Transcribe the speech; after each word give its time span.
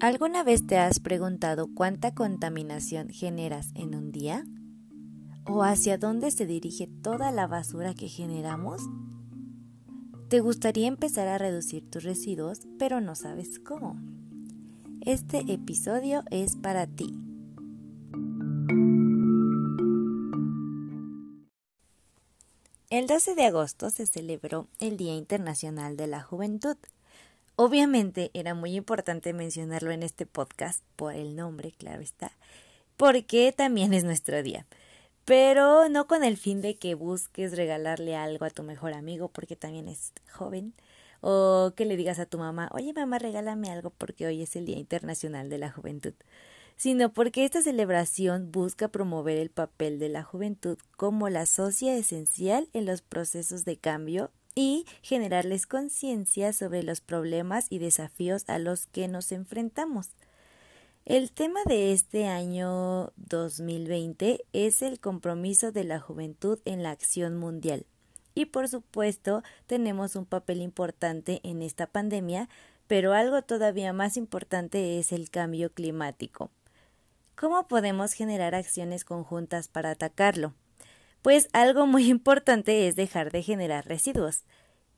¿Alguna 0.00 0.44
vez 0.44 0.64
te 0.64 0.78
has 0.78 1.00
preguntado 1.00 1.74
cuánta 1.74 2.14
contaminación 2.14 3.08
generas 3.08 3.72
en 3.74 3.96
un 3.96 4.12
día? 4.12 4.44
¿O 5.44 5.64
hacia 5.64 5.98
dónde 5.98 6.30
se 6.30 6.46
dirige 6.46 6.86
toda 6.86 7.32
la 7.32 7.48
basura 7.48 7.94
que 7.94 8.06
generamos? 8.06 8.80
¿Te 10.28 10.38
gustaría 10.38 10.86
empezar 10.86 11.26
a 11.26 11.36
reducir 11.36 11.90
tus 11.90 12.04
residuos, 12.04 12.60
pero 12.78 13.00
no 13.00 13.16
sabes 13.16 13.58
cómo? 13.58 13.96
Este 15.00 15.52
episodio 15.52 16.22
es 16.30 16.54
para 16.54 16.86
ti. 16.86 17.27
El 22.90 23.06
12 23.06 23.34
de 23.34 23.44
agosto 23.44 23.90
se 23.90 24.06
celebró 24.06 24.66
el 24.80 24.96
Día 24.96 25.14
Internacional 25.14 25.98
de 25.98 26.06
la 26.06 26.22
Juventud. 26.22 26.78
Obviamente 27.54 28.30
era 28.32 28.54
muy 28.54 28.76
importante 28.76 29.34
mencionarlo 29.34 29.90
en 29.90 30.02
este 30.02 30.24
podcast 30.24 30.82
por 30.96 31.14
el 31.14 31.36
nombre, 31.36 31.72
claro 31.72 32.00
está, 32.00 32.32
porque 32.96 33.52
también 33.52 33.92
es 33.92 34.04
nuestro 34.04 34.42
día. 34.42 34.64
Pero 35.26 35.90
no 35.90 36.06
con 36.06 36.24
el 36.24 36.38
fin 36.38 36.62
de 36.62 36.76
que 36.76 36.94
busques 36.94 37.54
regalarle 37.58 38.16
algo 38.16 38.46
a 38.46 38.50
tu 38.50 38.62
mejor 38.62 38.94
amigo 38.94 39.28
porque 39.28 39.54
también 39.54 39.86
es 39.86 40.14
joven, 40.32 40.72
o 41.20 41.74
que 41.76 41.84
le 41.84 41.94
digas 41.98 42.18
a 42.18 42.24
tu 42.24 42.38
mamá, 42.38 42.70
oye 42.72 42.94
mamá, 42.94 43.18
regálame 43.18 43.70
algo 43.70 43.90
porque 43.90 44.26
hoy 44.26 44.40
es 44.40 44.56
el 44.56 44.64
Día 44.64 44.78
Internacional 44.78 45.50
de 45.50 45.58
la 45.58 45.70
Juventud, 45.70 46.14
sino 46.78 47.12
porque 47.12 47.44
esta 47.44 47.60
celebración 47.60 48.50
busca 48.52 48.88
promover 48.88 49.36
el 49.36 49.50
papel 49.50 49.98
de 49.98 50.08
la 50.08 50.22
juventud 50.22 50.78
como 50.96 51.28
la 51.28 51.44
socia 51.44 51.96
esencial 51.96 52.68
en 52.72 52.86
los 52.86 53.02
procesos 53.02 53.64
de 53.64 53.76
cambio 53.76 54.30
y 54.54 54.86
generarles 55.02 55.66
conciencia 55.66 56.52
sobre 56.52 56.84
los 56.84 57.00
problemas 57.00 57.66
y 57.68 57.80
desafíos 57.80 58.44
a 58.48 58.58
los 58.58 58.86
que 58.86 59.08
nos 59.08 59.32
enfrentamos. 59.32 60.10
El 61.04 61.32
tema 61.32 61.60
de 61.66 61.92
este 61.92 62.26
año 62.26 63.12
2020 63.16 64.44
es 64.52 64.82
el 64.82 65.00
compromiso 65.00 65.72
de 65.72 65.82
la 65.82 65.98
juventud 65.98 66.60
en 66.64 66.82
la 66.82 66.90
acción 66.90 67.36
mundial. 67.36 67.86
Y 68.34 68.46
por 68.46 68.68
supuesto 68.68 69.42
tenemos 69.66 70.14
un 70.14 70.26
papel 70.26 70.60
importante 70.60 71.40
en 71.42 71.62
esta 71.62 71.88
pandemia, 71.88 72.48
pero 72.86 73.14
algo 73.14 73.42
todavía 73.42 73.92
más 73.92 74.16
importante 74.16 75.00
es 75.00 75.12
el 75.12 75.30
cambio 75.30 75.72
climático. 75.72 76.50
¿Cómo 77.40 77.68
podemos 77.68 78.14
generar 78.14 78.56
acciones 78.56 79.04
conjuntas 79.04 79.68
para 79.68 79.92
atacarlo? 79.92 80.54
Pues 81.22 81.48
algo 81.52 81.86
muy 81.86 82.08
importante 82.10 82.88
es 82.88 82.96
dejar 82.96 83.30
de 83.30 83.44
generar 83.44 83.86
residuos. 83.86 84.42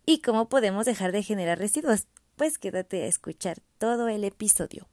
¿Y 0.07 0.23
cómo 0.23 0.49
podemos 0.49 0.87
dejar 0.87 1.13
de 1.13 1.23
generar 1.23 1.59
residuos? 1.59 2.07
Pues 2.37 2.57
quédate 2.57 3.03
a 3.03 3.07
escuchar 3.09 3.59
todo 3.77 4.09
el 4.09 4.25
episodio. 4.25 4.89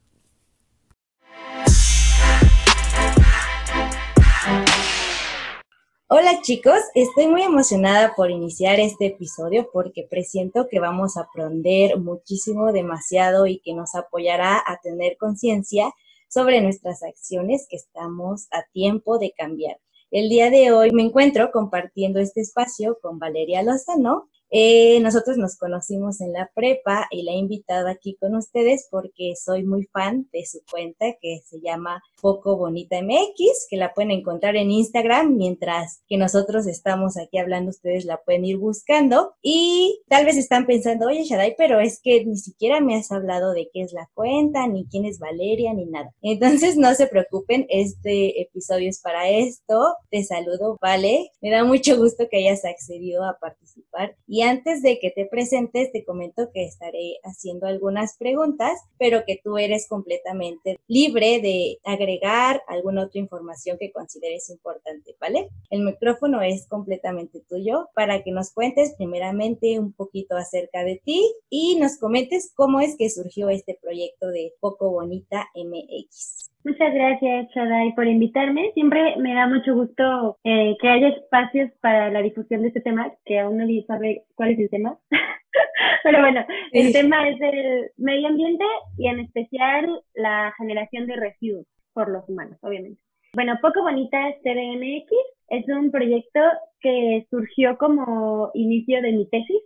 Hola 6.10 6.42
chicos, 6.42 6.80
estoy 6.94 7.28
muy 7.28 7.44
emocionada 7.44 8.14
por 8.14 8.30
iniciar 8.30 8.78
este 8.78 9.06
episodio 9.06 9.70
porque 9.72 10.06
presiento 10.08 10.68
que 10.68 10.80
vamos 10.80 11.16
a 11.16 11.22
aprender 11.22 11.98
muchísimo, 11.98 12.72
demasiado 12.72 13.46
y 13.46 13.60
que 13.60 13.72
nos 13.72 13.94
apoyará 13.94 14.62
a 14.66 14.80
tener 14.82 15.16
conciencia 15.16 15.94
sobre 16.28 16.60
nuestras 16.60 17.02
acciones 17.02 17.66
que 17.68 17.76
estamos 17.76 18.48
a 18.52 18.64
tiempo 18.72 19.18
de 19.18 19.32
cambiar. 19.36 19.78
El 20.10 20.28
día 20.28 20.50
de 20.50 20.72
hoy 20.72 20.90
me 20.90 21.02
encuentro 21.02 21.50
compartiendo 21.52 22.18
este 22.20 22.40
espacio 22.40 22.98
con 23.02 23.18
Valeria 23.18 23.62
Lozano. 23.62 24.30
Eh, 24.50 25.00
nosotros 25.00 25.36
nos 25.36 25.56
conocimos 25.56 26.20
en 26.20 26.32
la 26.32 26.50
prepa 26.54 27.06
y 27.10 27.22
la 27.22 27.32
he 27.32 27.36
invitado 27.36 27.88
aquí 27.88 28.16
con 28.20 28.34
ustedes 28.34 28.88
porque 28.90 29.34
soy 29.36 29.64
muy 29.64 29.84
fan 29.86 30.28
de 30.32 30.44
su 30.46 30.60
cuenta 30.70 31.06
que 31.20 31.40
se 31.44 31.60
llama 31.60 32.02
Poco 32.20 32.56
Bonita 32.56 33.00
MX, 33.02 33.66
que 33.68 33.76
la 33.76 33.92
pueden 33.94 34.10
encontrar 34.10 34.56
en 34.56 34.70
Instagram 34.70 35.36
mientras 35.36 36.02
que 36.08 36.16
nosotros 36.16 36.66
estamos 36.66 37.16
aquí 37.16 37.38
hablando, 37.38 37.70
ustedes 37.70 38.04
la 38.04 38.18
pueden 38.18 38.44
ir 38.44 38.58
buscando 38.58 39.34
y 39.42 40.02
tal 40.08 40.24
vez 40.24 40.36
están 40.36 40.66
pensando, 40.66 41.06
oye 41.06 41.24
Shadai, 41.24 41.54
pero 41.56 41.80
es 41.80 42.00
que 42.02 42.24
ni 42.24 42.36
siquiera 42.36 42.80
me 42.80 42.96
has 42.96 43.12
hablado 43.12 43.52
de 43.52 43.70
qué 43.72 43.82
es 43.82 43.92
la 43.92 44.08
cuenta, 44.14 44.66
ni 44.66 44.86
quién 44.86 45.04
es 45.04 45.18
Valeria, 45.18 45.74
ni 45.74 45.86
nada. 45.86 46.14
Entonces 46.22 46.76
no 46.76 46.94
se 46.94 47.06
preocupen, 47.06 47.66
este 47.68 48.40
episodio 48.40 48.88
es 48.88 49.00
para 49.00 49.28
esto. 49.28 49.96
Te 50.10 50.24
saludo, 50.24 50.78
Vale. 50.80 51.30
Me 51.40 51.50
da 51.50 51.64
mucho 51.64 51.96
gusto 51.96 52.28
que 52.30 52.38
hayas 52.38 52.64
accedido 52.64 53.24
a 53.24 53.38
participar. 53.38 54.16
Antes 54.42 54.82
de 54.82 54.98
que 54.98 55.10
te 55.10 55.26
presentes, 55.26 55.92
te 55.92 56.04
comento 56.04 56.50
que 56.52 56.64
estaré 56.64 57.18
haciendo 57.24 57.66
algunas 57.66 58.16
preguntas, 58.16 58.80
pero 58.98 59.24
que 59.26 59.40
tú 59.42 59.58
eres 59.58 59.88
completamente 59.88 60.78
libre 60.86 61.40
de 61.40 61.78
agregar 61.84 62.62
alguna 62.68 63.04
otra 63.04 63.20
información 63.20 63.78
que 63.78 63.92
consideres 63.92 64.50
importante, 64.50 65.16
¿vale? 65.20 65.48
El 65.70 65.82
micrófono 65.82 66.42
es 66.42 66.66
completamente 66.66 67.40
tuyo 67.48 67.88
para 67.94 68.22
que 68.22 68.32
nos 68.32 68.52
cuentes 68.52 68.94
primeramente 68.96 69.78
un 69.78 69.92
poquito 69.92 70.36
acerca 70.36 70.84
de 70.84 71.00
ti 71.04 71.22
y 71.48 71.76
nos 71.76 71.96
comentes 71.98 72.52
cómo 72.54 72.80
es 72.80 72.96
que 72.96 73.10
surgió 73.10 73.48
este 73.48 73.78
proyecto 73.80 74.28
de 74.28 74.54
Poco 74.60 74.90
Bonita 74.90 75.48
MX. 75.54 76.50
Muchas 76.64 76.92
gracias, 76.92 77.48
Chadai, 77.54 77.94
por 77.94 78.06
invitarme. 78.06 78.72
Siempre 78.74 79.16
me 79.16 79.34
da 79.34 79.46
mucho 79.46 79.74
gusto 79.74 80.38
eh, 80.44 80.76
que 80.80 80.88
haya 80.88 81.08
espacios 81.08 81.70
para 81.80 82.10
la 82.10 82.20
difusión 82.20 82.62
de 82.62 82.68
este 82.68 82.80
tema, 82.80 83.12
que 83.24 83.38
aún 83.38 83.58
nadie 83.58 83.84
sabe 83.86 84.24
cuál 84.34 84.50
es 84.50 84.58
el 84.58 84.70
tema. 84.70 84.98
Pero 86.02 86.20
bueno, 86.20 86.44
el 86.72 86.92
tema 86.92 87.28
es 87.28 87.40
el 87.40 87.90
medio 87.96 88.28
ambiente 88.28 88.64
y 88.96 89.08
en 89.08 89.20
especial 89.20 90.02
la 90.14 90.52
generación 90.58 91.06
de 91.06 91.16
residuos 91.16 91.66
por 91.92 92.10
los 92.10 92.28
humanos, 92.28 92.58
obviamente. 92.62 93.00
Bueno, 93.34 93.58
Poco 93.62 93.82
Bonita 93.82 94.18
CDMX 94.42 95.12
es 95.48 95.68
un 95.68 95.90
proyecto 95.90 96.40
que 96.80 97.26
surgió 97.30 97.76
como 97.78 98.50
inicio 98.54 99.00
de 99.02 99.12
mi 99.12 99.28
tesis 99.28 99.62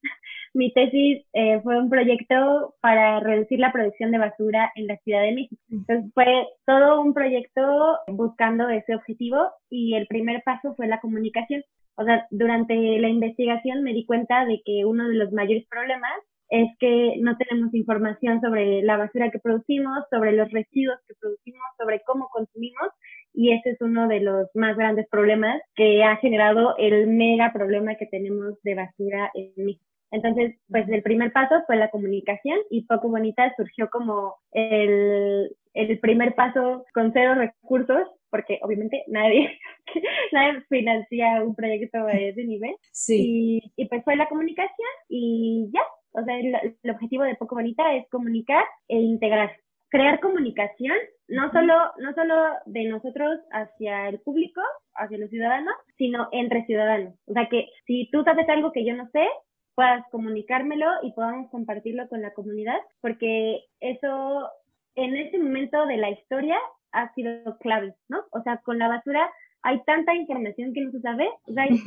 mi 0.55 0.73
tesis 0.73 1.25
eh, 1.33 1.61
fue 1.63 1.79
un 1.79 1.89
proyecto 1.89 2.75
para 2.81 3.21
reducir 3.21 3.59
la 3.59 3.73
producción 3.73 4.11
de 4.13 4.19
basura 4.19 4.71
en 4.75 4.87
la 4.87 4.97
Ciudad 4.99 5.23
de 5.23 5.33
México. 5.33 5.63
Entonces 5.71 6.13
fue 6.15 6.47
todo 6.67 7.01
un 7.01 7.15
proyecto 7.15 7.99
buscando 8.09 8.69
ese 8.69 8.95
objetivo 8.95 9.39
y 9.71 9.95
el 9.95 10.07
primer 10.07 10.43
paso 10.45 10.75
fue 10.75 10.87
la 10.87 11.01
comunicación. 11.01 11.63
O 11.97 12.05
sea, 12.05 12.27
durante 12.31 12.75
la 12.75 13.09
investigación 13.09 13.83
me 13.83 13.93
di 13.93 14.05
cuenta 14.05 14.45
de 14.45 14.63
que 14.65 14.85
uno 14.85 15.09
de 15.09 15.15
los 15.15 15.33
mayores 15.33 15.67
problemas 15.69 16.13
es 16.49 16.69
que 16.79 17.15
no 17.21 17.37
tenemos 17.39 17.73
información 17.75 18.43
sobre 18.43 18.83
la 18.83 18.99
basura 18.99 19.31
que 19.31 19.39
producimos, 19.39 20.05
sobre 20.11 20.33
los 20.33 20.51
residuos 20.51 20.99
que 21.09 21.15
producimos, 21.19 21.63
sobre 21.79 22.03
cómo 22.05 22.29
consumimos 22.29 22.91
y 23.33 23.53
ese 23.53 23.71
es 23.71 23.81
uno 23.81 24.07
de 24.07 24.21
los 24.21 24.49
más 24.55 24.77
grandes 24.77 25.09
problemas 25.09 25.63
que 25.75 26.05
ha 26.05 26.17
generado 26.17 26.77
el 26.77 27.07
mega 27.07 27.53
problema 27.55 27.95
que 27.95 28.07
tenemos 28.07 28.61
de 28.63 28.75
basura 28.75 29.31
en 29.35 29.53
México. 29.65 29.92
Entonces, 30.13 30.55
pues 30.69 30.89
el 30.89 31.03
primer 31.03 31.33
paso 31.33 31.63
fue 31.67 31.77
la 31.77 31.91
comunicación 31.91 32.59
y 32.71 32.87
Poco 32.87 33.09
Bonita 33.09 33.53
surgió 33.57 33.89
como 33.91 34.37
el, 34.53 35.57
el 35.75 35.99
primer 36.01 36.35
paso 36.35 36.85
con 36.95 37.13
cero 37.13 37.35
recursos, 37.35 38.07
porque 38.31 38.61
obviamente 38.63 39.05
nadie, 39.09 39.59
nadie 40.33 40.61
financia 40.69 41.43
un 41.43 41.55
proyecto 41.55 42.05
de 42.05 42.29
ese 42.29 42.45
nivel. 42.45 42.75
Sí. 42.93 43.63
Y, 43.77 43.83
y 43.83 43.89
pues 43.89 44.05
fue 44.05 44.17
la 44.17 44.29
comunicación 44.29 44.89
y 45.09 45.71
ya. 45.73 45.83
O 46.15 46.23
sea, 46.25 46.39
el, 46.39 46.55
el 46.83 46.91
objetivo 46.91 47.25
de 47.25 47.37
Poco 47.37 47.55
Bonita 47.55 47.95
es 47.95 48.07
comunicar 48.11 48.65
e 48.89 48.99
integrar 48.99 49.51
crear 49.93 50.21
comunicación, 50.21 50.97
no 51.29 51.53
solo, 51.53 51.75
no 51.99 52.15
solo 52.15 52.35
de 52.65 52.85
nosotros 52.85 53.39
hacia 53.53 54.09
el 54.09 54.21
público, 54.21 54.63
hacia 54.95 55.19
los 55.19 55.29
ciudadanos, 55.29 55.75
sino 55.99 56.29
entre 56.33 56.65
ciudadanos. 56.65 57.15
O 57.27 57.35
sea 57.35 57.47
que 57.51 57.69
si 57.87 58.09
tú 58.11 58.25
sabes 58.25 58.49
algo 58.49 58.73
que 58.73 58.87
yo 58.87 58.97
no 58.97 59.07
sé, 59.11 59.29
puedas 59.75 60.05
comunicármelo 60.11 60.87
y 61.03 61.13
podamos 61.13 61.51
compartirlo 61.51 62.09
con 62.09 62.23
la 62.23 62.33
comunidad, 62.35 62.79
porque 63.01 63.65
eso 63.81 64.49
en 64.95 65.17
este 65.17 65.39
momento 65.39 65.87
de 65.87 65.97
la 65.97 66.11
historia 66.11 66.59
ha 66.93 67.13
sido 67.15 67.57
clave, 67.59 67.95
¿no? 68.09 68.23
O 68.33 68.43
sea, 68.43 68.59
con 68.59 68.79
la 68.79 68.89
basura 68.89 69.31
hay 69.63 69.83
tanta 69.85 70.15
información 70.15 70.73
que 70.75 70.83
no 70.83 70.91
se 70.91 71.01
sabe, 71.01 71.29
o 71.47 71.53
sea, 71.53 71.65
hay 71.65 71.79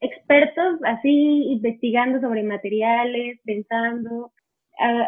expertos 0.00 0.80
así 0.84 1.44
investigando 1.52 2.20
sobre 2.20 2.42
materiales, 2.42 3.40
pensando. 3.44 4.32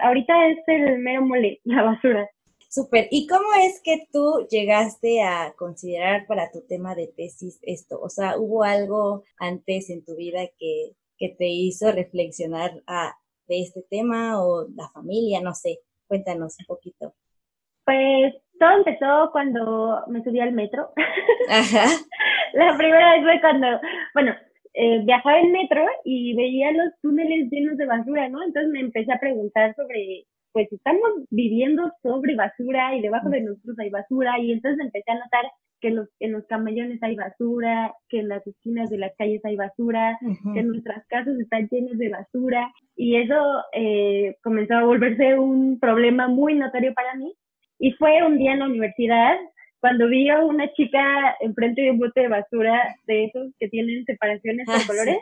ahorita 0.02 0.48
es 0.48 0.58
el 0.66 0.98
mero 1.00 1.22
mole, 1.22 1.60
la 1.64 1.82
basura. 1.82 2.30
Súper. 2.70 3.06
¿Y 3.12 3.28
cómo 3.28 3.46
es 3.62 3.80
que 3.84 4.08
tú 4.12 4.48
llegaste 4.50 5.22
a 5.22 5.54
considerar 5.56 6.26
para 6.26 6.50
tu 6.50 6.60
tema 6.66 6.96
de 6.96 7.06
tesis 7.06 7.60
esto? 7.62 8.00
O 8.00 8.08
sea, 8.08 8.36
¿hubo 8.36 8.64
algo 8.64 9.22
antes 9.38 9.90
en 9.90 10.04
tu 10.04 10.16
vida 10.16 10.40
que 10.58 10.96
que 11.24 11.34
te 11.38 11.46
hizo 11.46 11.90
reflexionar 11.90 12.70
a, 12.86 13.14
de 13.48 13.62
este 13.62 13.82
tema 13.88 14.42
o 14.44 14.66
la 14.76 14.88
familia? 14.90 15.40
No 15.40 15.54
sé, 15.54 15.78
cuéntanos 16.06 16.56
un 16.60 16.66
poquito. 16.66 17.14
Pues 17.84 18.34
todo 18.58 18.78
empezó 18.78 19.30
cuando 19.32 20.04
me 20.08 20.22
subí 20.22 20.40
al 20.40 20.52
metro. 20.52 20.90
Ajá. 21.48 21.86
la 22.52 22.76
primera 22.76 23.12
vez 23.14 23.22
fue 23.22 23.40
cuando, 23.40 23.66
bueno, 24.12 24.34
eh, 24.74 25.00
viajaba 25.04 25.40
en 25.40 25.52
metro 25.52 25.82
y 26.04 26.34
veía 26.34 26.72
los 26.72 26.92
túneles 27.00 27.50
llenos 27.50 27.78
de 27.78 27.86
basura, 27.86 28.28
¿no? 28.28 28.42
Entonces 28.42 28.70
me 28.70 28.80
empecé 28.80 29.10
a 29.12 29.20
preguntar 29.20 29.74
sobre, 29.76 30.26
pues 30.52 30.70
estamos 30.72 31.08
viviendo 31.30 31.90
sobre 32.02 32.34
basura 32.34 32.94
y 32.96 33.00
debajo 33.00 33.30
de 33.30 33.40
nosotros 33.40 33.78
hay 33.78 33.90
basura 33.90 34.38
y 34.40 34.52
entonces 34.52 34.84
empecé 34.84 35.10
a 35.10 35.18
notar 35.18 35.44
que 35.84 35.90
los, 35.90 36.08
en 36.18 36.32
los 36.32 36.46
camellones 36.46 37.02
hay 37.02 37.14
basura, 37.14 37.92
que 38.08 38.20
en 38.20 38.28
las 38.28 38.46
esquinas 38.46 38.88
de 38.88 38.96
las 38.96 39.12
calles 39.18 39.44
hay 39.44 39.54
basura, 39.54 40.18
que 40.54 40.62
nuestras 40.62 41.06
casas 41.08 41.38
están 41.38 41.68
llenas 41.70 41.98
de 41.98 42.08
basura 42.08 42.72
y 42.96 43.16
eso 43.16 43.34
eh, 43.74 44.34
comenzó 44.42 44.76
a 44.76 44.84
volverse 44.84 45.38
un 45.38 45.78
problema 45.78 46.26
muy 46.26 46.54
notorio 46.54 46.94
para 46.94 47.14
mí. 47.16 47.34
Y 47.78 47.92
fue 47.92 48.22
un 48.26 48.38
día 48.38 48.54
en 48.54 48.60
la 48.60 48.64
universidad 48.64 49.36
cuando 49.80 50.08
vi 50.08 50.30
a 50.30 50.42
una 50.42 50.72
chica 50.72 51.36
enfrente 51.40 51.82
de 51.82 51.90
un 51.90 51.98
bote 51.98 52.22
de 52.22 52.28
basura 52.28 52.96
de 53.06 53.26
esos 53.26 53.52
que 53.58 53.68
tienen 53.68 54.06
separaciones 54.06 54.64
por 54.64 54.76
ah, 54.76 54.86
colores, 54.86 55.18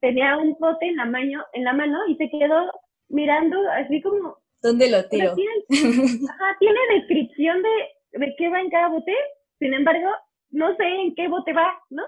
tenía 0.00 0.38
un 0.38 0.56
bote 0.58 0.86
en 0.86 0.96
la, 0.96 1.04
mano, 1.04 1.44
en 1.52 1.64
la 1.64 1.74
mano 1.74 1.98
y 2.08 2.16
se 2.16 2.30
quedó 2.30 2.72
mirando 3.10 3.58
así 3.72 4.00
como... 4.00 4.38
¿Dónde 4.62 4.90
lo 4.90 5.06
tiro? 5.10 5.32
ajá, 5.70 6.56
tiene 6.58 6.78
descripción 6.94 7.62
de, 7.62 8.18
de 8.18 8.34
qué 8.38 8.48
va 8.48 8.62
en 8.62 8.70
cada 8.70 8.88
bote, 8.88 9.12
sin 9.58 9.74
embargo, 9.74 10.08
no 10.50 10.74
sé 10.76 10.84
en 10.84 11.14
qué 11.14 11.28
bote 11.28 11.52
va, 11.52 11.78
¿no? 11.90 12.02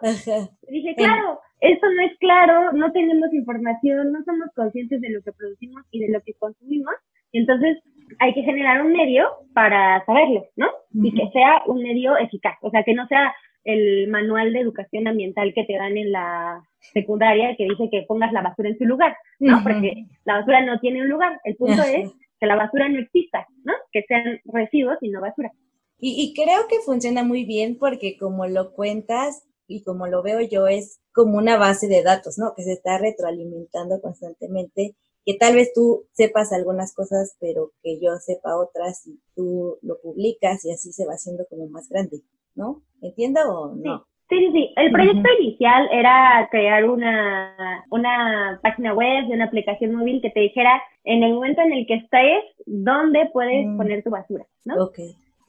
dije, 0.69 0.95
claro, 0.97 1.41
esto 1.61 1.87
no 1.91 2.03
es 2.03 2.19
claro, 2.19 2.73
no 2.73 2.93
tenemos 2.93 3.33
información, 3.33 4.13
no 4.13 4.23
somos 4.25 4.49
conscientes 4.55 5.01
de 5.01 5.11
lo 5.11 5.23
que 5.23 5.33
producimos 5.33 5.83
y 5.91 6.01
de 6.01 6.13
lo 6.13 6.21
que 6.23 6.35
consumimos, 6.35 6.95
y 7.33 7.41
entonces 7.41 7.79
hay 8.21 8.33
que 8.33 8.43
generar 8.43 8.85
un 8.85 8.93
medio 8.93 9.29
para 9.55 10.05
saberlo, 10.07 10.47
¿no? 10.57 10.69
Y 10.95 11.13
que 11.13 11.29
sea 11.33 11.63
un 11.67 11.83
medio 11.83 12.17
eficaz, 12.17 12.57
o 12.63 12.71
sea, 12.71 12.83
que 12.85 12.95
no 12.95 13.07
sea 13.07 13.35
el 13.65 14.09
manual 14.09 14.53
de 14.53 14.61
educación 14.61 15.07
ambiental 15.09 15.53
que 15.53 15.65
te 15.65 15.75
dan 15.75 15.97
en 15.99 16.13
la 16.13 16.63
secundaria 16.81 17.55
que 17.57 17.65
dice 17.65 17.89
que 17.91 18.05
pongas 18.09 18.33
la 18.33 18.41
basura 18.41 18.71
en 18.71 18.79
su 18.79 18.87
lugar, 18.87 19.17
¿no? 19.41 19.63
Porque 19.63 20.07
la 20.25 20.39
basura 20.39 20.65
no 20.65 20.79
tiene 20.81 21.03
un 21.03 21.09
lugar, 21.09 21.39
el 21.45 21.57
punto 21.57 21.83
es 21.83 22.11
que 22.41 22.47
la 22.47 22.57
basura 22.57 22.89
no 22.89 22.99
exista, 22.99 23.47
¿no? 23.65 23.75
Que 23.93 24.05
sean 24.05 24.41
residuos 24.47 24.97
y 25.03 25.11
no 25.11 25.21
basura. 25.21 25.51
Y, 25.99 26.23
y 26.23 26.35
creo 26.35 26.69
que 26.69 26.81
funciona 26.85 27.25
muy 27.25 27.45
bien 27.45 27.77
porque 27.79 28.17
como 28.19 28.47
lo 28.47 28.73
cuentas 28.73 29.43
y 29.67 29.83
como 29.83 30.07
lo 30.07 30.23
veo 30.23 30.41
yo 30.41 30.67
es 30.67 31.01
como 31.13 31.39
una 31.39 31.59
base 31.59 31.89
de 31.89 32.03
datos, 32.03 32.39
¿no? 32.39 32.55
Que 32.57 32.63
se 32.63 32.73
está 32.73 32.99
retroalimentando 32.99 34.01
constantemente 34.01 34.95
que 35.29 35.35
tal 35.35 35.57
vez 35.57 35.73
tú 35.75 36.07
sepas 36.13 36.55
algunas 36.55 36.95
cosas, 36.95 37.37
pero 37.39 37.73
que 37.83 38.01
yo 38.01 38.17
sepa 38.17 38.57
otras 38.57 39.07
y 39.07 39.21
tú 39.37 39.77
lo 39.83 40.01
publicas 40.01 40.65
y 40.65 40.71
así 40.71 40.91
se 40.91 41.05
va 41.05 41.13
haciendo 41.13 41.45
como 41.51 41.69
más 41.69 41.87
grande, 41.91 42.21
¿no? 42.55 42.81
¿Entiendo 43.03 43.41
o 43.43 43.75
no? 43.75 44.07
Sí, 44.31 44.39
sí, 44.39 44.53
sí. 44.53 44.73
El 44.77 44.91
proyecto 44.91 45.29
inicial 45.39 45.87
era 45.93 46.49
crear 46.51 46.89
una, 46.89 47.85
una 47.91 48.59
página 48.63 48.95
web 48.95 49.27
de 49.27 49.35
una 49.35 49.45
aplicación 49.45 49.95
móvil 49.95 50.23
que 50.23 50.31
te 50.31 50.41
dijera 50.41 50.83
en 51.05 51.23
el 51.23 51.35
momento 51.35 51.61
en 51.61 51.75
el 51.75 51.87
que 51.87 51.97
estés, 51.97 52.45
dónde 52.65 53.29
puedes 53.31 53.67
mm. 53.67 53.77
poner 53.77 54.03
tu 54.03 54.09
basura, 54.09 54.47
¿no? 54.65 54.83
Ok. 54.83 54.99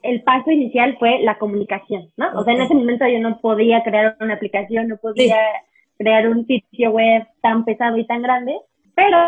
El 0.02 0.22
paso 0.22 0.50
inicial 0.50 0.96
fue 0.98 1.20
la 1.20 1.38
comunicación, 1.38 2.10
¿no? 2.16 2.32
O 2.38 2.44
sea, 2.44 2.54
en 2.54 2.62
ese 2.62 2.74
momento 2.74 3.06
yo 3.06 3.18
no 3.20 3.40
podía 3.40 3.82
crear 3.82 4.16
una 4.20 4.34
aplicación, 4.34 4.88
no 4.88 4.96
podía 4.96 5.36
crear 5.98 6.28
un 6.28 6.46
sitio 6.46 6.90
web 6.90 7.26
tan 7.42 7.64
pesado 7.64 7.98
y 7.98 8.06
tan 8.06 8.22
grande, 8.22 8.56
pero 8.94 9.18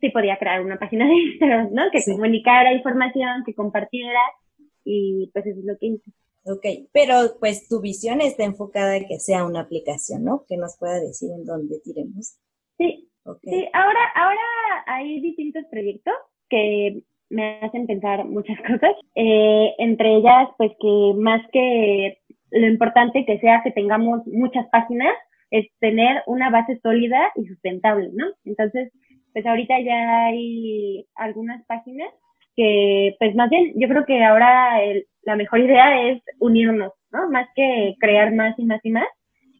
sí 0.00 0.10
podía 0.10 0.38
crear 0.38 0.62
una 0.62 0.78
página 0.78 1.06
de 1.06 1.14
Instagram, 1.14 1.70
¿no? 1.72 1.82
Que 1.90 2.04
comunicara 2.04 2.72
información, 2.72 3.42
que 3.44 3.54
compartiera 3.54 4.20
y 4.84 5.30
pues 5.32 5.46
eso 5.46 5.58
es 5.58 5.64
lo 5.64 5.76
que 5.78 5.86
hice. 5.86 6.10
Ok, 6.46 6.90
pero 6.92 7.38
pues 7.40 7.68
tu 7.68 7.80
visión 7.80 8.20
está 8.20 8.44
enfocada 8.44 8.96
en 8.96 9.06
que 9.06 9.18
sea 9.18 9.46
una 9.46 9.60
aplicación, 9.60 10.24
¿no? 10.24 10.44
Que 10.46 10.56
nos 10.56 10.76
pueda 10.78 11.00
decir 11.00 11.30
en 11.32 11.44
dónde 11.44 11.80
tiremos. 11.82 12.36
Sí, 12.76 13.08
sí, 13.42 13.68
ahora, 13.72 14.00
ahora 14.14 14.40
hay 14.86 15.20
distintos 15.20 15.64
proyectos 15.70 16.14
que 16.50 17.02
me 17.34 17.58
hacen 17.60 17.86
pensar 17.86 18.24
muchas 18.24 18.58
cosas, 18.66 18.94
eh, 19.14 19.74
entre 19.78 20.16
ellas 20.16 20.48
pues 20.56 20.72
que 20.80 21.12
más 21.16 21.42
que 21.52 22.18
lo 22.50 22.66
importante 22.66 23.26
que 23.26 23.38
sea 23.40 23.62
que 23.64 23.72
tengamos 23.72 24.26
muchas 24.26 24.66
páginas, 24.68 25.14
es 25.50 25.66
tener 25.78 26.22
una 26.26 26.50
base 26.50 26.80
sólida 26.82 27.30
y 27.36 27.46
sustentable, 27.46 28.10
¿no? 28.12 28.26
Entonces, 28.44 28.92
pues 29.32 29.46
ahorita 29.46 29.78
ya 29.80 30.26
hay 30.26 31.06
algunas 31.14 31.64
páginas 31.66 32.08
que, 32.56 33.14
pues 33.18 33.34
más 33.34 33.50
bien, 33.50 33.72
yo 33.76 33.88
creo 33.88 34.04
que 34.04 34.22
ahora 34.24 34.80
la 35.22 35.36
mejor 35.36 35.60
idea 35.60 36.08
es 36.08 36.22
unirnos, 36.38 36.92
¿no? 37.12 37.30
Más 37.30 37.48
que 37.54 37.94
crear 38.00 38.32
más 38.32 38.58
y 38.58 38.64
más 38.64 38.80
y 38.84 38.90
más, 38.90 39.06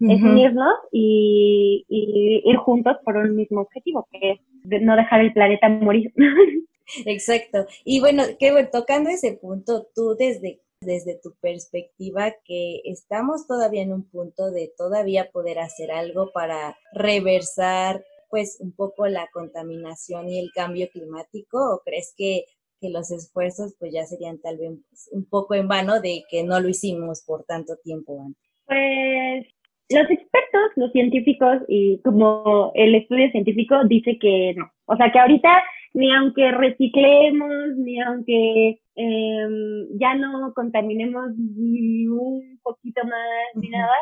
es 0.09 0.23
unirnos 0.23 0.75
y, 0.93 1.85
ir 1.89 2.57
juntos 2.57 2.97
por 3.05 3.17
un 3.17 3.35
mismo 3.37 3.63
objetivo, 3.63 4.07
que 4.11 4.33
es 4.33 4.83
no 4.83 4.97
dejar 4.97 5.21
el 5.21 5.33
planeta 5.33 5.69
morir. 5.69 6.13
Exacto. 7.07 7.67
Y 7.85 8.01
bueno, 8.01 8.25
qué 8.39 8.53
bueno, 8.53 8.69
tocando 8.71 9.11
ese 9.11 9.33
punto, 9.33 9.87
tú 9.95 10.15
desde 10.19 10.61
desde 10.85 11.19
tu 11.19 11.35
perspectiva 11.41 12.35
que 12.45 12.81
estamos 12.85 13.47
todavía 13.47 13.83
en 13.83 13.93
un 13.93 14.09
punto 14.09 14.51
de 14.51 14.73
todavía 14.77 15.31
poder 15.33 15.59
hacer 15.59 15.91
algo 15.91 16.31
para 16.33 16.77
reversar 16.93 18.05
pues 18.31 18.59
un 18.61 18.73
poco 18.73 19.07
la 19.07 19.29
contaminación 19.33 20.29
y 20.29 20.39
el 20.39 20.51
cambio 20.53 20.89
climático 20.91 21.59
o 21.59 21.83
crees 21.85 22.15
que, 22.17 22.45
que 22.81 22.91
los 22.91 23.11
esfuerzos 23.11 23.75
pues 23.79 23.93
ya 23.93 24.05
serían 24.07 24.39
tal 24.39 24.59
vez 24.59 24.73
un 25.13 25.25
poco 25.25 25.55
en 25.55 25.69
vano 25.69 26.01
de 26.01 26.25
que 26.29 26.43
no 26.43 26.61
lo 26.61 26.69
hicimos 26.69 27.23
por 27.23 27.45
tanto 27.45 27.77
tiempo 27.77 28.21
antes? 28.21 28.43
Pues 28.67 29.47
los 29.91 30.11
expertos, 30.11 30.71
los 30.77 30.93
científicos 30.93 31.59
y 31.69 32.01
como 32.03 32.73
el 32.75 32.95
estudio 32.95 33.31
científico 33.31 33.77
dice 33.85 34.19
que 34.19 34.55
no. 34.57 34.71
O 34.87 34.97
sea 34.97 35.11
que 35.13 35.19
ahorita 35.19 35.51
ni 35.95 36.13
aunque 36.13 36.51
reciclemos, 36.51 37.77
ni 37.77 38.01
aunque 38.01 38.81
em, 38.97 39.87
ya 39.99 40.15
no 40.15 40.53
contaminemos 40.55 41.37
ni 41.37 42.07
un 42.09 42.59
poquito 42.63 43.03
más 43.05 43.63
ni 43.63 43.69
nada, 43.69 43.95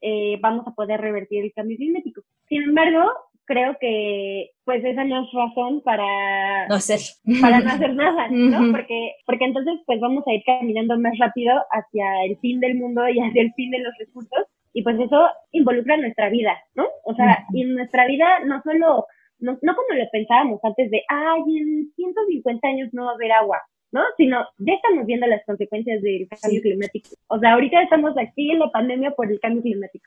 eh, 0.00 0.38
vamos 0.40 0.66
a 0.66 0.74
poder 0.74 1.00
revertir 1.00 1.44
el 1.44 1.52
cambio 1.52 1.76
climático. 1.76 2.22
Sin 2.48 2.62
embargo, 2.62 3.10
creo 3.46 3.76
que 3.80 4.50
pues 4.64 4.84
esa 4.84 5.04
no 5.04 5.24
es 5.24 5.32
razón 5.32 5.82
para 5.82 6.68
no 6.68 6.76
hacer, 6.76 7.00
para 7.40 7.60
no 7.60 7.70
hacer 7.70 7.94
nada, 7.94 8.28
¿no? 8.30 8.70
Porque, 8.70 9.14
porque 9.26 9.44
entonces 9.44 9.74
pues 9.86 9.98
vamos 10.00 10.22
a 10.28 10.32
ir 10.32 10.42
caminando 10.46 10.96
más 11.00 11.18
rápido 11.18 11.52
hacia 11.72 12.24
el 12.26 12.38
fin 12.38 12.60
del 12.60 12.76
mundo 12.76 13.08
y 13.08 13.18
hacia 13.18 13.42
el 13.42 13.52
fin 13.54 13.72
de 13.72 13.80
los 13.80 13.92
recursos 13.98 14.46
y 14.72 14.82
pues 14.82 14.98
eso 15.00 15.28
involucra 15.52 15.96
nuestra 15.96 16.28
vida, 16.30 16.56
¿no? 16.74 16.86
O 17.04 17.14
sea, 17.14 17.44
y 17.52 17.64
nuestra 17.64 18.06
vida 18.06 18.40
no 18.44 18.62
solo, 18.62 19.06
no, 19.38 19.58
no 19.62 19.74
como 19.74 19.98
lo 19.98 20.10
pensábamos 20.10 20.60
antes 20.62 20.90
de, 20.90 21.02
ay, 21.08 21.58
en 21.58 21.92
150 21.94 22.68
años 22.68 22.88
no 22.92 23.06
va 23.06 23.12
a 23.12 23.14
haber 23.14 23.32
agua, 23.32 23.58
¿no? 23.92 24.02
Sino 24.16 24.44
ya 24.58 24.74
estamos 24.74 25.06
viendo 25.06 25.26
las 25.26 25.44
consecuencias 25.44 26.00
del 26.02 26.28
cambio 26.28 26.62
climático. 26.62 27.08
O 27.28 27.38
sea, 27.38 27.54
ahorita 27.54 27.82
estamos 27.82 28.16
aquí 28.16 28.50
en 28.50 28.60
la 28.60 28.70
pandemia 28.70 29.10
por 29.12 29.30
el 29.30 29.40
cambio 29.40 29.62
climático. 29.62 30.04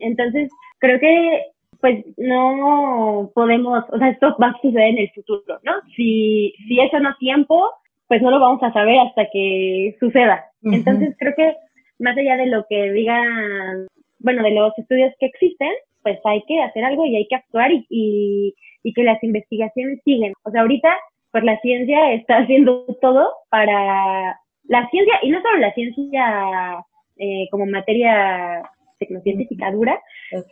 Entonces, 0.00 0.50
creo 0.78 0.98
que 0.98 1.44
pues 1.80 2.04
no 2.18 3.30
podemos, 3.34 3.84
o 3.90 3.98
sea, 3.98 4.10
esto 4.10 4.36
va 4.40 4.48
a 4.48 4.60
suceder 4.60 4.88
en 4.88 4.98
el 4.98 5.10
futuro, 5.12 5.58
¿no? 5.62 5.72
Si, 5.96 6.52
si 6.68 6.78
eso 6.78 7.00
no 7.00 7.16
tiempo, 7.18 7.70
pues 8.06 8.20
no 8.20 8.30
lo 8.30 8.40
vamos 8.40 8.62
a 8.62 8.72
saber 8.72 8.98
hasta 8.98 9.26
que 9.32 9.96
suceda. 9.98 10.44
Entonces 10.62 11.14
creo 11.18 11.32
que 11.34 11.54
más 12.00 12.16
allá 12.16 12.36
de 12.36 12.46
lo 12.46 12.66
que 12.68 12.90
digan, 12.92 13.86
bueno, 14.18 14.42
de 14.42 14.50
los 14.50 14.76
estudios 14.78 15.12
que 15.20 15.26
existen, 15.26 15.70
pues 16.02 16.18
hay 16.24 16.42
que 16.48 16.62
hacer 16.62 16.84
algo 16.84 17.06
y 17.06 17.16
hay 17.16 17.26
que 17.28 17.36
actuar 17.36 17.70
y, 17.72 18.54
y, 18.82 18.92
que 18.92 19.04
las 19.04 19.22
investigaciones 19.22 20.00
siguen. 20.04 20.32
O 20.42 20.50
sea, 20.50 20.62
ahorita, 20.62 20.88
pues 21.30 21.44
la 21.44 21.58
ciencia 21.60 22.12
está 22.12 22.38
haciendo 22.38 22.86
todo 23.00 23.30
para 23.50 24.40
la 24.64 24.88
ciencia, 24.90 25.14
y 25.22 25.30
no 25.30 25.42
solo 25.42 25.58
la 25.58 25.72
ciencia 25.74 26.84
eh, 27.18 27.48
como 27.50 27.66
materia 27.66 28.62
tecnocientífica 28.98 29.70
dura, 29.72 30.00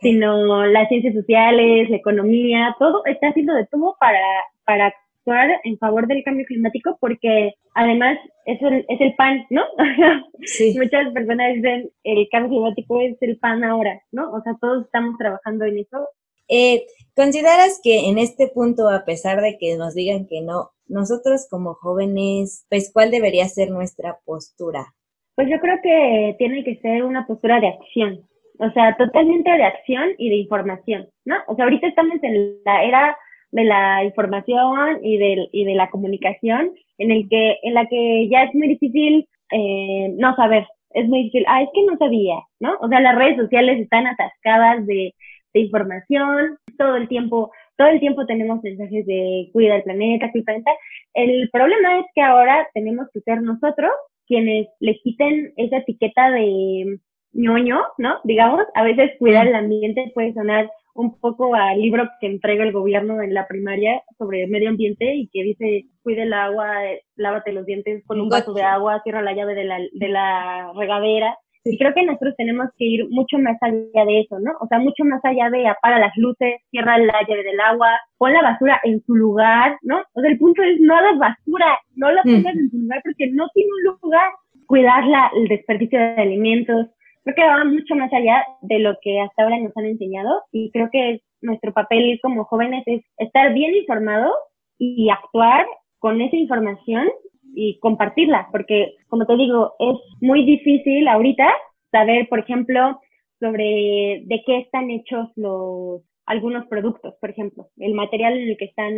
sino 0.01 0.65
las 0.65 0.87
ciencias 0.89 1.13
sociales, 1.13 1.89
la 1.89 1.97
economía, 1.97 2.75
todo 2.79 3.05
está 3.05 3.29
haciendo 3.29 3.53
de 3.53 3.65
todo 3.67 3.95
para, 3.99 4.19
para 4.65 4.93
actuar 5.29 5.49
en 5.63 5.77
favor 5.77 6.07
del 6.07 6.23
cambio 6.23 6.45
climático 6.45 6.97
porque 6.99 7.53
además 7.75 8.17
es 8.45 8.61
el, 8.61 8.85
es 8.87 9.01
el 9.01 9.13
pan, 9.15 9.45
¿no? 9.49 9.63
Muchas 10.75 11.13
personas 11.13 11.55
dicen 11.55 11.89
el 12.03 12.27
cambio 12.31 12.49
climático 12.49 13.01
es 13.01 13.17
el 13.21 13.37
pan 13.37 13.63
ahora, 13.63 14.01
¿no? 14.11 14.31
O 14.31 14.41
sea, 14.41 14.55
todos 14.59 14.85
estamos 14.85 15.17
trabajando 15.17 15.65
en 15.65 15.79
eso. 15.79 16.07
Eh, 16.47 16.85
¿Consideras 17.15 17.79
que 17.83 18.09
en 18.09 18.17
este 18.17 18.47
punto, 18.47 18.89
a 18.89 19.05
pesar 19.05 19.41
de 19.41 19.57
que 19.59 19.77
nos 19.77 19.93
digan 19.93 20.25
que 20.27 20.41
no, 20.41 20.71
nosotros 20.87 21.47
como 21.49 21.75
jóvenes, 21.75 22.65
pues 22.69 22.91
cuál 22.91 23.11
debería 23.11 23.47
ser 23.47 23.69
nuestra 23.69 24.17
postura? 24.25 24.87
Pues 25.35 25.47
yo 25.49 25.59
creo 25.59 25.77
que 25.83 26.35
tiene 26.39 26.63
que 26.63 26.77
ser 26.77 27.03
una 27.03 27.27
postura 27.27 27.59
de 27.59 27.67
acción, 27.67 28.27
o 28.57 28.71
sea, 28.71 28.97
totalmente 28.97 29.49
de 29.51 29.63
acción 29.63 30.09
y 30.17 30.29
de 30.29 30.37
información, 30.37 31.07
¿no? 31.23 31.35
O 31.47 31.55
sea, 31.55 31.65
ahorita 31.65 31.87
estamos 31.87 32.17
en 32.23 32.57
la 32.65 32.83
era 32.83 33.17
de 33.51 33.63
la 33.63 34.03
información 34.03 34.99
y 35.03 35.17
de, 35.17 35.47
y 35.51 35.65
de 35.65 35.75
la 35.75 35.89
comunicación, 35.89 36.71
en 36.97 37.11
el 37.11 37.27
que, 37.29 37.57
en 37.63 37.73
la 37.73 37.87
que 37.87 38.27
ya 38.29 38.43
es 38.43 38.55
muy 38.55 38.67
difícil 38.67 39.27
eh, 39.51 40.13
no 40.17 40.35
saber, 40.35 40.67
es 40.91 41.07
muy 41.07 41.23
difícil, 41.23 41.45
ah, 41.47 41.63
es 41.63 41.69
que 41.73 41.83
no 41.83 41.97
sabía, 41.97 42.37
¿no? 42.59 42.77
O 42.81 42.87
sea, 42.87 42.99
las 42.99 43.15
redes 43.15 43.37
sociales 43.37 43.79
están 43.79 44.07
atascadas 44.07 44.85
de 44.85 45.13
de 45.53 45.61
información, 45.61 46.57
todo 46.77 46.95
el 46.95 47.07
tiempo, 47.07 47.51
todo 47.77 47.87
el 47.87 47.99
tiempo 47.99 48.25
tenemos 48.25 48.61
mensajes 48.63 49.05
de 49.05 49.49
cuida 49.53 49.77
el 49.77 49.83
planeta, 49.83 50.31
cuida 50.31 50.39
el 50.39 50.63
planeta. 50.63 50.71
El 51.13 51.49
problema 51.51 51.99
es 51.99 52.05
que 52.13 52.21
ahora 52.21 52.67
tenemos 52.73 53.07
que 53.13 53.21
ser 53.21 53.41
nosotros 53.41 53.91
quienes 54.27 54.67
le 54.79 54.99
quiten 54.99 55.53
esa 55.57 55.77
etiqueta 55.77 56.29
de 56.31 56.99
ñoño, 57.33 57.81
¿no? 57.97 58.19
Digamos, 58.23 58.65
a 58.75 58.83
veces 58.83 59.11
cuidar 59.17 59.47
el 59.47 59.55
ambiente 59.55 60.11
puede 60.13 60.33
sonar 60.33 60.69
un 60.99 61.17
poco 61.17 61.55
al 61.55 61.79
libro 61.79 62.09
que 62.19 62.27
entrega 62.27 62.63
el 62.65 62.73
gobierno 62.73 63.21
en 63.21 63.33
la 63.33 63.47
primaria 63.47 64.03
sobre 64.17 64.47
medio 64.47 64.69
ambiente 64.69 65.15
y 65.15 65.29
que 65.29 65.43
dice 65.43 65.85
cuide 66.03 66.23
el 66.23 66.33
agua, 66.33 66.67
lávate 67.15 67.53
los 67.53 67.65
dientes 67.65 68.03
con 68.05 68.19
un 68.19 68.27
vaso 68.27 68.53
de 68.53 68.63
agua, 68.63 69.01
cierra 69.03 69.21
la 69.21 69.33
llave 69.33 69.55
de 69.55 69.63
la, 69.63 69.79
de 69.93 70.07
la 70.09 70.73
regadera. 70.75 71.37
Y 71.63 71.77
creo 71.77 71.93
que 71.93 72.03
nosotros 72.03 72.33
tenemos 72.37 72.67
que 72.77 72.85
ir 72.85 73.07
mucho 73.09 73.37
más 73.37 73.57
allá 73.61 74.05
de 74.05 74.21
eso, 74.21 74.39
¿no? 74.39 74.51
O 74.59 74.67
sea, 74.67 74.79
mucho 74.79 75.03
más 75.05 75.23
allá 75.23 75.49
de 75.49 75.67
apaga 75.67 75.99
las 75.99 76.15
luces, 76.17 76.55
cierra 76.71 76.97
la 76.97 77.21
llave 77.27 77.43
del 77.43 77.59
agua, 77.59 77.89
pon 78.17 78.33
la 78.33 78.41
basura 78.41 78.79
en 78.83 79.01
su 79.05 79.15
lugar, 79.15 79.77
¿no? 79.83 80.01
O 80.13 80.21
sea, 80.21 80.29
el 80.29 80.37
punto 80.37 80.63
es 80.63 80.79
no 80.81 80.95
hagas 80.95 81.17
basura, 81.17 81.77
no 81.95 82.11
la 82.11 82.23
pongas 82.23 82.55
en 82.55 82.69
su 82.71 82.77
lugar 82.77 83.01
porque 83.03 83.27
no 83.31 83.47
tiene 83.53 83.69
un 83.69 83.97
lugar. 84.01 84.31
Cuidar 84.67 85.05
la, 85.05 85.31
el 85.35 85.47
desperdicio 85.47 85.97
de 85.97 86.21
alimentos, 86.21 86.87
creo 87.23 87.35
que 87.35 87.47
va 87.47 87.63
mucho 87.65 87.95
más 87.95 88.11
allá 88.13 88.43
de 88.61 88.79
lo 88.79 88.97
que 89.01 89.19
hasta 89.19 89.43
ahora 89.43 89.59
nos 89.59 89.75
han 89.77 89.85
enseñado 89.85 90.43
y 90.51 90.71
creo 90.71 90.89
que 90.91 91.21
nuestro 91.41 91.73
papel 91.73 92.19
como 92.21 92.45
jóvenes 92.45 92.83
es 92.85 93.01
estar 93.17 93.53
bien 93.53 93.75
informados 93.75 94.33
y 94.77 95.09
actuar 95.09 95.65
con 95.99 96.21
esa 96.21 96.35
información 96.35 97.09
y 97.53 97.79
compartirla, 97.79 98.47
porque 98.51 98.95
como 99.07 99.25
te 99.25 99.35
digo, 99.35 99.73
es 99.79 99.97
muy 100.21 100.45
difícil 100.45 101.07
ahorita 101.07 101.47
saber, 101.91 102.27
por 102.29 102.39
ejemplo, 102.39 102.99
sobre 103.39 104.23
de 104.25 104.43
qué 104.45 104.59
están 104.59 104.89
hechos 104.91 105.29
los 105.35 106.01
algunos 106.25 106.67
productos, 106.67 107.15
por 107.19 107.31
ejemplo, 107.31 107.69
el 107.77 107.95
material 107.95 108.37
en 108.37 108.49
el 108.49 108.57
que 108.57 108.65
están 108.65 108.93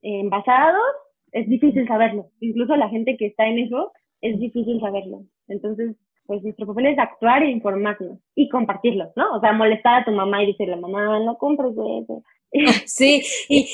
envasados, 0.00 0.80
es 1.32 1.48
difícil 1.48 1.88
saberlo. 1.88 2.26
Incluso 2.40 2.76
la 2.76 2.88
gente 2.88 3.16
que 3.16 3.26
está 3.26 3.48
en 3.48 3.58
eso 3.58 3.90
es 4.20 4.38
difícil 4.38 4.80
saberlo. 4.80 5.22
Entonces, 5.48 5.96
pues 6.28 6.42
nuestro 6.42 6.66
papel 6.66 6.88
es 6.88 6.98
actuar 6.98 7.42
e 7.42 7.50
informarnos 7.50 8.18
y 8.34 8.50
compartirlos, 8.50 9.08
¿no? 9.16 9.34
O 9.34 9.40
sea, 9.40 9.54
molestar 9.54 10.02
a 10.02 10.04
tu 10.04 10.10
mamá 10.10 10.44
y 10.44 10.48
decirle, 10.48 10.76
mamá, 10.76 11.18
no 11.20 11.38
compres 11.38 11.72
eso. 11.72 12.22
Sí, 12.86 13.22
y, 13.48 13.68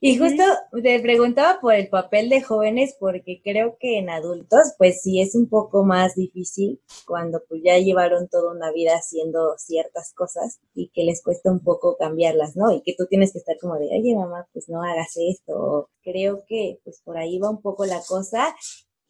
y 0.00 0.16
justo 0.16 0.42
te 0.82 1.00
preguntaba 1.00 1.60
por 1.60 1.74
el 1.74 1.88
papel 1.88 2.28
de 2.28 2.42
jóvenes 2.42 2.96
porque 2.98 3.40
creo 3.42 3.76
que 3.78 3.98
en 3.98 4.08
adultos 4.10 4.74
pues 4.78 5.02
sí 5.02 5.20
es 5.20 5.34
un 5.34 5.48
poco 5.48 5.84
más 5.84 6.14
difícil 6.14 6.80
cuando 7.06 7.42
pues 7.48 7.60
ya 7.64 7.78
llevaron 7.78 8.28
toda 8.28 8.52
una 8.52 8.72
vida 8.72 8.92
haciendo 8.94 9.54
ciertas 9.58 10.12
cosas 10.14 10.60
y 10.74 10.88
que 10.88 11.04
les 11.04 11.22
cuesta 11.22 11.50
un 11.50 11.60
poco 11.60 11.96
cambiarlas, 11.98 12.56
¿no? 12.56 12.72
Y 12.72 12.82
que 12.82 12.94
tú 12.96 13.06
tienes 13.08 13.32
que 13.32 13.38
estar 13.38 13.56
como 13.60 13.78
de, 13.78 13.86
oye 13.86 14.14
mamá, 14.14 14.46
pues 14.52 14.68
no 14.68 14.82
hagas 14.82 15.14
esto. 15.16 15.90
Creo 16.02 16.44
que 16.46 16.78
pues 16.84 17.02
por 17.04 17.18
ahí 17.18 17.38
va 17.38 17.50
un 17.50 17.60
poco 17.60 17.84
la 17.84 18.00
cosa 18.06 18.54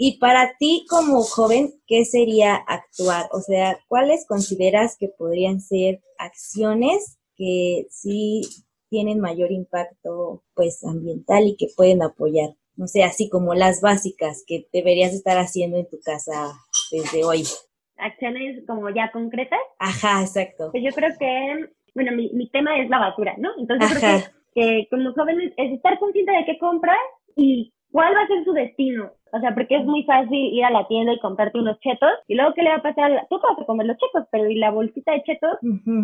y 0.03 0.17
para 0.17 0.57
ti 0.59 0.87
como 0.89 1.21
joven, 1.21 1.75
¿qué 1.87 2.07
sería 2.07 2.55
actuar? 2.55 3.27
O 3.33 3.41
sea, 3.41 3.79
¿cuáles 3.87 4.27
consideras 4.27 4.97
que 4.99 5.09
podrían 5.09 5.61
ser 5.61 6.01
acciones 6.17 7.19
que 7.37 7.85
sí 7.91 8.41
tienen 8.89 9.21
mayor 9.21 9.53
impacto 9.53 10.43
pues 10.55 10.83
ambiental 10.87 11.47
y 11.47 11.55
que 11.55 11.67
pueden 11.77 12.03
apoyar? 12.03 12.55
No 12.77 12.87
sé, 12.87 13.03
así 13.03 13.29
como 13.29 13.53
las 13.53 13.83
básicas 13.83 14.43
que 14.47 14.67
deberías 14.73 15.13
estar 15.13 15.37
haciendo 15.37 15.77
en 15.77 15.87
tu 15.91 16.01
casa 16.01 16.51
desde 16.91 17.23
hoy. 17.23 17.43
Acciones 17.99 18.65
como 18.67 18.89
ya 18.89 19.13
concretas. 19.13 19.61
Ajá, 19.79 20.23
exacto. 20.23 20.71
Pues 20.71 20.83
yo 20.83 20.93
creo 20.93 21.11
que, 21.19 21.75
bueno, 21.95 22.13
mi, 22.13 22.31
mi 22.33 22.49
tema 22.49 22.81
es 22.83 22.89
la 22.89 23.01
basura, 23.01 23.35
¿no? 23.37 23.51
Entonces 23.59 23.99
creo 23.99 24.23
que, 24.55 24.61
que 24.63 24.89
como 24.89 25.13
jóvenes 25.13 25.53
es 25.59 25.73
estar 25.75 25.99
consciente 25.99 26.33
de 26.33 26.47
qué 26.47 26.59
compras 26.59 26.97
y 27.37 27.75
cuál 27.93 28.15
va 28.15 28.23
a 28.23 28.29
ser 28.29 28.45
su 28.45 28.55
destino. 28.55 29.13
O 29.33 29.41
sea, 29.41 29.55
porque 29.55 29.77
es 29.77 29.85
muy 29.85 30.03
fácil 30.05 30.39
ir 30.39 30.65
a 30.65 30.71
la 30.71 30.87
tienda 30.89 31.13
y 31.13 31.21
comprarte 31.21 31.59
unos 31.59 31.79
chetos 31.81 32.11
y 32.27 32.35
luego 32.35 32.55
qué 32.55 32.63
le 32.63 32.71
va 32.71 32.77
a 32.77 32.83
pasar, 32.83 33.27
tú 33.29 33.39
vas 33.39 33.59
a 33.59 33.65
comer 33.65 33.87
los 33.87 33.97
chetos, 33.97 34.27
pero 34.31 34.49
y 34.49 34.57
la 34.57 34.71
bolsita 34.71 35.13
de 35.13 35.23
chetos 35.23 35.59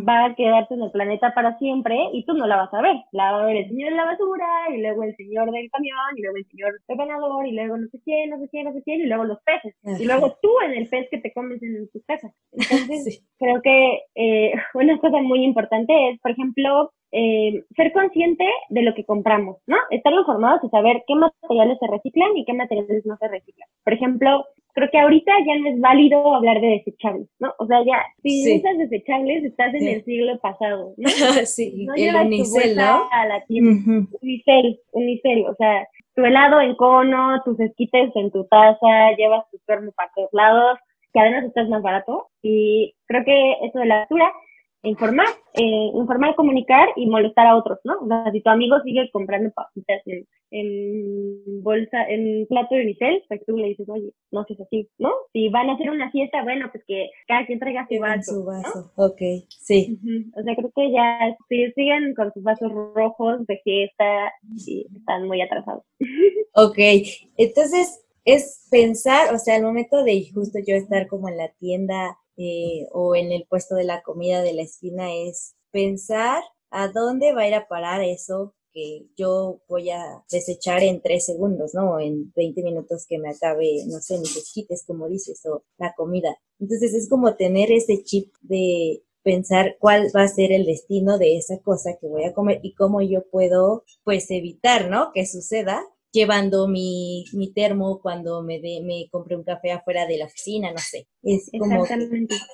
va 0.06 0.26
a 0.26 0.34
quedarse 0.34 0.74
en 0.74 0.82
el 0.82 0.90
planeta 0.90 1.34
para 1.34 1.58
siempre 1.58 1.96
y 2.12 2.24
tú 2.24 2.34
no 2.34 2.46
la 2.46 2.56
vas 2.56 2.74
a 2.74 2.82
ver. 2.82 2.96
La 3.12 3.32
va 3.32 3.42
a 3.42 3.46
ver 3.46 3.56
el 3.56 3.68
señor 3.68 3.90
de 3.90 3.96
la 3.96 4.04
basura 4.04 4.46
y 4.74 4.80
luego 4.80 5.02
el 5.04 5.16
señor 5.16 5.50
del 5.50 5.70
camión 5.70 5.96
y 6.16 6.22
luego 6.22 6.36
el 6.36 6.46
señor 6.46 6.72
del 6.86 6.96
ganador 6.96 7.46
y 7.46 7.52
luego 7.52 7.76
no 7.76 7.86
sé 7.88 8.00
quién, 8.04 8.30
no 8.30 8.38
sé 8.38 8.48
quién, 8.48 8.64
no 8.64 8.72
sé 8.72 8.82
quién 8.82 9.00
y 9.00 9.06
luego 9.06 9.24
los 9.24 9.38
peces 9.42 9.74
y 10.00 10.04
luego 10.04 10.36
tú 10.42 10.50
en 10.64 10.72
el 10.72 10.88
pez 10.88 11.08
que 11.10 11.18
te 11.18 11.32
comes 11.32 11.62
en 11.62 11.88
tu 11.90 12.00
casa. 12.06 12.32
Entonces, 12.52 13.24
creo 13.38 13.60
que 13.62 14.00
eh, 14.14 14.52
una 14.74 14.98
cosa 14.98 15.20
muy 15.22 15.44
importante 15.44 16.10
es, 16.10 16.20
por 16.20 16.32
ejemplo, 16.32 16.92
eh, 17.12 17.64
ser 17.76 17.92
consciente 17.92 18.44
de 18.68 18.82
lo 18.82 18.94
que 18.94 19.04
compramos, 19.04 19.58
¿no? 19.66 19.76
Estar 19.90 20.12
informados 20.12 20.60
y 20.64 20.68
saber 20.68 21.04
qué 21.06 21.14
materiales 21.14 21.78
se 21.78 21.86
reciclan 21.86 22.36
y 22.36 22.44
qué 22.44 22.52
materiales 22.52 23.06
no 23.06 23.16
se 23.16 23.28
reciclan. 23.28 23.68
Por 23.84 23.92
ejemplo, 23.92 24.44
creo 24.74 24.90
que 24.90 24.98
ahorita 24.98 25.32
ya 25.46 25.58
no 25.58 25.70
es 25.70 25.80
válido 25.80 26.34
hablar 26.34 26.60
de 26.60 26.68
desechables, 26.68 27.28
¿no? 27.38 27.54
O 27.58 27.66
sea, 27.66 27.84
ya, 27.84 28.04
si 28.22 28.58
usas 28.58 28.76
desechables, 28.78 29.44
estás 29.44 29.72
en 29.74 29.88
el 29.88 30.04
siglo 30.04 30.38
pasado, 30.38 30.94
¿no? 30.96 31.08
sí, 31.46 31.86
el 31.96 32.16
unicel, 32.16 32.76
¿no? 32.76 33.08
A 33.10 33.26
la 33.26 33.44
tienda. 33.46 34.06
Unicel, 34.20 34.80
unicel, 34.92 35.46
o 35.46 35.54
sea, 35.54 35.88
tu 36.14 36.24
helado 36.24 36.60
en 36.60 36.74
cono, 36.74 37.40
tus 37.44 37.58
esquites 37.60 38.10
en 38.16 38.30
tu 38.30 38.44
taza, 38.46 39.12
llevas 39.16 39.48
tu 39.50 39.58
termo 39.66 39.92
para 39.92 40.10
todos 40.14 40.30
lados, 40.32 40.78
que 41.12 41.20
además 41.20 41.44
estás 41.44 41.68
más 41.68 41.82
barato. 41.82 42.28
Y 42.42 42.94
creo 43.06 43.24
que 43.24 43.52
eso 43.66 43.78
de 43.78 43.86
la 43.86 44.00
basura 44.00 44.32
informar, 44.86 45.26
eh, 45.54 45.90
informar, 45.94 46.34
comunicar 46.36 46.88
y 46.96 47.06
molestar 47.06 47.46
a 47.46 47.56
otros, 47.56 47.78
¿no? 47.84 47.94
O 48.00 48.06
sea, 48.06 48.30
si 48.32 48.40
tu 48.40 48.50
amigo 48.50 48.76
sigue 48.84 49.10
comprando 49.10 49.50
papitas 49.50 50.00
en, 50.06 50.26
en 50.50 51.62
bolsa, 51.62 52.04
en 52.08 52.46
plato 52.46 52.74
de 52.74 52.82
unicel, 52.82 53.22
pues 53.28 53.40
tú 53.46 53.56
le 53.56 53.68
dices, 53.68 53.88
oye, 53.88 54.12
no 54.30 54.44
seas 54.44 54.60
así, 54.60 54.88
¿no? 54.98 55.10
Si 55.32 55.48
van 55.48 55.68
a 55.68 55.74
hacer 55.74 55.90
una 55.90 56.10
fiesta, 56.10 56.42
bueno, 56.44 56.68
pues 56.70 56.84
que 56.86 57.10
cada 57.26 57.46
quien 57.46 57.58
traiga 57.58 57.86
su 57.88 57.98
vaso. 57.98 58.32
Su 58.32 58.44
vaso, 58.44 58.92
ok, 58.96 59.20
sí. 59.48 59.98
O 60.38 60.42
sea, 60.42 60.54
creo 60.54 60.70
que 60.74 60.92
ya, 60.92 61.36
si 61.48 61.72
siguen 61.72 62.14
con 62.14 62.32
sus 62.32 62.42
vasos 62.42 62.70
rojos 62.94 63.46
de 63.46 63.60
fiesta, 63.64 64.32
y 64.66 64.86
están 64.96 65.26
muy 65.26 65.40
atrasados. 65.40 65.82
ok, 66.54 66.78
entonces 67.36 68.04
es 68.24 68.66
pensar, 68.70 69.34
o 69.34 69.38
sea, 69.38 69.56
al 69.56 69.62
momento 69.62 70.04
de 70.04 70.28
justo 70.32 70.58
yo 70.66 70.74
estar 70.74 71.06
como 71.06 71.28
en 71.28 71.36
la 71.36 71.48
tienda 71.58 72.18
eh, 72.36 72.86
o 72.92 73.14
en 73.16 73.32
el 73.32 73.46
puesto 73.48 73.74
de 73.74 73.84
la 73.84 74.02
comida 74.02 74.42
de 74.42 74.52
la 74.52 74.62
esquina 74.62 75.12
es 75.14 75.54
pensar 75.70 76.42
a 76.70 76.88
dónde 76.88 77.32
va 77.32 77.42
a 77.42 77.48
ir 77.48 77.54
a 77.54 77.68
parar 77.68 78.02
eso 78.02 78.54
que 78.72 79.06
yo 79.16 79.62
voy 79.68 79.88
a 79.88 80.22
desechar 80.30 80.82
en 80.82 81.00
tres 81.00 81.24
segundos, 81.24 81.72
¿no? 81.72 81.98
En 81.98 82.30
20 82.36 82.62
minutos 82.62 83.06
que 83.08 83.18
me 83.18 83.30
acabe, 83.30 83.84
no 83.86 84.00
sé, 84.00 84.18
mis 84.18 84.36
esquites, 84.36 84.84
como 84.86 85.08
dices, 85.08 85.40
o 85.46 85.64
la 85.78 85.94
comida. 85.96 86.36
Entonces 86.60 86.92
es 86.92 87.08
como 87.08 87.36
tener 87.36 87.72
ese 87.72 88.02
chip 88.04 88.34
de 88.42 89.02
pensar 89.22 89.76
cuál 89.80 90.08
va 90.14 90.24
a 90.24 90.28
ser 90.28 90.52
el 90.52 90.66
destino 90.66 91.16
de 91.16 91.38
esa 91.38 91.58
cosa 91.60 91.96
que 91.98 92.06
voy 92.06 92.24
a 92.24 92.34
comer 92.34 92.60
y 92.62 92.74
cómo 92.74 93.00
yo 93.00 93.24
puedo, 93.30 93.82
pues, 94.04 94.30
evitar, 94.30 94.90
¿no? 94.90 95.10
Que 95.14 95.26
suceda 95.26 95.82
llevando 96.16 96.66
mi, 96.66 97.24
mi 97.34 97.52
termo 97.52 98.00
cuando 98.00 98.42
me, 98.42 98.58
de, 98.58 98.80
me 98.82 99.08
compré 99.10 99.36
un 99.36 99.44
café 99.44 99.70
afuera 99.70 100.06
de 100.06 100.16
la 100.16 100.24
oficina, 100.24 100.72
no 100.72 100.78
sé. 100.78 101.06
Es 101.22 101.50
como 101.58 101.84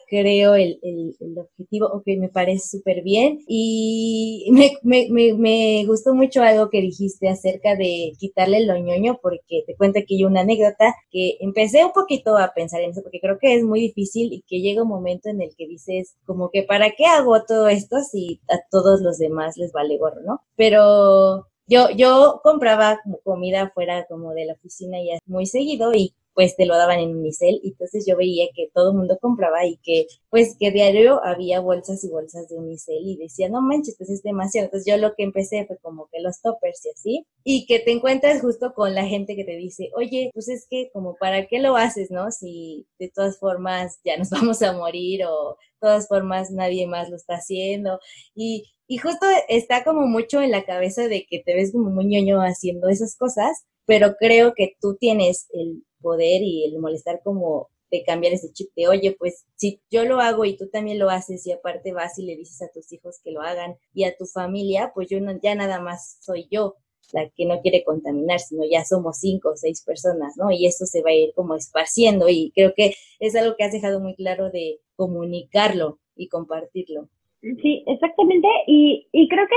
creo 0.08 0.54
el, 0.54 0.78
el, 0.82 1.14
el, 1.20 1.38
objetivo, 1.38 1.86
ok, 1.86 2.04
me 2.18 2.28
parece 2.28 2.78
súper 2.78 3.02
bien. 3.02 3.38
Y 3.46 4.48
me, 4.50 4.72
me, 4.82 5.08
me, 5.10 5.34
me, 5.34 5.84
gustó 5.86 6.14
mucho 6.14 6.42
algo 6.42 6.70
que 6.70 6.80
dijiste 6.80 7.28
acerca 7.28 7.76
de 7.76 8.12
quitarle 8.18 8.58
el 8.58 8.66
loñoño, 8.66 9.18
porque 9.22 9.62
te 9.66 9.76
cuento 9.76 10.00
aquí 10.00 10.24
una 10.24 10.40
anécdota 10.40 10.94
que 11.10 11.36
empecé 11.40 11.84
un 11.84 11.92
poquito 11.92 12.36
a 12.36 12.52
pensar 12.54 12.80
en 12.80 12.90
eso, 12.90 13.02
porque 13.02 13.20
creo 13.20 13.38
que 13.38 13.54
es 13.54 13.62
muy 13.62 13.80
difícil 13.80 14.32
y 14.32 14.42
que 14.42 14.60
llega 14.60 14.82
un 14.82 14.88
momento 14.88 15.28
en 15.28 15.40
el 15.40 15.54
que 15.56 15.68
dices, 15.68 16.16
como 16.26 16.50
que, 16.50 16.64
¿para 16.64 16.90
qué 16.90 17.06
hago 17.06 17.44
todo 17.44 17.68
esto 17.68 17.98
si 18.00 18.40
a 18.48 18.58
todos 18.70 19.00
los 19.02 19.18
demás 19.18 19.56
les 19.56 19.72
vale 19.72 19.98
gorro, 19.98 20.22
no? 20.26 20.40
Pero 20.56 21.46
yo, 21.66 21.90
yo 21.90 22.40
compraba 22.42 23.00
comida 23.24 23.70
fuera 23.74 24.06
como 24.06 24.32
de 24.34 24.46
la 24.46 24.54
oficina 24.54 24.98
ya 25.02 25.18
muy 25.26 25.46
seguido 25.46 25.92
y 25.94 26.14
pues 26.34 26.56
te 26.56 26.66
lo 26.66 26.76
daban 26.76 27.00
en 27.00 27.16
unicel 27.16 27.60
y 27.62 27.70
entonces 27.70 28.04
yo 28.06 28.16
veía 28.16 28.46
que 28.54 28.68
todo 28.74 28.90
el 28.90 28.96
mundo 28.96 29.18
compraba 29.20 29.66
y 29.66 29.78
que 29.78 30.06
pues 30.30 30.56
que 30.58 30.70
diario 30.70 31.22
había 31.24 31.60
bolsas 31.60 32.02
y 32.04 32.08
bolsas 32.08 32.48
de 32.48 32.56
unicel 32.56 33.02
y 33.04 33.16
decía, 33.16 33.48
no 33.48 33.60
manches, 33.60 33.96
pues 33.98 34.10
es 34.10 34.22
demasiado. 34.22 34.66
Entonces 34.66 34.90
yo 34.90 34.98
lo 34.98 35.14
que 35.14 35.24
empecé 35.24 35.66
fue 35.66 35.78
como 35.78 36.08
que 36.10 36.20
los 36.20 36.40
toppers 36.40 36.86
y 36.86 36.90
así 36.90 37.26
y 37.44 37.66
que 37.66 37.80
te 37.80 37.92
encuentras 37.92 38.40
justo 38.40 38.72
con 38.74 38.94
la 38.94 39.06
gente 39.06 39.36
que 39.36 39.44
te 39.44 39.56
dice, 39.56 39.90
oye, 39.96 40.30
pues 40.34 40.48
es 40.48 40.66
que 40.68 40.90
como 40.92 41.16
para 41.16 41.46
qué 41.46 41.58
lo 41.60 41.76
haces, 41.76 42.10
¿no? 42.10 42.30
Si 42.30 42.86
de 42.98 43.08
todas 43.08 43.38
formas 43.38 44.00
ya 44.04 44.16
nos 44.16 44.30
vamos 44.30 44.62
a 44.62 44.72
morir 44.72 45.24
o 45.26 45.56
de 45.56 45.56
todas 45.80 46.08
formas 46.08 46.50
nadie 46.50 46.86
más 46.86 47.10
lo 47.10 47.16
está 47.16 47.34
haciendo 47.34 47.98
y 48.34 48.64
y 48.92 48.98
justo 48.98 49.24
está 49.48 49.84
como 49.84 50.06
mucho 50.06 50.42
en 50.42 50.50
la 50.50 50.64
cabeza 50.66 51.08
de 51.08 51.24
que 51.24 51.38
te 51.38 51.54
ves 51.54 51.72
como 51.72 51.90
muy 51.90 52.04
ñoño 52.04 52.40
haciendo 52.40 52.90
esas 52.90 53.16
cosas, 53.16 53.64
pero 53.86 54.16
creo 54.18 54.52
que 54.54 54.76
tú 54.82 54.96
tienes 55.00 55.46
el 55.54 55.82
poder 56.02 56.42
y 56.42 56.64
el 56.64 56.78
molestar 56.78 57.22
como 57.24 57.70
de 57.90 58.04
cambiar 58.04 58.32
ese 58.32 58.52
chip 58.52 58.70
de, 58.74 58.88
oye, 58.88 59.14
pues 59.18 59.46
si 59.54 59.80
yo 59.90 60.04
lo 60.04 60.20
hago 60.20 60.44
y 60.44 60.56
tú 60.56 60.68
también 60.68 60.98
lo 60.98 61.10
haces 61.10 61.46
y 61.46 61.52
aparte 61.52 61.92
vas 61.92 62.18
y 62.18 62.24
le 62.24 62.36
dices 62.36 62.60
a 62.62 62.72
tus 62.72 62.90
hijos 62.92 63.20
que 63.22 63.30
lo 63.30 63.42
hagan 63.42 63.76
y 63.94 64.04
a 64.04 64.16
tu 64.16 64.26
familia, 64.26 64.92
pues 64.94 65.08
yo 65.08 65.20
no, 65.20 65.38
ya 65.42 65.54
nada 65.54 65.78
más 65.78 66.18
soy 66.20 66.48
yo 66.50 66.76
la 67.12 67.28
que 67.28 67.44
no 67.44 67.60
quiere 67.60 67.84
contaminar, 67.84 68.40
sino 68.40 68.62
ya 68.64 68.84
somos 68.84 69.18
cinco 69.18 69.50
o 69.50 69.56
seis 69.56 69.82
personas, 69.84 70.36
¿no? 70.38 70.50
Y 70.50 70.66
eso 70.66 70.86
se 70.86 71.02
va 71.02 71.10
a 71.10 71.14
ir 71.14 71.34
como 71.34 71.54
esparciendo 71.54 72.28
y 72.28 72.52
creo 72.54 72.72
que 72.74 72.94
es 73.20 73.36
algo 73.36 73.54
que 73.56 73.64
has 73.64 73.72
dejado 73.72 74.00
muy 74.00 74.14
claro 74.14 74.50
de 74.50 74.80
comunicarlo 74.96 75.98
y 76.16 76.28
compartirlo. 76.28 77.08
Sí, 77.42 77.84
exactamente. 77.86 78.48
Y, 78.66 79.08
y 79.12 79.28
creo 79.28 79.46
que, 79.46 79.56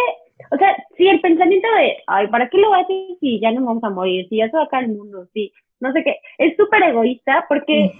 o 0.51 0.57
sea, 0.57 0.75
sí, 0.97 1.07
el 1.07 1.21
pensamiento 1.21 1.67
de, 1.77 1.97
ay, 2.07 2.27
¿para 2.27 2.49
qué 2.49 2.57
lo 2.57 2.73
haces 2.73 3.17
si 3.19 3.39
ya 3.39 3.51
no 3.51 3.65
vamos 3.65 3.83
a 3.83 3.89
morir? 3.89 4.27
Si 4.29 4.37
ya 4.37 4.49
se 4.49 4.57
va 4.57 4.63
acá 4.63 4.79
el 4.79 4.89
mundo, 4.89 5.27
sí, 5.33 5.51
no 5.79 5.91
sé 5.93 6.03
qué. 6.03 6.17
Es 6.37 6.55
súper 6.57 6.83
egoísta 6.83 7.45
porque 7.47 7.91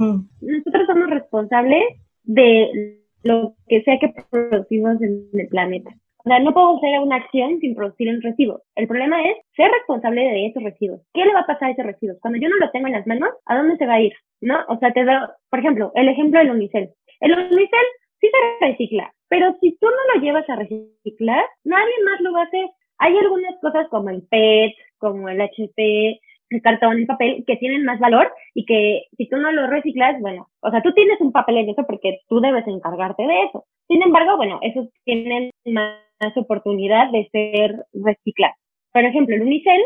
nosotros 0.41 0.87
somos 0.87 1.09
responsables 1.09 1.83
de 2.23 2.99
lo 3.23 3.55
que 3.67 3.81
sea 3.83 3.99
que 3.99 4.13
producimos 4.29 5.01
en 5.01 5.27
el 5.33 5.47
planeta. 5.47 5.91
O 6.25 6.27
sea, 6.27 6.39
no 6.39 6.53
puedo 6.53 6.77
hacer 6.77 6.99
una 7.01 7.17
acción 7.17 7.59
sin 7.59 7.75
producir 7.75 8.09
un 8.09 8.21
residuo. 8.21 8.63
El 8.75 8.87
problema 8.87 9.21
es 9.23 9.37
ser 9.55 9.69
responsable 9.69 10.21
de 10.21 10.47
esos 10.47 10.63
residuos. 10.63 11.01
¿Qué 11.13 11.23
le 11.23 11.33
va 11.33 11.41
a 11.41 11.45
pasar 11.45 11.69
a 11.69 11.71
esos 11.71 11.85
residuos? 11.85 12.17
Cuando 12.19 12.39
yo 12.39 12.49
no 12.49 12.57
lo 12.57 12.71
tengo 12.71 12.87
en 12.87 12.93
las 12.93 13.05
manos, 13.05 13.29
¿a 13.45 13.55
dónde 13.55 13.77
se 13.77 13.85
va 13.85 13.93
a 13.95 14.01
ir? 14.01 14.13
¿No? 14.41 14.57
O 14.67 14.79
sea, 14.79 14.91
te 14.91 15.03
doy, 15.03 15.15
por 15.51 15.59
ejemplo, 15.59 15.91
el 15.93 16.07
ejemplo 16.07 16.39
del 16.39 16.49
unicel. 16.49 16.89
El 17.19 17.31
unicel 17.31 17.85
sí 18.19 18.27
se 18.27 18.65
recicla, 18.65 19.13
pero 19.29 19.55
si 19.61 19.77
tú 19.77 19.87
no 19.87 20.13
lo 20.13 20.21
llevas 20.21 20.49
a 20.49 20.55
reciclar, 20.55 21.45
nadie 21.63 21.93
más 22.05 22.21
lo 22.21 22.33
va 22.33 22.41
a 22.41 22.45
hacer. 22.45 22.67
Hay 22.99 23.17
algunas 23.17 23.55
cosas 23.61 23.87
como 23.89 24.09
el 24.09 24.23
PET, 24.29 24.73
como 24.97 25.29
el 25.29 25.41
HP, 25.41 26.19
el 26.49 26.61
cartón, 26.61 26.99
el 26.99 27.07
papel, 27.07 27.43
que 27.45 27.57
tienen 27.57 27.83
más 27.83 27.99
valor 27.99 28.31
y 28.53 28.65
que 28.65 29.03
si 29.17 29.27
tú 29.27 29.37
no 29.37 29.51
lo 29.51 29.67
reciclas, 29.67 30.19
bueno, 30.21 30.47
o 30.61 30.71
sea, 30.71 30.81
tú 30.81 30.93
tienes 30.93 31.19
un 31.19 31.31
papel 31.31 31.57
en 31.57 31.69
eso 31.69 31.83
porque 31.85 32.19
tú 32.29 32.39
debes 32.39 32.67
encargarte 32.67 33.23
de 33.23 33.43
eso. 33.43 33.65
Sin 33.87 34.01
embargo, 34.01 34.37
bueno, 34.37 34.59
esos 34.61 34.87
tienen 35.03 35.51
más 35.65 35.97
oportunidad 36.35 37.11
de 37.11 37.27
ser 37.31 37.75
reciclados. 37.93 38.57
Por 38.93 39.03
ejemplo, 39.03 39.35
el 39.35 39.41
unicel 39.41 39.81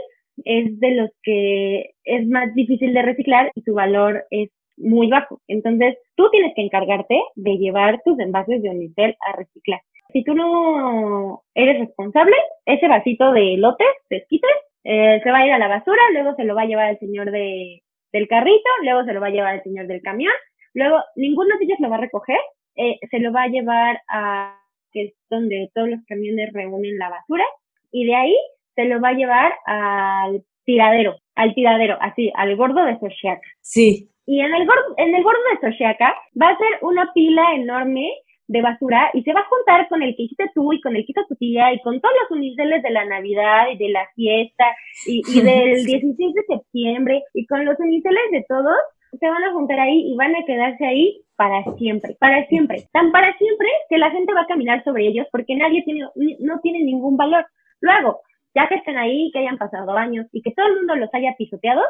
es 0.46 0.80
de 0.80 0.92
los 0.92 1.10
que 1.24 1.92
es 2.04 2.28
más 2.28 2.54
difícil 2.54 2.94
de 2.94 3.02
reciclar 3.02 3.52
y 3.56 3.62
su 3.62 3.74
valor 3.74 4.26
es 4.30 4.50
muy 4.80 5.10
bajo. 5.10 5.42
Entonces, 5.48 5.98
tú 6.16 6.30
tienes 6.32 6.54
que 6.56 6.64
encargarte 6.64 7.22
de 7.36 7.58
llevar 7.58 8.02
tus 8.04 8.20
envases 8.20 8.62
de 8.62 8.70
unicel 8.70 9.16
a 9.28 9.36
reciclar. 9.36 9.82
Si 10.12 10.24
tú 10.24 10.34
no 10.34 11.44
eres 11.54 11.80
responsable, 11.80 12.36
ese 12.66 12.88
vasito 12.88 13.32
de 13.32 13.58
lotes, 13.58 13.88
de 14.10 14.18
esquites, 14.18 14.50
eh, 14.84 15.22
se 15.24 15.32
va 15.32 15.40
a 15.40 15.46
ir 15.46 15.54
a 15.54 15.60
la 15.60 15.68
basura, 15.68 16.02
luego 16.14 16.36
se 16.36 16.46
lo 16.46 16.56
va 16.56 16.64
a 16.64 16.66
llevar 16.66 16.90
el 16.90 17.00
señor 17.00 17.32
de, 17.32 17.84
del 18.12 18.28
carrito, 18.28 18.70
luego 18.84 19.04
se 19.04 19.14
lo 19.14 19.22
va 19.22 19.28
a 19.28 19.32
llevar 19.32 19.56
el 19.56 19.64
señor 19.64 19.88
del 19.88 20.02
camión, 20.02 20.34
luego 20.74 20.98
ninguno 21.16 21.58
de 21.58 21.66
ellos 21.66 21.80
lo 21.80 21.90
va 21.90 21.98
a 21.98 22.02
recoger, 22.02 22.40
eh, 22.76 22.98
se 23.12 23.20
lo 23.20 23.32
va 23.32 23.44
a 23.44 23.48
llevar 23.50 24.02
a 24.10 24.56
que 24.92 25.04
es 25.04 25.14
donde 25.30 25.70
todos 25.76 25.90
los 25.90 26.00
camiones 26.08 26.52
reúnen 26.54 26.98
la 26.98 27.10
basura, 27.10 27.46
y 27.92 28.06
de 28.06 28.16
ahí 28.16 28.38
se 28.76 28.86
lo 28.86 29.00
va 29.02 29.10
a 29.10 29.14
llevar 29.14 29.54
al 29.66 30.44
tiradero, 30.66 31.18
al 31.36 31.54
tiradero, 31.54 31.98
así, 32.02 32.32
al 32.36 32.56
gordo 32.56 32.84
de 32.86 32.98
Sochiaca. 33.00 33.48
Sí. 33.62 34.09
Y 34.30 34.42
en 34.42 34.54
el 34.54 34.68
gordo, 34.68 34.94
en 34.98 35.16
el 35.16 35.24
gordo 35.24 35.40
de 35.50 35.72
Sochiaca 35.72 36.14
va 36.40 36.50
a 36.50 36.58
ser 36.58 36.68
una 36.84 37.12
pila 37.14 37.56
enorme 37.56 38.14
de 38.46 38.62
basura 38.62 39.10
y 39.16 39.24
se 39.24 39.34
va 39.34 39.40
a 39.40 39.50
juntar 39.50 39.90
con 39.90 40.04
el 40.04 40.16
que 40.16 40.22
hiciste 40.22 40.52
tú 40.54 40.72
y 40.72 40.80
con 40.82 40.96
el 40.96 41.04
que 41.04 41.14
hizo 41.14 41.26
tu 41.28 41.36
tía 41.36 41.74
y 41.74 41.82
con 41.82 42.00
todos 42.00 42.14
los 42.22 42.38
uniceles 42.38 42.84
de 42.84 42.92
la 42.92 43.06
Navidad 43.06 43.70
y 43.74 43.78
de 43.80 43.90
la 43.90 44.06
fiesta 44.14 44.66
y, 45.08 45.24
y 45.34 45.42
del 45.42 45.84
16 45.84 46.34
de 46.36 46.44
septiembre 46.44 47.24
y 47.34 47.48
con 47.48 47.66
los 47.66 47.80
uniceles 47.80 48.22
de 48.32 48.46
todos 48.48 48.78
se 49.20 49.28
van 49.28 49.44
a 49.46 49.52
juntar 49.52 49.80
ahí 49.80 50.12
y 50.12 50.16
van 50.16 50.36
a 50.36 50.46
quedarse 50.46 50.86
ahí 50.86 51.24
para 51.36 51.64
siempre, 51.80 52.16
para 52.20 52.46
siempre, 52.50 52.84
tan 52.94 53.12
para 53.12 53.36
siempre 53.36 53.68
que 53.90 53.98
la 53.98 54.12
gente 54.12 54.32
va 54.34 54.42
a 54.42 54.48
caminar 54.48 54.84
sobre 54.84 55.08
ellos 55.08 55.26
porque 55.32 55.56
nadie 55.56 55.82
tiene, 55.84 56.02
no 56.40 56.60
tiene 56.60 56.84
ningún 56.84 57.18
valor. 57.18 57.48
Luego, 57.82 58.22
ya 58.54 58.68
que 58.68 58.76
estén 58.76 58.98
ahí, 58.98 59.32
que 59.34 59.40
hayan 59.40 59.58
pasado 59.58 59.92
años 59.94 60.28
y 60.32 60.44
que 60.44 60.52
todo 60.52 60.68
el 60.68 60.76
mundo 60.76 60.98
los 60.98 61.10
haya 61.16 61.34
pisoteado, 61.36 61.82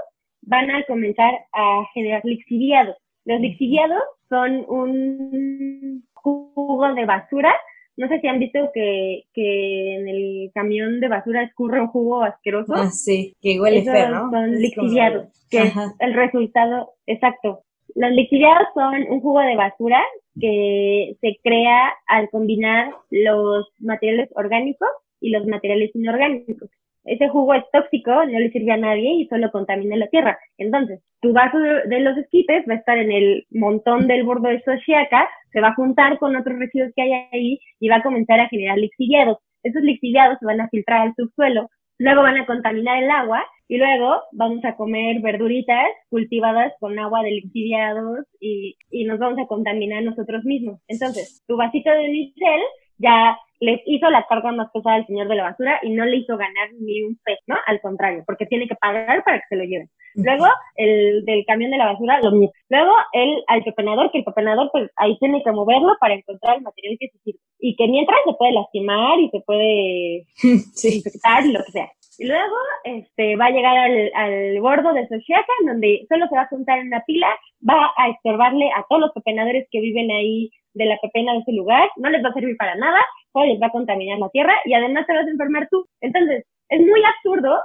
van 0.41 0.71
a 0.71 0.83
comenzar 0.85 1.33
a 1.53 1.83
generar 1.93 2.21
lixiviados. 2.23 2.95
Los 3.25 3.39
lixiviados 3.39 4.01
son 4.29 4.65
un 4.67 6.03
jugo 6.13 6.93
de 6.93 7.05
basura. 7.05 7.53
No 7.97 8.07
sé 8.07 8.19
si 8.21 8.27
han 8.27 8.39
visto 8.39 8.71
que, 8.73 9.23
que 9.33 9.95
en 9.95 10.07
el 10.07 10.51
camión 10.53 10.99
de 10.99 11.09
basura 11.09 11.43
escurre 11.43 11.81
un 11.81 11.87
jugo 11.87 12.23
asqueroso. 12.23 12.73
Ah, 12.75 12.89
sí, 12.89 13.35
que 13.41 13.59
huele 13.59 13.83
feo, 13.83 14.09
¿no? 14.09 14.31
Son 14.31 14.51
lixiviados, 14.51 15.27
que 15.49 15.63
es 15.63 15.73
el 15.99 16.13
resultado 16.13 16.93
exacto. 17.05 17.63
Los 17.95 18.11
lixiviados 18.11 18.67
son 18.73 19.03
un 19.09 19.19
jugo 19.19 19.41
de 19.41 19.55
basura 19.55 20.01
que 20.39 21.17
se 21.19 21.39
crea 21.43 21.91
al 22.07 22.29
combinar 22.29 22.93
los 23.09 23.67
materiales 23.79 24.29
orgánicos 24.35 24.89
y 25.19 25.31
los 25.31 25.45
materiales 25.45 25.93
inorgánicos 25.93 26.69
ese 27.03 27.29
jugo 27.29 27.53
es 27.53 27.63
tóxico, 27.71 28.11
no 28.11 28.39
le 28.39 28.51
sirve 28.51 28.71
a 28.71 28.77
nadie 28.77 29.13
y 29.13 29.27
solo 29.27 29.51
contamina 29.51 29.95
la 29.95 30.07
tierra. 30.07 30.37
Entonces, 30.57 31.01
tu 31.21 31.33
vaso 31.33 31.57
de, 31.57 31.99
los 31.99 32.17
esquipes 32.17 32.65
va 32.69 32.73
a 32.73 32.77
estar 32.77 32.97
en 32.97 33.11
el 33.11 33.45
montón 33.51 34.07
del 34.07 34.23
borde 34.23 34.51
de 34.51 34.61
Xochiaca, 34.61 35.27
se 35.51 35.61
va 35.61 35.69
a 35.69 35.75
juntar 35.75 36.19
con 36.19 36.35
otros 36.35 36.59
residuos 36.59 36.91
que 36.95 37.01
hay 37.01 37.11
ahí 37.31 37.59
y 37.79 37.89
va 37.89 37.97
a 37.97 38.03
comenzar 38.03 38.39
a 38.39 38.49
generar 38.49 38.77
lixiviados. 38.77 39.37
Esos 39.63 39.81
lixiviados 39.81 40.37
se 40.39 40.45
van 40.45 40.61
a 40.61 40.69
filtrar 40.69 41.01
al 41.01 41.15
subsuelo, 41.15 41.69
luego 41.97 42.21
van 42.21 42.37
a 42.37 42.45
contaminar 42.45 43.03
el 43.03 43.09
agua 43.09 43.43
y 43.67 43.77
luego 43.77 44.21
vamos 44.31 44.63
a 44.65 44.75
comer 44.75 45.21
verduritas 45.21 45.85
cultivadas 46.09 46.73
con 46.79 46.97
agua 46.97 47.23
de 47.23 47.31
lixiviados 47.31 48.25
y, 48.39 48.77
y 48.89 49.05
nos 49.05 49.19
vamos 49.19 49.39
a 49.39 49.47
contaminar 49.47 50.03
nosotros 50.03 50.43
mismos. 50.45 50.79
Entonces, 50.87 51.43
tu 51.47 51.57
vasito 51.57 51.91
de 51.91 52.09
unicel 52.09 52.61
ya 52.97 53.37
le 53.59 53.81
hizo 53.85 54.09
la 54.09 54.25
carga 54.27 54.51
más 54.51 54.69
pesada 54.71 54.95
al 54.95 55.05
señor 55.05 55.27
de 55.27 55.35
la 55.35 55.43
basura 55.43 55.79
y 55.83 55.89
no 55.89 56.05
le 56.05 56.17
hizo 56.17 56.37
ganar 56.37 56.69
ni 56.79 57.03
un 57.03 57.17
peso, 57.23 57.41
¿no? 57.47 57.55
Al 57.65 57.81
contrario, 57.81 58.23
porque 58.25 58.45
tiene 58.45 58.67
que 58.67 58.75
pagar 58.75 59.23
para 59.23 59.39
que 59.39 59.45
se 59.49 59.55
lo 59.55 59.63
lleven. 59.63 59.89
Luego, 60.15 60.45
el 60.75 61.23
del 61.25 61.45
camión 61.45 61.71
de 61.71 61.77
la 61.77 61.93
basura, 61.93 62.19
lo 62.21 62.31
mismo. 62.31 62.51
Luego, 62.69 62.91
el 63.13 63.43
al 63.47 63.63
pepenador, 63.63 64.11
que 64.11 64.19
el 64.19 64.23
pepenador, 64.23 64.69
pues 64.71 64.89
ahí 64.95 65.17
tiene 65.19 65.43
que 65.43 65.51
moverlo 65.51 65.95
para 65.99 66.15
encontrar 66.15 66.57
el 66.57 66.63
material 66.63 66.97
que 66.99 67.09
se 67.09 67.19
sirve. 67.19 67.39
Y 67.59 67.75
que 67.75 67.87
mientras 67.87 68.19
se 68.25 68.33
puede 68.33 68.53
lastimar 68.53 69.19
y 69.19 69.29
se 69.29 69.39
puede 69.41 70.25
infectar 70.83 71.45
y 71.45 71.51
lo 71.51 71.63
que 71.63 71.71
sea. 71.71 71.91
Y 72.17 72.25
luego, 72.25 72.55
este, 72.83 73.35
va 73.37 73.45
a 73.45 73.51
llegar 73.51 73.77
al, 73.77 74.11
al 74.13 74.59
bordo 74.59 74.93
de 74.93 75.07
Sochiaca, 75.07 75.53
donde 75.65 76.05
solo 76.09 76.27
se 76.27 76.35
va 76.35 76.41
a 76.41 76.47
juntar 76.47 76.79
en 76.79 76.87
una 76.87 77.03
pila, 77.05 77.27
va 77.67 77.91
a 77.95 78.09
estorbarle 78.09 78.69
a 78.75 78.85
todos 78.89 79.01
los 79.01 79.11
pepenadores 79.13 79.67
que 79.71 79.79
viven 79.79 80.11
ahí 80.11 80.49
de 80.73 80.85
la 80.85 80.97
pepena 81.01 81.33
de 81.33 81.39
ese 81.39 81.53
lugar, 81.53 81.89
no 81.97 82.09
les 82.09 82.23
va 82.23 82.29
a 82.29 82.33
servir 82.33 82.55
para 82.57 82.75
nada, 82.75 82.99
solo 83.33 83.45
les 83.45 83.61
va 83.61 83.67
a 83.67 83.71
contaminar 83.71 84.19
la 84.19 84.29
tierra 84.29 84.53
y 84.65 84.73
además 84.73 85.05
te 85.05 85.13
vas 85.13 85.25
a 85.25 85.29
enfermar 85.29 85.67
tú. 85.69 85.85
Entonces, 86.01 86.45
es 86.69 86.79
muy 86.79 87.01
absurdo 87.03 87.59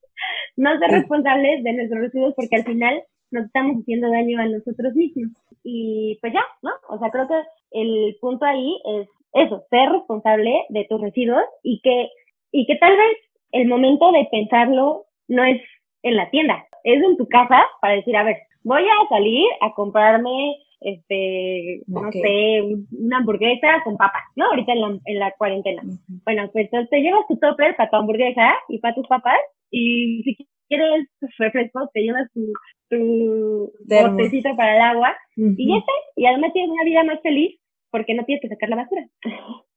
no 0.56 0.78
ser 0.78 0.90
responsables 0.90 1.62
de 1.64 1.72
nuestros 1.72 2.00
residuos 2.00 2.34
porque 2.34 2.56
al 2.56 2.64
final 2.64 3.02
nos 3.30 3.46
estamos 3.46 3.76
haciendo 3.82 4.10
daño 4.10 4.40
a 4.40 4.46
nosotros 4.46 4.94
mismos. 4.94 5.30
Y 5.62 6.18
pues 6.20 6.32
ya, 6.32 6.44
¿no? 6.62 6.70
O 6.88 6.98
sea, 6.98 7.10
creo 7.10 7.28
que 7.28 7.40
el 7.72 8.16
punto 8.20 8.44
ahí 8.44 8.76
es 8.84 9.08
eso, 9.32 9.64
ser 9.70 9.90
responsable 9.90 10.64
de 10.70 10.86
tus 10.88 11.00
residuos 11.00 11.44
y 11.62 11.80
que, 11.82 12.08
y 12.50 12.66
que 12.66 12.76
tal 12.76 12.96
vez 12.96 13.16
el 13.52 13.68
momento 13.68 14.10
de 14.12 14.26
pensarlo 14.30 15.04
no 15.28 15.44
es 15.44 15.60
en 16.02 16.16
la 16.16 16.30
tienda, 16.30 16.66
es 16.84 17.02
en 17.02 17.16
tu 17.16 17.28
casa 17.28 17.62
para 17.80 17.94
decir, 17.94 18.16
a 18.16 18.24
ver, 18.24 18.38
voy 18.62 18.82
a 18.82 19.08
salir 19.08 19.46
a 19.60 19.72
comprarme 19.74 20.56
este, 20.80 21.82
no 21.86 22.10
sé, 22.10 22.62
una 22.92 23.18
hamburguesa 23.18 23.82
con 23.84 23.96
papas, 23.96 24.22
¿no? 24.36 24.46
Ahorita 24.46 24.72
en 24.72 24.80
la, 24.80 24.98
en 25.04 25.18
la 25.18 25.32
cuarentena. 25.36 25.82
Bueno, 26.24 26.50
pues 26.52 26.66
entonces 26.66 26.90
te 26.90 27.00
llevas 27.00 27.26
tu 27.28 27.36
topper 27.38 27.76
para 27.76 27.90
tu 27.90 27.96
hamburguesa 27.96 28.54
y 28.68 28.78
para 28.78 28.94
tus 28.94 29.06
papas 29.06 29.38
y 29.70 30.22
si 30.22 30.48
quieres 30.68 31.06
refresco, 31.38 31.90
te 31.92 32.00
llevas 32.00 32.30
tu, 32.32 32.52
tu 32.88 33.72
botecito 33.88 34.56
para 34.56 34.76
el 34.76 34.82
agua 34.82 35.16
y 35.36 35.68
ya 35.68 35.78
está. 35.78 35.92
Y 36.16 36.26
además 36.26 36.52
tienes 36.52 36.70
una 36.70 36.84
vida 36.84 37.04
más 37.04 37.20
feliz 37.22 37.58
porque 37.90 38.14
no 38.14 38.24
tienes 38.24 38.40
que 38.42 38.48
sacar 38.48 38.68
la 38.68 38.76
basura. 38.76 39.06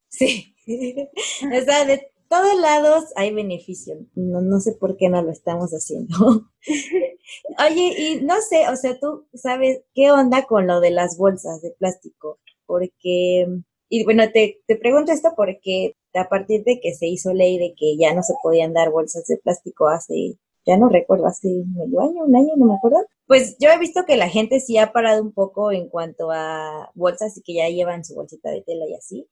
Sí, 0.07 0.55
o 0.67 1.61
sea, 1.61 1.85
de 1.85 2.01
todos 2.33 2.59
lados 2.59 3.03
hay 3.15 3.31
beneficio. 3.31 3.95
No, 4.15 4.41
no 4.41 4.59
sé 4.59 4.71
por 4.71 4.97
qué 4.97 5.07
no 5.07 5.21
lo 5.21 5.31
estamos 5.31 5.69
haciendo. 5.69 6.47
Oye, 7.69 7.93
y 7.95 8.21
no 8.25 8.41
sé, 8.41 8.67
o 8.69 8.75
sea, 8.75 8.99
tú 8.99 9.27
sabes 9.35 9.81
qué 9.93 10.09
onda 10.09 10.47
con 10.47 10.65
lo 10.65 10.79
de 10.79 10.89
las 10.89 11.15
bolsas 11.15 11.61
de 11.61 11.75
plástico, 11.77 12.39
porque, 12.65 13.45
y 13.87 14.03
bueno, 14.03 14.23
te, 14.33 14.63
te 14.65 14.75
pregunto 14.77 15.11
esto 15.11 15.29
porque 15.35 15.95
a 16.15 16.27
partir 16.27 16.63
de 16.63 16.79
que 16.81 16.95
se 16.95 17.05
hizo 17.05 17.33
ley 17.33 17.59
de 17.59 17.75
que 17.77 17.97
ya 17.97 18.15
no 18.15 18.23
se 18.23 18.33
podían 18.41 18.73
dar 18.73 18.89
bolsas 18.89 19.27
de 19.27 19.37
plástico 19.37 19.87
hace, 19.87 20.39
ya 20.65 20.75
no 20.77 20.89
recuerdo, 20.89 21.27
hace 21.27 21.49
medio 21.49 22.01
año, 22.01 22.23
un 22.23 22.35
año, 22.35 22.53
no 22.57 22.65
me 22.65 22.75
acuerdo, 22.75 22.97
pues 23.27 23.57
yo 23.59 23.69
he 23.69 23.77
visto 23.77 24.05
que 24.07 24.17
la 24.17 24.29
gente 24.29 24.59
sí 24.59 24.79
ha 24.79 24.91
parado 24.91 25.21
un 25.21 25.33
poco 25.33 25.71
en 25.71 25.87
cuanto 25.87 26.31
a 26.31 26.89
bolsas 26.95 27.37
y 27.37 27.43
que 27.43 27.53
ya 27.53 27.69
llevan 27.69 28.03
su 28.03 28.15
bolsita 28.15 28.49
de 28.49 28.63
tela 28.63 28.85
y 28.87 28.95
así, 28.95 29.27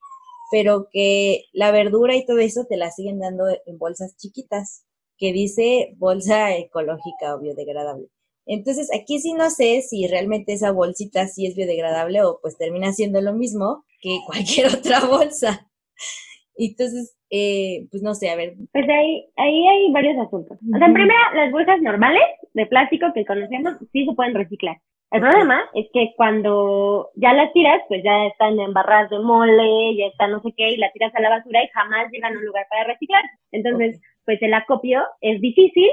pero 0.52 0.88
que 0.92 1.46
la 1.54 1.72
verdura 1.72 2.16
y 2.16 2.26
todo 2.26 2.40
eso 2.40 2.66
te 2.68 2.78
la 2.78 2.92
siguen 2.92 3.20
dando 3.20 3.46
en 3.48 3.78
bolsas 3.78 4.16
chiquitas 4.18 4.86
que 5.18 5.32
dice 5.34 5.94
bolsa 5.98 6.56
ecológica 6.58 7.36
o 7.36 7.40
biodegradable. 7.40 8.08
Entonces, 8.46 8.90
aquí 8.94 9.20
sí 9.20 9.34
no 9.34 9.50
sé 9.50 9.82
si 9.82 10.08
realmente 10.08 10.54
esa 10.54 10.72
bolsita 10.72 11.28
sí 11.28 11.46
es 11.46 11.56
biodegradable 11.56 12.24
o 12.24 12.40
pues 12.42 12.58
termina 12.58 12.92
siendo 12.92 13.22
lo 13.22 13.34
mismo 13.34 13.86
que 14.02 14.18
cualquier 14.26 14.68
otra 14.68 15.06
bolsa. 15.06 15.70
Entonces, 16.56 17.16
eh, 17.30 17.88
pues 17.90 18.04
no 18.04 18.14
sé, 18.14 18.30
a 18.30 18.36
ver. 18.36 18.56
Pues 18.74 18.86
ahí, 18.90 19.26
ahí 19.38 19.68
hay 19.68 19.92
varios 19.92 20.18
asuntos. 20.18 20.58
O 20.58 20.78
sea, 20.78 20.88
en 20.88 20.94
primera, 20.94 21.34
las 21.34 21.52
bolsas 21.52 21.82
normales 21.82 22.24
de 22.54 22.66
plástico 22.66 23.08
que 23.14 23.26
conocemos 23.26 23.76
sí 23.94 24.06
se 24.06 24.14
pueden 24.14 24.36
reciclar. 24.36 24.78
El 25.12 25.20
problema 25.20 25.70
es 25.74 25.88
que 25.92 26.14
cuando 26.16 27.10
ya 27.16 27.34
las 27.34 27.52
tiras, 27.52 27.82
pues 27.90 28.02
ya 28.02 28.28
están 28.28 28.58
en 28.58 28.72
barras 28.72 29.10
de 29.10 29.20
mole, 29.20 29.98
ya 29.98 30.06
están 30.06 30.32
no 30.32 30.42
sé 30.42 30.54
qué, 30.56 30.72
y 30.72 30.78
las 30.78 30.94
tiras 30.94 31.14
a 31.14 31.22
la 31.22 31.30
basura 31.30 31.62
y 31.62 31.68
jamás 31.68 32.10
llegan 32.12 32.34
a 32.34 32.38
un 32.38 32.46
lugar 32.46 32.66
para 32.70 32.86
reciclar. 32.86 33.24
Entonces, 33.52 34.00
pues 34.24 34.42
el 34.42 34.54
acopio 34.54 35.04
es 35.20 35.42
difícil 35.42 35.90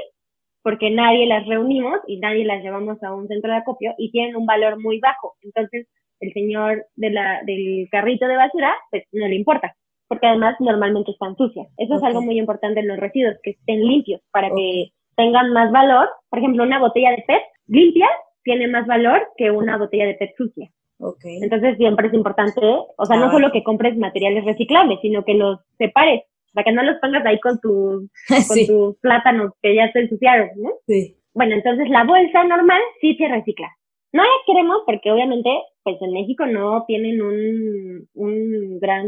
porque 0.63 0.89
nadie 0.89 1.25
las 1.25 1.45
reunimos 1.45 1.99
y 2.07 2.19
nadie 2.19 2.45
las 2.45 2.63
llevamos 2.63 3.01
a 3.03 3.13
un 3.13 3.27
centro 3.27 3.51
de 3.51 3.57
acopio 3.57 3.93
y 3.97 4.11
tienen 4.11 4.37
un 4.37 4.45
valor 4.45 4.79
muy 4.79 4.99
bajo. 4.99 5.35
Entonces, 5.41 5.87
el 6.21 6.31
señor 6.31 6.85
de 6.95 7.09
la, 7.09 7.41
del 7.43 7.89
carrito 7.91 8.25
de 8.25 8.37
basura, 8.37 8.73
pues 8.89 9.03
no 9.11 9.27
le 9.27 9.35
importa, 9.35 9.75
porque 10.07 10.27
además 10.27 10.55
normalmente 10.59 11.11
están 11.11 11.35
sucias. 11.35 11.67
Eso 11.77 11.95
es 11.95 12.03
algo 12.03 12.21
muy 12.21 12.39
importante 12.39 12.79
en 12.79 12.87
los 12.87 12.97
residuos, 12.97 13.35
que 13.43 13.51
estén 13.51 13.81
limpios 13.81 14.21
para 14.31 14.49
que 14.49 14.91
tengan 15.17 15.51
más 15.51 15.71
valor. 15.73 16.09
Por 16.29 16.39
ejemplo, 16.39 16.63
una 16.63 16.79
botella 16.79 17.11
de 17.11 17.23
PET 17.27 17.41
limpia 17.67 18.07
tiene 18.43 18.67
más 18.67 18.87
valor 18.87 19.27
que 19.37 19.51
una 19.51 19.77
botella 19.77 20.05
de 20.05 20.15
PET 20.15 20.35
sucia. 20.37 20.69
Okay. 21.01 21.37
Entonces 21.41 21.77
siempre 21.77 22.07
es 22.07 22.13
importante, 22.13 22.59
o 22.61 23.05
sea, 23.05 23.17
no 23.17 23.27
ah. 23.27 23.31
solo 23.31 23.51
que 23.51 23.63
compres 23.63 23.97
materiales 23.97 24.43
reciclables, 24.43 24.99
sino 25.01 25.23
que 25.23 25.33
los 25.33 25.59
separes 25.77 26.23
para 26.53 26.65
que 26.65 26.71
no 26.71 26.83
los 26.83 26.97
pongas 26.99 27.25
ahí 27.25 27.39
con 27.39 27.59
tus 27.59 28.09
con 28.47 28.67
tus 28.67 28.97
plátanos 28.99 29.53
que 29.61 29.75
ya 29.75 29.91
se 29.91 29.99
ensuciaron, 29.99 30.49
¿no? 30.57 30.71
Sí. 30.87 31.15
Bueno, 31.33 31.55
entonces 31.55 31.89
la 31.89 32.03
bolsa 32.03 32.43
normal 32.43 32.81
sí 33.01 33.15
se 33.15 33.27
recicla. 33.27 33.69
No 34.11 34.23
la 34.23 34.29
queremos 34.47 34.81
porque 34.85 35.11
obviamente, 35.11 35.49
pues 35.83 36.01
en 36.01 36.11
México 36.11 36.45
no 36.47 36.83
tienen 36.87 37.21
un, 37.21 38.07
un 38.15 38.79
gran 38.79 39.05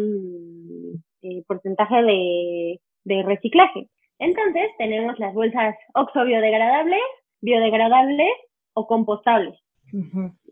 eh, 1.23 1.43
porcentaje 1.47 2.03
de, 2.03 2.79
de 3.05 3.23
reciclaje. 3.23 3.89
Entonces 4.19 4.69
tenemos 4.77 5.17
las 5.17 5.33
bolsas 5.33 5.75
oxo 5.95 6.23
biodegradables, 6.23 7.01
biodegradables 7.41 8.29
o 8.73 8.87
compostables. 8.87 9.57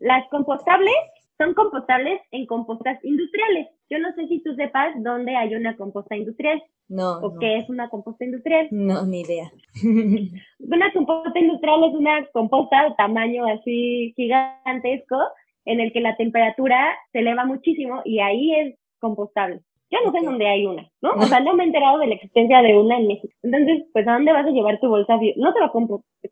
Las 0.00 0.28
compostables 0.28 0.94
son 1.38 1.54
compostables 1.54 2.20
en 2.30 2.46
compostas 2.46 3.02
industriales. 3.02 3.68
Yo 3.88 3.98
no 3.98 4.12
sé 4.14 4.26
si 4.28 4.42
tú 4.42 4.54
sepas 4.54 4.94
dónde 5.02 5.34
hay 5.34 5.54
una 5.54 5.76
composta 5.76 6.14
industrial. 6.14 6.62
No. 6.88 7.18
¿O 7.20 7.38
qué 7.38 7.56
es 7.56 7.68
una 7.70 7.88
composta 7.88 8.24
industrial? 8.24 8.68
No, 8.70 9.06
ni 9.06 9.22
idea. 9.22 9.50
una 10.60 10.92
composta 10.92 11.38
industrial 11.38 11.84
es 11.84 11.94
una 11.94 12.26
composta 12.32 12.84
de 12.84 12.94
tamaño 12.96 13.46
así 13.46 14.12
gigantesco 14.16 15.16
en 15.64 15.80
el 15.80 15.92
que 15.92 16.00
la 16.00 16.16
temperatura 16.16 16.94
se 17.12 17.20
eleva 17.20 17.44
muchísimo 17.46 18.02
y 18.04 18.20
ahí 18.20 18.54
es 18.54 18.78
compostable. 18.98 19.60
Yo 19.90 19.98
no 20.04 20.12
sé 20.12 20.20
sé 20.20 20.26
dónde 20.26 20.46
hay 20.46 20.66
una, 20.66 20.88
¿no? 21.00 21.10
O 21.12 21.22
sea, 21.26 21.40
no 21.40 21.54
me 21.54 21.64
he 21.64 21.66
enterado 21.66 21.98
de 21.98 22.06
la 22.06 22.14
existencia 22.14 22.62
de 22.62 22.78
una 22.78 22.98
en 22.98 23.08
México. 23.08 23.32
Entonces, 23.42 23.84
pues, 23.92 24.06
¿a 24.06 24.12
dónde 24.12 24.32
vas 24.32 24.46
a 24.46 24.50
llevar 24.50 24.78
tu 24.78 24.88
bolsa? 24.88 25.18
No 25.36 25.52
te 25.52 25.60
va 25.60 25.66
a 25.66 25.72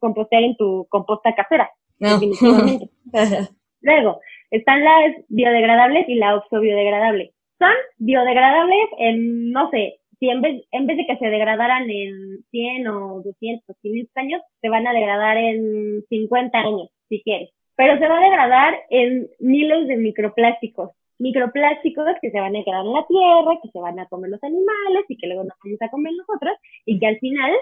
compostear 0.01 0.43
en 0.43 0.57
tu 0.57 0.87
composta 0.91 1.35
casera, 1.35 1.71
no. 1.99 2.15
definitivamente. 2.15 2.91
Luego, 3.81 4.21
están 4.51 4.85
las 4.85 5.15
biodegradables 5.29 6.09
y 6.09 6.15
la 6.17 6.37
oxobiodegradable. 6.37 7.33
Son 7.59 7.73
biodegradables 7.99 8.89
en, 8.99 9.51
no 9.51 9.71
sé, 9.71 9.99
si 10.19 10.29
en 10.29 10.41
vez, 10.41 10.65
en 10.73 10.87
vez 10.87 10.97
de 10.97 11.07
que 11.07 11.17
se 11.17 11.27
degradaran 11.27 11.89
en 11.89 12.45
100 12.51 12.89
o 12.89 13.23
200 13.23 13.69
o 13.69 13.75
500 13.81 14.17
años, 14.17 14.43
se 14.61 14.69
van 14.69 14.87
a 14.87 14.93
degradar 14.93 15.37
en 15.37 16.05
50 16.09 16.59
años, 16.59 16.91
si 17.09 17.23
quieres. 17.23 17.51
Pero 17.77 17.99
se 17.99 18.09
va 18.09 18.19
a 18.19 18.25
degradar 18.25 18.75
en 18.91 19.29
miles 19.39 19.87
de 19.87 19.97
microplásticos. 19.97 20.91
Microplásticos 21.19 22.07
que 22.21 22.31
se 22.31 22.41
van 22.41 22.57
a 22.57 22.65
quedar 22.65 22.85
en 22.85 22.93
la 22.93 23.07
tierra, 23.07 23.61
que 23.63 23.71
se 23.71 23.79
van 23.79 23.99
a 23.99 24.07
comer 24.07 24.31
los 24.31 24.43
animales 24.43 25.05
y 25.09 25.17
que 25.17 25.27
luego 25.29 25.45
nos 25.45 25.57
vamos 25.63 25.83
a 25.83 25.89
comer 25.89 26.13
nosotros 26.17 26.57
y 26.85 26.99
que 26.99 27.07
al 27.07 27.19
final 27.19 27.53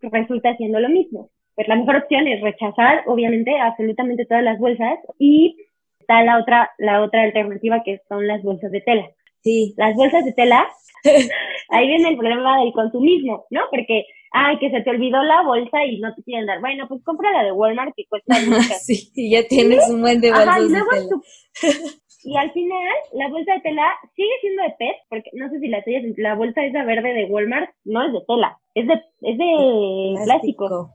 resulta 0.00 0.56
siendo 0.56 0.78
lo 0.80 0.88
mismo. 0.88 1.30
Pues 1.54 1.68
la 1.68 1.76
mejor 1.76 1.96
opción 1.96 2.26
es 2.26 2.40
rechazar, 2.40 3.04
obviamente, 3.06 3.56
absolutamente 3.58 4.26
todas 4.26 4.42
las 4.42 4.58
bolsas 4.58 4.98
y 5.18 5.56
está 6.00 6.22
la 6.22 6.38
otra, 6.38 6.70
la 6.78 7.02
otra 7.02 7.22
alternativa 7.22 7.82
que 7.84 8.00
son 8.08 8.26
las 8.26 8.42
bolsas 8.42 8.70
de 8.70 8.80
tela. 8.80 9.08
Sí. 9.42 9.74
Las 9.76 9.94
bolsas 9.94 10.24
de 10.24 10.32
tela, 10.32 10.66
ahí 11.70 11.86
viene 11.86 12.08
el 12.10 12.16
problema 12.16 12.60
del 12.60 12.72
consumismo, 12.72 13.46
¿no? 13.50 13.60
Porque, 13.70 14.06
ay, 14.32 14.58
que 14.58 14.70
se 14.70 14.80
te 14.80 14.90
olvidó 14.90 15.22
la 15.22 15.42
bolsa 15.42 15.84
y 15.84 16.00
no 16.00 16.14
te 16.14 16.22
quieren 16.22 16.46
dar. 16.46 16.60
Bueno, 16.60 16.88
pues 16.88 17.02
compra 17.04 17.30
la 17.32 17.44
de 17.44 17.52
Walmart 17.52 17.94
que 17.96 18.04
cuesta 18.06 18.34
mucho. 18.48 18.74
sí, 18.80 19.10
y 19.14 19.30
ya 19.30 19.46
tienes 19.46 19.88
un 19.88 20.00
buen 20.00 20.20
de 20.20 20.30
bolsas 20.30 20.68
de 20.68 20.68
tela. 20.68 21.90
Y 22.24 22.36
al 22.36 22.50
final, 22.52 22.94
la 23.12 23.28
bolsa 23.28 23.54
de 23.54 23.60
tela 23.60 23.92
sigue 24.16 24.32
siendo 24.40 24.62
de 24.62 24.74
PET, 24.78 24.96
porque 25.08 25.30
no 25.34 25.50
sé 25.50 25.60
si 25.60 25.68
la 25.68 25.82
tuyas, 25.84 26.02
la 26.16 26.34
bolsa 26.34 26.64
esa 26.64 26.84
verde 26.84 27.12
de 27.12 27.26
Walmart 27.26 27.70
no 27.84 28.02
es 28.02 28.12
de 28.12 28.20
tela, 28.26 28.58
es 28.74 28.86
de, 28.86 28.94
es 29.22 29.38
de 29.38 30.24
plástico 30.24 30.90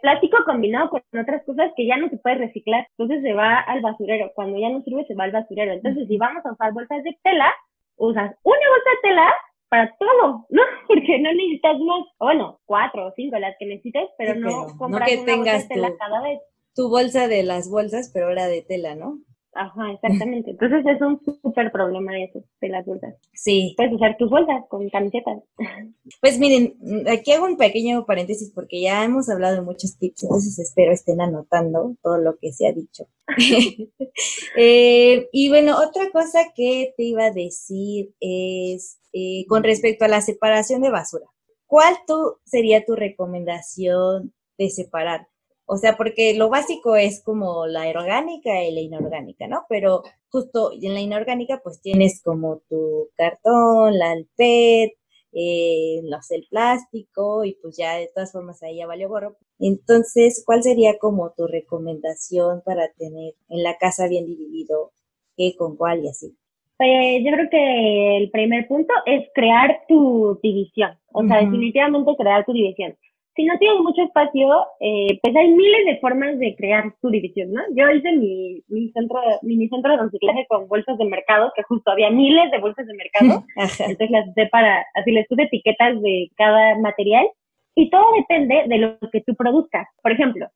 plástico 0.00 0.38
combinado 0.44 0.90
con 0.90 1.02
otras 1.20 1.44
cosas 1.44 1.72
que 1.76 1.86
ya 1.86 1.96
no 1.96 2.08
se 2.08 2.16
puede 2.18 2.36
reciclar. 2.36 2.86
Entonces 2.96 3.22
se 3.22 3.32
va 3.32 3.58
al 3.58 3.80
basurero. 3.80 4.30
Cuando 4.34 4.58
ya 4.58 4.70
no 4.70 4.82
sirve, 4.82 5.04
se 5.06 5.14
va 5.14 5.24
al 5.24 5.32
basurero. 5.32 5.72
Entonces, 5.72 6.06
si 6.08 6.16
vamos 6.16 6.44
a 6.44 6.52
usar 6.52 6.72
bolsas 6.72 7.02
de 7.02 7.16
tela, 7.22 7.52
usas 7.96 8.34
una 8.42 8.56
bolsa 8.70 8.90
de 8.90 9.08
tela 9.08 9.34
para 9.68 9.96
todo, 9.98 10.46
¿no? 10.50 10.62
Porque 10.86 11.18
no 11.18 11.32
necesitas 11.32 11.78
más, 11.80 12.06
bueno, 12.18 12.60
cuatro 12.64 13.06
o 13.06 13.12
cinco 13.16 13.38
las 13.38 13.56
que 13.58 13.66
necesites, 13.66 14.08
pero, 14.16 14.34
no 14.34 14.66
compras 14.78 15.10
una 15.12 15.36
bolsa 15.36 15.58
de 15.58 15.68
tela 15.68 15.92
cada 15.98 16.22
vez. 16.22 16.40
Tu 16.74 16.88
bolsa 16.88 17.28
de 17.28 17.42
las 17.42 17.68
bolsas, 17.70 18.10
pero 18.12 18.28
ahora 18.28 18.46
de 18.46 18.62
tela, 18.62 18.94
¿no? 18.94 19.18
Ajá, 19.54 19.92
exactamente. 19.92 20.50
Entonces 20.50 20.84
es 20.86 21.00
un 21.00 21.20
súper 21.24 21.72
problema 21.72 22.18
eso 22.22 22.44
de 22.60 22.68
las 22.68 22.84
bolsas. 22.86 23.14
Sí. 23.32 23.74
Puedes 23.76 23.92
usar 23.92 24.16
tus 24.16 24.30
bolsas 24.30 24.64
con 24.68 24.88
camisetas. 24.90 25.42
Pues 26.20 26.38
miren, 26.38 26.76
aquí 27.08 27.32
hago 27.32 27.46
un 27.46 27.56
pequeño 27.56 28.04
paréntesis 28.06 28.52
porque 28.54 28.80
ya 28.80 29.04
hemos 29.04 29.28
hablado 29.28 29.56
de 29.56 29.62
muchos 29.62 29.98
tips, 29.98 30.24
entonces 30.24 30.58
espero 30.58 30.92
estén 30.92 31.20
anotando 31.20 31.96
todo 32.02 32.18
lo 32.18 32.36
que 32.38 32.52
se 32.52 32.66
ha 32.66 32.72
dicho. 32.72 33.06
Eh, 34.56 35.28
y 35.30 35.48
bueno, 35.50 35.76
otra 35.78 36.10
cosa 36.10 36.52
que 36.54 36.92
te 36.96 37.04
iba 37.04 37.26
a 37.26 37.30
decir 37.30 38.12
es 38.18 38.98
eh, 39.12 39.44
con 39.46 39.62
respecto 39.62 40.04
a 40.04 40.08
la 40.08 40.20
separación 40.20 40.82
de 40.82 40.90
basura. 40.90 41.26
¿Cuál 41.66 41.94
tú 42.06 42.38
sería 42.44 42.84
tu 42.84 42.96
recomendación 42.96 44.32
de 44.56 44.70
separar? 44.70 45.28
O 45.70 45.76
sea, 45.76 45.98
porque 45.98 46.32
lo 46.32 46.48
básico 46.48 46.96
es 46.96 47.22
como 47.22 47.66
la 47.66 47.86
orgánica 47.90 48.64
y 48.64 48.72
la 48.72 48.80
inorgánica, 48.80 49.46
¿no? 49.48 49.66
Pero 49.68 50.02
justo 50.30 50.70
en 50.72 50.94
la 50.94 51.00
inorgánica 51.00 51.60
pues 51.62 51.82
tienes 51.82 52.22
como 52.22 52.62
tu 52.70 53.10
cartón, 53.16 53.98
la 53.98 54.16
PET, 54.36 54.92
eh, 55.32 56.00
sé, 56.22 56.36
el 56.36 56.46
plástico 56.48 57.44
y 57.44 57.58
pues 57.60 57.76
ya 57.76 57.96
de 57.96 58.08
todas 58.14 58.32
formas 58.32 58.62
ahí 58.62 58.78
ya 58.78 58.86
valió 58.86 59.10
gorro. 59.10 59.36
Entonces, 59.58 60.42
¿cuál 60.46 60.62
sería 60.62 60.98
como 60.98 61.34
tu 61.36 61.46
recomendación 61.46 62.62
para 62.64 62.90
tener 62.94 63.34
en 63.50 63.62
la 63.62 63.76
casa 63.76 64.08
bien 64.08 64.24
dividido 64.24 64.92
qué 65.36 65.54
con 65.54 65.76
cuál 65.76 66.02
y 66.02 66.08
así? 66.08 66.34
Pues 66.78 67.22
yo 67.22 67.30
creo 67.30 67.50
que 67.50 68.16
el 68.16 68.30
primer 68.30 68.66
punto 68.68 68.94
es 69.04 69.28
crear 69.34 69.82
tu 69.86 70.38
división, 70.42 70.96
o 71.12 71.26
sea, 71.26 71.40
definitivamente 71.40 72.16
crear 72.16 72.46
tu 72.46 72.54
división 72.54 72.96
si 73.38 73.44
no 73.44 73.56
tienes 73.56 73.78
mucho 73.78 74.02
espacio, 74.02 74.66
eh, 74.80 75.16
pues 75.22 75.36
hay 75.36 75.48
miles 75.52 75.86
de 75.86 76.00
formas 76.00 76.36
de 76.40 76.56
crear 76.56 76.92
tu 77.00 77.08
división, 77.08 77.52
¿no? 77.52 77.62
Yo 77.76 77.88
hice 77.88 78.10
mi, 78.10 78.64
mi 78.66 78.90
centro, 78.90 79.20
mi, 79.42 79.68
centro 79.68 79.92
de 79.92 80.02
reciclaje 80.02 80.44
con 80.48 80.66
bolsas 80.66 80.98
de 80.98 81.04
mercado, 81.04 81.52
que 81.54 81.62
justo 81.62 81.92
había 81.92 82.10
miles 82.10 82.50
de 82.50 82.58
bolsas 82.58 82.84
de 82.84 82.94
mercado, 82.94 83.44
entonces 83.56 84.10
las 84.10 84.28
usé 84.28 84.46
para, 84.46 84.84
así 84.94 85.12
les 85.12 85.28
puse 85.28 85.42
etiquetas 85.42 86.02
de 86.02 86.32
cada 86.36 86.80
material, 86.80 87.28
y 87.76 87.88
todo 87.90 88.06
depende 88.16 88.64
de 88.66 88.78
lo 88.78 88.98
que 89.12 89.20
tú 89.20 89.36
produzcas. 89.36 89.86
Por 90.02 90.10
ejemplo, 90.10 90.48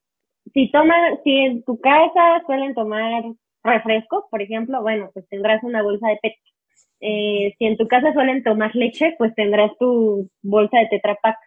si 0.53 0.69
tomas, 0.69 1.19
si 1.23 1.37
en 1.37 1.63
tu 1.63 1.79
casa 1.79 2.43
suelen 2.45 2.73
tomar 2.73 3.23
refrescos, 3.63 4.25
por 4.29 4.41
ejemplo, 4.41 4.81
bueno, 4.81 5.09
pues 5.13 5.25
tendrás 5.29 5.63
una 5.63 5.83
bolsa 5.83 6.09
de 6.09 6.19
PET. 6.21 6.33
Eh, 6.99 7.55
si 7.57 7.65
en 7.65 7.77
tu 7.77 7.87
casa 7.87 8.11
suelen 8.11 8.43
tomar 8.43 8.75
leche, 8.75 9.15
pues 9.17 9.33
tendrás 9.35 9.71
tu 9.79 10.29
bolsa 10.41 10.79
de 10.79 10.87
Tetra 10.87 11.17
Pak. 11.23 11.37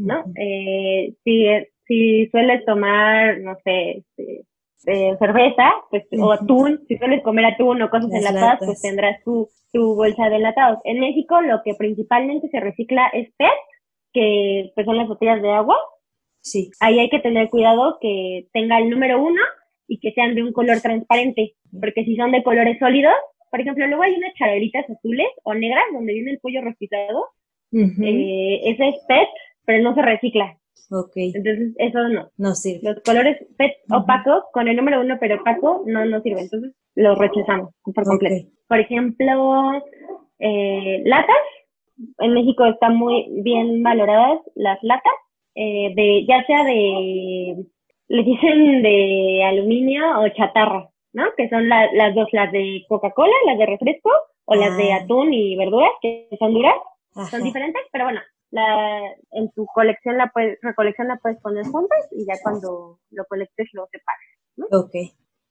¿No? 0.00 0.24
Eh, 0.36 1.14
si, 1.24 1.46
si 1.86 2.26
sueles 2.30 2.64
tomar, 2.64 3.40
no 3.40 3.56
sé, 3.64 3.98
este, 3.98 4.44
eh, 4.86 5.16
cerveza, 5.18 5.72
pues, 5.90 6.04
o 6.18 6.32
atún, 6.32 6.80
si 6.88 6.96
sueles 6.96 7.22
comer 7.22 7.44
atún 7.44 7.82
o 7.82 7.90
cosas 7.90 8.10
enlatadas, 8.12 8.58
pues 8.64 8.80
tendrás 8.80 9.22
tu, 9.24 9.48
tu 9.72 9.94
bolsa 9.94 10.28
de 10.28 10.36
enlatados. 10.36 10.78
En 10.84 11.00
México 11.00 11.40
lo 11.42 11.62
que 11.62 11.74
principalmente 11.74 12.48
se 12.48 12.60
recicla 12.60 13.08
es 13.12 13.30
PET, 13.36 13.48
que 14.12 14.72
pues 14.74 14.86
son 14.86 14.96
las 14.96 15.08
botellas 15.08 15.42
de 15.42 15.50
agua. 15.50 15.76
Sí. 16.40 16.70
Ahí 16.80 16.98
hay 16.98 17.10
que 17.10 17.20
tener 17.20 17.50
cuidado 17.50 17.98
que 18.00 18.46
tenga 18.52 18.78
el 18.78 18.88
número 18.88 19.22
uno 19.22 19.42
y 19.86 20.00
que 20.00 20.12
sean 20.12 20.34
de 20.34 20.42
un 20.42 20.52
color 20.52 20.80
transparente, 20.80 21.54
porque 21.78 22.04
si 22.04 22.16
son 22.16 22.32
de 22.32 22.42
colores 22.42 22.78
sólidos, 22.78 23.14
por 23.50 23.60
ejemplo, 23.60 23.86
luego 23.86 24.02
hay 24.02 24.14
unas 24.14 24.32
charolitas 24.34 24.88
azules 24.88 25.26
o 25.42 25.54
negras 25.54 25.84
donde 25.92 26.14
viene 26.14 26.30
el 26.30 26.38
pollo 26.38 26.62
rostizado, 26.62 27.26
eh, 27.72 28.60
ese 28.64 28.88
es 28.88 28.94
PET, 29.06 29.28
pero 29.64 29.82
no 29.82 29.94
se 29.94 30.02
recicla. 30.02 30.56
Ok. 30.90 31.12
Entonces, 31.16 31.74
eso 31.78 32.08
no. 32.08 32.30
No 32.36 32.54
sirve. 32.54 32.80
Los 32.82 33.02
colores 33.02 33.38
PET 33.56 33.72
opacos, 33.90 34.44
con 34.52 34.68
el 34.68 34.76
número 34.76 35.00
uno 35.00 35.16
pero 35.20 35.40
opaco, 35.40 35.84
no 35.86 36.04
nos 36.04 36.22
sirven. 36.22 36.44
Entonces, 36.44 36.74
los 36.94 37.18
rechazamos 37.18 37.70
por 37.82 38.04
completo. 38.04 38.48
Por 38.68 38.80
ejemplo, 38.80 39.82
eh, 40.38 41.02
latas. 41.04 41.36
En 42.18 42.32
México 42.32 42.64
están 42.64 42.96
muy 42.96 43.26
bien 43.42 43.82
valoradas 43.82 44.40
las 44.54 44.78
latas, 44.82 45.12
eh, 45.54 45.92
de 45.94 46.24
ya 46.26 46.42
sea 46.46 46.64
de, 46.64 47.66
les 48.08 48.24
dicen 48.24 48.82
de 48.82 49.44
aluminio 49.44 50.02
o 50.18 50.28
chatarra, 50.30 50.88
¿no? 51.12 51.24
Que 51.36 51.50
son 51.50 51.68
las 51.68 52.14
dos, 52.14 52.28
las 52.32 52.50
de 52.52 52.84
Coca-Cola, 52.88 53.34
las 53.46 53.58
de 53.58 53.66
refresco, 53.66 54.10
o 54.46 54.54
las 54.54 54.76
de 54.76 54.92
ah. 54.92 54.96
atún 54.96 55.32
y 55.32 55.56
verduras, 55.56 55.92
que 56.00 56.28
son 56.38 56.54
duras. 56.54 56.74
Son 57.30 57.42
diferentes, 57.42 57.82
pero 57.92 58.04
bueno, 58.04 58.20
la, 58.50 59.00
en 59.32 59.50
tu 59.52 59.66
colección 59.66 60.18
la 60.18 60.30
puedes, 60.32 60.58
recolección 60.62 61.08
la 61.08 61.16
puedes 61.16 61.38
poner 61.40 61.64
juntas 61.66 62.08
y 62.10 62.26
ya 62.26 62.34
cuando 62.42 62.98
lo 63.10 63.24
colectes 63.26 63.68
lo 63.72 63.86
separas, 63.86 64.20
¿no? 64.56 64.66
Ok. 64.72 64.94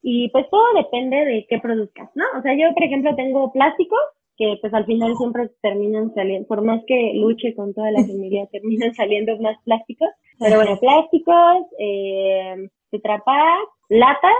Y 0.01 0.29
pues 0.29 0.49
todo 0.49 0.63
depende 0.75 1.17
de 1.17 1.45
qué 1.49 1.59
produzcas, 1.59 2.09
¿no? 2.15 2.23
O 2.37 2.41
sea, 2.41 2.53
yo, 2.55 2.73
por 2.73 2.83
ejemplo, 2.83 3.15
tengo 3.15 3.51
plásticos 3.51 3.99
que 4.37 4.57
pues 4.61 4.73
al 4.73 4.85
final 4.85 5.15
siempre 5.17 5.49
terminan 5.61 6.13
saliendo, 6.13 6.47
por 6.47 6.61
más 6.61 6.81
que 6.87 7.11
luche 7.15 7.53
con 7.55 7.73
toda 7.73 7.91
la 7.91 7.99
familia, 7.99 8.47
terminan 8.51 8.93
saliendo 8.95 9.37
más 9.39 9.57
plásticos. 9.65 10.09
Pero 10.39 10.55
bueno, 10.55 10.77
plásticos, 10.79 11.67
eh, 11.77 12.69
tetrapack, 12.91 13.67
latas, 13.89 14.31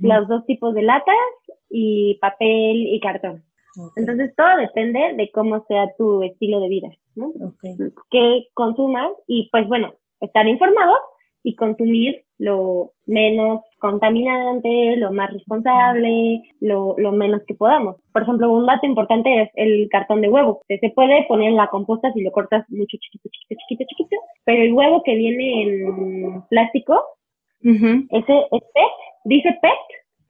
los 0.00 0.28
dos 0.28 0.46
tipos 0.46 0.74
de 0.74 0.82
latas 0.82 1.16
y 1.68 2.18
papel 2.20 2.86
y 2.86 3.00
cartón. 3.00 3.42
Entonces 3.96 4.34
todo 4.36 4.56
depende 4.58 5.14
de 5.16 5.30
cómo 5.32 5.64
sea 5.66 5.86
tu 5.96 6.22
estilo 6.22 6.60
de 6.60 6.68
vida, 6.68 6.88
¿no? 7.14 7.28
Okay. 7.28 7.76
Que 8.10 8.46
consumas 8.54 9.12
y 9.26 9.48
pues 9.50 9.66
bueno, 9.68 9.94
estar 10.20 10.46
informado 10.46 10.94
y 11.42 11.56
consumir 11.56 12.24
lo 12.38 12.92
menos 13.06 13.62
contaminante, 13.78 14.96
lo 14.96 15.12
más 15.12 15.32
responsable, 15.32 16.42
lo, 16.60 16.94
lo 16.98 17.12
menos 17.12 17.42
que 17.46 17.54
podamos. 17.54 17.96
Por 18.12 18.22
ejemplo, 18.22 18.50
un 18.52 18.66
dato 18.66 18.86
importante 18.86 19.42
es 19.42 19.50
el 19.54 19.88
cartón 19.90 20.20
de 20.20 20.28
huevo. 20.28 20.62
Se 20.68 20.90
puede 20.90 21.24
poner 21.26 21.50
en 21.50 21.56
la 21.56 21.68
composta 21.68 22.12
si 22.12 22.22
lo 22.22 22.32
cortas 22.32 22.64
mucho 22.68 22.96
chiquito, 22.98 23.28
chiquito, 23.28 23.60
chiquito, 23.60 23.84
chiquito, 23.88 24.16
pero 24.44 24.62
el 24.62 24.72
huevo 24.72 25.02
que 25.04 25.14
viene 25.14 25.62
en 25.62 26.42
plástico, 26.48 27.04
ese 27.60 28.38
es 28.50 28.62
PET, 28.74 28.92
dice 29.24 29.58
PET, 29.60 29.72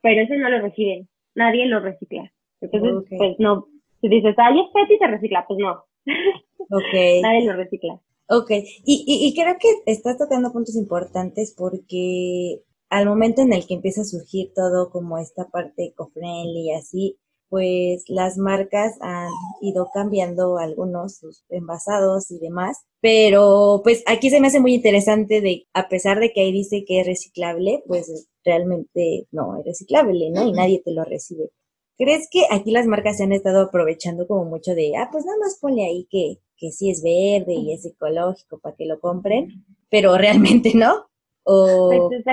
pero 0.03 0.23
eso 0.23 0.35
no 0.35 0.49
lo 0.49 0.61
reciben. 0.61 1.09
Nadie 1.35 1.67
lo 1.67 1.81
recicla. 1.81 2.31
Entonces, 2.63 3.19
pues 3.19 3.37
no, 3.39 3.67
si 4.01 4.09
dices, 4.09 4.35
ay, 4.39 4.61
es 4.61 4.67
PET 4.73 4.91
y 4.91 4.99
se 4.99 5.07
recicla, 5.07 5.45
pues 5.47 5.59
no. 5.59 5.73
Ok. 6.71 6.95
Nadie 7.23 7.47
lo 7.47 7.55
recicla. 7.55 8.01
Ok, 8.29 8.51
y, 8.51 9.05
y, 9.07 9.27
y, 9.27 9.35
creo 9.35 9.57
que 9.61 9.69
estás 9.85 10.17
tocando 10.17 10.53
puntos 10.53 10.75
importantes 10.77 11.55
porque 11.55 12.63
al 12.89 13.07
momento 13.07 13.43
en 13.43 13.53
el 13.53 13.67
que 13.67 13.75
empieza 13.75 14.03
a 14.03 14.05
surgir 14.05 14.53
todo 14.55 14.91
como 14.91 15.19
esta 15.19 15.51
parte 15.51 15.87
eco-friendly 15.87 16.69
y 16.69 16.73
así, 16.73 17.19
pues 17.51 18.05
las 18.09 18.39
marcas 18.39 18.97
han 19.03 19.29
ido 19.61 19.91
cambiando 19.93 20.57
algunos 20.57 21.19
sus 21.19 21.45
envasados 21.51 22.31
y 22.31 22.39
demás, 22.39 22.87
pero 23.03 23.83
pues 23.85 24.03
aquí 24.07 24.31
se 24.31 24.41
me 24.41 24.47
hace 24.47 24.61
muy 24.61 24.73
interesante 24.73 25.43
de, 25.43 25.67
a 25.75 25.91
pesar 25.91 26.19
de 26.19 26.33
que 26.33 26.41
ahí 26.41 26.53
dice 26.53 26.85
que 26.87 27.01
es 27.01 27.07
reciclable, 27.07 27.83
pues 27.87 28.31
realmente 28.43 29.27
no 29.33 29.59
es 29.59 29.67
reciclable, 29.67 30.31
¿no? 30.31 30.49
Y 30.49 30.53
nadie 30.53 30.81
te 30.83 30.93
lo 30.93 31.05
recibe. 31.05 31.51
¿Crees 32.03 32.29
que 32.31 32.43
aquí 32.51 32.71
las 32.71 32.87
marcas 32.87 33.19
se 33.19 33.25
han 33.25 33.33
estado 33.33 33.63
aprovechando 33.63 34.27
como 34.27 34.45
mucho 34.45 34.75
de, 34.75 34.97
ah, 34.97 35.09
pues 35.13 35.25
nada 35.25 35.39
más 35.39 35.59
ponle 35.61 35.85
ahí 35.85 36.07
que 36.11 36.39
que 36.63 36.71
sí 36.71 36.91
es 36.91 37.03
verde 37.03 37.55
y 37.55 37.73
es 37.73 37.85
ecológico 37.85 38.61
para 38.61 38.77
que 38.77 38.87
lo 38.87 39.01
compren, 39.01 39.65
pero 39.91 40.17
realmente 40.17 40.71
no. 40.75 41.07
O, 41.43 42.09
pues 42.09 42.25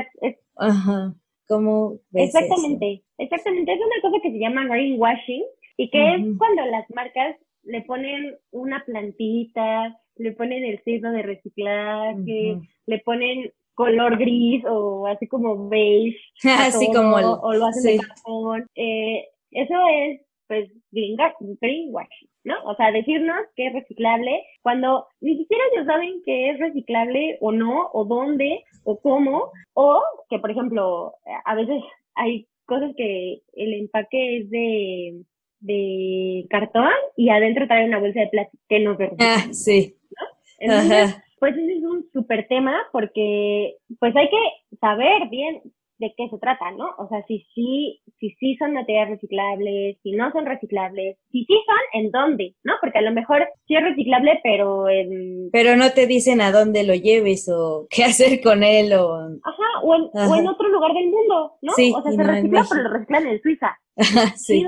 ajá, 0.55 1.15
¿cómo 1.47 1.97
Exactamente, 2.13 3.03
exactamente. 3.17 3.73
Es 3.73 3.79
una 3.79 4.01
cosa 4.03 4.21
que 4.21 4.31
se 4.31 4.37
llama 4.37 4.67
greenwashing 4.67 5.43
y 5.77 5.89
que 5.89 6.13
es 6.13 6.21
cuando 6.37 6.63
las 6.67 6.87
marcas 6.91 7.37
le 7.63 7.81
ponen 7.81 8.37
una 8.51 8.85
plantita, 8.85 9.99
le 10.17 10.31
ponen 10.33 10.63
el 10.63 10.79
sello 10.83 11.09
de 11.09 11.23
reciclaje, 11.23 12.59
le 12.85 12.99
ponen 12.99 13.51
color 13.73 14.19
gris 14.19 14.63
o 14.69 15.07
así 15.07 15.25
como 15.25 15.69
beige, 15.69 16.19
así 16.59 16.85
como 16.93 17.15
o 17.15 17.53
lo 17.53 17.65
hacen 17.65 17.97
de 17.97 18.05
cajón. 18.05 18.67
Eh, 18.75 19.25
eso 19.51 19.75
es 19.89 20.21
pues 20.47 20.69
greenwashing. 20.91 22.29
¿no? 22.43 22.55
O 22.65 22.75
sea, 22.75 22.91
decirnos 22.91 23.37
que 23.55 23.67
es 23.67 23.73
reciclable 23.73 24.43
cuando 24.61 25.07
ni 25.21 25.37
siquiera 25.37 25.63
ellos 25.73 25.85
saben 25.85 26.21
que 26.25 26.49
es 26.49 26.59
reciclable 26.59 27.37
o 27.41 27.51
no, 27.51 27.89
o 27.93 28.05
dónde, 28.05 28.63
o 28.83 28.99
cómo, 28.99 29.51
o 29.73 30.01
que, 30.29 30.39
por 30.39 30.51
ejemplo, 30.51 31.13
a 31.45 31.55
veces 31.55 31.81
hay 32.15 32.47
cosas 32.65 32.91
que 32.95 33.41
el 33.53 33.73
empaque 33.73 34.37
es 34.37 34.49
de, 34.49 35.21
de 35.59 36.45
cartón 36.49 36.91
y 37.15 37.29
adentro 37.29 37.67
trae 37.67 37.85
una 37.85 37.99
bolsa 37.99 38.21
de 38.21 38.27
plástico 38.27 38.63
que 38.67 38.79
no 38.79 38.93
es 38.93 39.11
Ah, 39.19 39.47
sí. 39.51 39.95
¿no? 40.09 40.27
Entonces, 40.59 41.21
pues 41.39 41.55
ese 41.55 41.77
es 41.77 41.83
un 41.83 42.05
súper 42.11 42.47
tema 42.47 42.75
porque 42.91 43.77
pues 43.99 44.15
hay 44.15 44.29
que 44.29 44.77
saber 44.79 45.29
bien 45.29 45.61
de 45.99 46.13
qué 46.15 46.29
se 46.29 46.39
trata, 46.39 46.71
¿no? 46.71 46.87
O 46.97 47.07
sea, 47.09 47.23
si 47.27 47.45
sí, 47.53 48.01
si 48.19 48.31
sí 48.39 48.55
son 48.57 48.73
materiales 48.73 49.15
reciclables, 49.15 49.97
si 50.01 50.13
no 50.13 50.31
son 50.31 50.45
reciclables, 50.45 51.17
si 51.31 51.43
sí 51.45 51.53
son, 51.65 52.01
¿en 52.01 52.11
dónde? 52.11 52.55
¿No? 52.63 52.73
Porque 52.81 52.99
a 52.99 53.01
lo 53.01 53.11
mejor 53.11 53.47
sí 53.67 53.75
es 53.75 53.83
reciclable, 53.83 54.39
pero 54.41 54.89
en... 54.89 55.49
Pero 55.51 55.75
no 55.75 55.91
te 55.91 56.07
dicen 56.07 56.41
a 56.41 56.51
dónde 56.51 56.85
lo 56.85 56.95
lleves 56.95 57.49
o 57.53 57.85
qué 57.89 58.03
hacer 58.05 58.41
con 58.41 58.63
él 58.63 58.93
o... 58.93 59.15
Ajá, 59.15 59.81
o 59.83 59.95
en, 59.95 60.01
O 60.13 60.35
en 60.35 60.47
otro 60.47 60.69
lugar 60.69 60.93
del 60.93 61.09
mundo, 61.09 61.53
¿no? 61.61 61.73
Sí, 61.73 61.93
o 61.95 62.01
sea, 62.01 62.11
se 62.11 62.23
recicla, 62.23 62.65
pero 62.69 62.83
lo 62.83 62.89
reciclan 62.91 63.27
en 63.27 63.41
Suiza. 63.41 63.77
sí. 64.35 64.65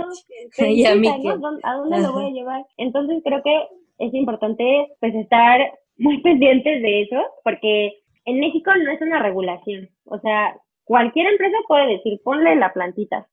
¿Y 0.57 0.85
a, 0.85 0.95
mí 0.95 1.07
¿A 1.07 1.73
dónde 1.75 1.99
lo 1.99 2.11
voy 2.11 2.25
a 2.25 2.33
llevar? 2.33 2.65
Entonces 2.77 3.21
creo 3.23 3.41
que 3.41 3.55
es 3.99 4.13
importante 4.13 4.87
pues 4.99 5.15
estar 5.15 5.61
muy 5.97 6.21
pendientes 6.21 6.81
de 6.81 7.03
eso, 7.03 7.17
porque 7.43 8.01
en 8.25 8.39
México 8.39 8.71
no 8.75 8.91
es 8.91 9.01
una 9.01 9.21
regulación. 9.21 9.89
O 10.05 10.19
sea, 10.19 10.57
Cualquier 10.91 11.25
empresa 11.25 11.55
puede 11.69 11.93
decir, 11.93 12.19
ponle 12.21 12.53
la 12.57 12.73
plantita. 12.73 13.25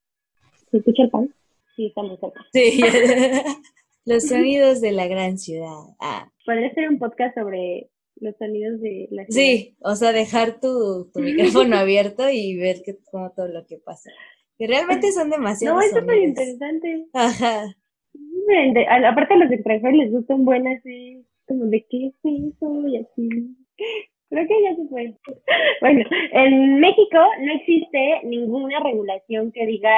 ¿Se 0.71 0.77
escucha 0.77 1.03
el 1.03 1.11
pan? 1.11 1.35
Sí, 1.75 1.87
está 1.87 2.05
muy 2.05 2.17
cerca. 2.17 2.41
Sí, 2.53 2.81
los 4.05 4.29
sonidos 4.29 4.81
de 4.81 4.93
la 4.93 5.09
gran 5.09 5.39
ciudad. 5.39 5.77
Ah. 5.99 6.31
Podría 6.47 6.73
ser 6.73 6.89
un 6.89 7.01
podcast 7.01 7.35
sobre 7.35 7.91
los 8.21 8.37
sonidos 8.37 8.81
de 8.81 9.09
la 9.11 9.25
ciudad. 9.25 9.43
Sí, 9.43 9.77
o 9.81 9.97
sea, 9.97 10.13
dejar 10.13 10.61
tu, 10.61 11.11
tu 11.13 11.19
micrófono 11.19 11.77
abierto 11.79 12.31
y 12.31 12.57
ver 12.57 12.77
que, 12.85 12.97
como 13.11 13.33
todo 13.33 13.49
lo 13.49 13.67
que 13.67 13.79
pasa. 13.79 14.13
Que 14.57 14.69
realmente 14.69 15.11
son 15.11 15.29
demasiados 15.29 15.81
No, 15.81 15.83
es 15.85 15.91
súper 15.91 16.19
interesante. 16.19 17.07
Ajá. 17.13 17.65
Aparte 19.05 19.35
a 19.35 19.37
los 19.37 19.51
extranjeros 19.51 19.97
les 19.97 20.13
gustan 20.13 20.45
buenas, 20.45 20.79
así, 20.79 21.27
como 21.49 21.65
de 21.65 21.85
qué 21.91 22.07
es 22.07 22.15
eso 22.23 22.87
y 22.87 22.99
así. 22.99 23.57
Creo 24.31 24.47
que 24.47 24.63
ya 24.63 24.75
se 24.77 24.89
fue. 24.89 25.15
Bueno, 25.81 26.05
en 26.33 26.81
México 26.81 27.19
no 27.41 27.53
existe 27.53 28.21
ninguna 28.25 28.81
regulación 28.81 29.53
que 29.53 29.65
diga 29.67 29.95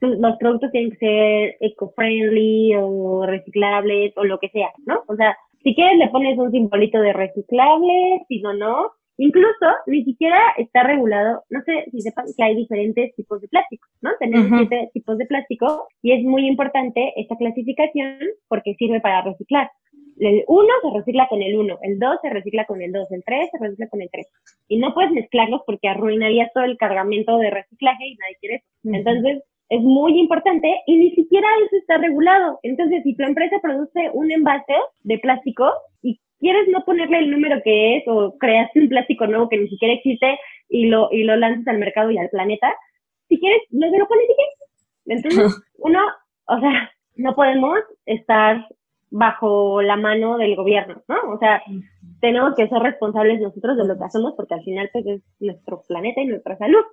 los 0.00 0.36
productos 0.36 0.70
tienen 0.72 0.90
que 0.90 0.98
ser 0.98 1.56
eco-friendly 1.60 2.74
o 2.76 3.24
reciclables 3.26 4.12
o 4.16 4.24
lo 4.24 4.38
que 4.38 4.50
sea, 4.50 4.70
¿no? 4.84 5.02
O 5.08 5.16
sea, 5.16 5.36
si 5.62 5.74
quieres 5.74 5.98
le 5.98 6.08
pones 6.08 6.38
un 6.38 6.50
simbolito 6.50 7.00
de 7.00 7.12
reciclable, 7.12 8.24
si 8.28 8.40
no, 8.40 8.52
no. 8.54 8.90
Incluso 9.18 9.66
ni 9.86 10.04
siquiera 10.04 10.38
está 10.58 10.82
regulado, 10.82 11.42
no 11.48 11.62
sé 11.62 11.86
si 11.90 12.02
sepan 12.02 12.26
que 12.36 12.44
hay 12.44 12.54
diferentes 12.54 13.14
tipos 13.14 13.40
de 13.40 13.48
plástico, 13.48 13.88
¿no? 14.02 14.10
Tenemos 14.20 14.58
siete 14.58 14.90
tipos 14.92 15.16
de 15.16 15.24
plástico 15.24 15.88
y 16.02 16.12
es 16.12 16.22
muy 16.22 16.46
importante 16.46 17.14
esta 17.16 17.34
clasificación 17.36 18.18
porque 18.46 18.74
sirve 18.74 19.00
para 19.00 19.22
reciclar 19.22 19.70
el 20.18 20.44
1 20.46 20.68
se 20.82 20.98
recicla 20.98 21.28
con 21.28 21.42
el 21.42 21.56
1, 21.56 21.78
el 21.82 21.98
2 21.98 22.18
se 22.22 22.30
recicla 22.30 22.64
con 22.64 22.80
el 22.80 22.92
2, 22.92 23.10
el 23.12 23.24
3 23.24 23.50
se 23.50 23.58
recicla 23.58 23.88
con 23.88 24.02
el 24.02 24.10
3. 24.10 24.26
Y 24.68 24.78
no 24.78 24.94
puedes 24.94 25.12
mezclarlos 25.12 25.62
porque 25.66 25.88
arruinaría 25.88 26.50
todo 26.54 26.64
el 26.64 26.78
cargamento 26.78 27.38
de 27.38 27.50
reciclaje 27.50 28.06
y 28.06 28.16
nadie 28.16 28.36
quiere 28.40 28.56
eso. 28.56 28.66
Entonces, 28.84 29.42
es 29.68 29.80
muy 29.80 30.18
importante 30.18 30.68
y 30.86 30.96
ni 30.96 31.10
siquiera 31.14 31.48
eso 31.66 31.76
está 31.76 31.98
regulado. 31.98 32.60
Entonces, 32.62 33.02
si 33.02 33.16
tu 33.16 33.24
empresa 33.24 33.56
produce 33.60 34.10
un 34.12 34.30
envase 34.30 34.74
de 35.02 35.18
plástico 35.18 35.70
y 36.02 36.20
quieres 36.38 36.68
no 36.68 36.84
ponerle 36.84 37.18
el 37.18 37.30
número 37.30 37.60
que 37.62 37.96
es 37.96 38.04
o 38.06 38.36
creaste 38.38 38.80
un 38.80 38.88
plástico 38.88 39.26
nuevo 39.26 39.48
que 39.48 39.58
ni 39.58 39.68
siquiera 39.68 39.94
existe 39.94 40.38
y 40.68 40.86
lo, 40.86 41.08
y 41.10 41.24
lo 41.24 41.36
lanzas 41.36 41.66
al 41.68 41.78
mercado 41.78 42.10
y 42.10 42.18
al 42.18 42.28
planeta, 42.28 42.72
si 43.28 43.38
quieres, 43.38 43.62
no 43.70 43.90
se 43.90 43.98
lo 43.98 44.06
pones 44.06 44.26
y 44.28 45.12
Entonces, 45.12 45.62
uno, 45.78 46.00
o 46.46 46.60
sea, 46.60 46.90
no 47.16 47.34
podemos 47.34 47.78
estar 48.04 48.66
bajo 49.10 49.82
la 49.82 49.96
mano 49.96 50.36
del 50.38 50.56
gobierno, 50.56 51.02
¿no? 51.08 51.32
O 51.32 51.38
sea, 51.38 51.62
tenemos 52.20 52.54
que 52.54 52.68
ser 52.68 52.78
responsables 52.80 53.40
nosotros 53.40 53.76
de 53.76 53.86
lo 53.86 53.96
que 53.96 54.04
hacemos 54.04 54.34
porque 54.36 54.54
al 54.54 54.62
final 54.64 54.90
pues, 54.92 55.06
es 55.06 55.22
nuestro 55.40 55.82
planeta 55.86 56.20
y 56.20 56.26
nuestra 56.26 56.56
salud. 56.58 56.84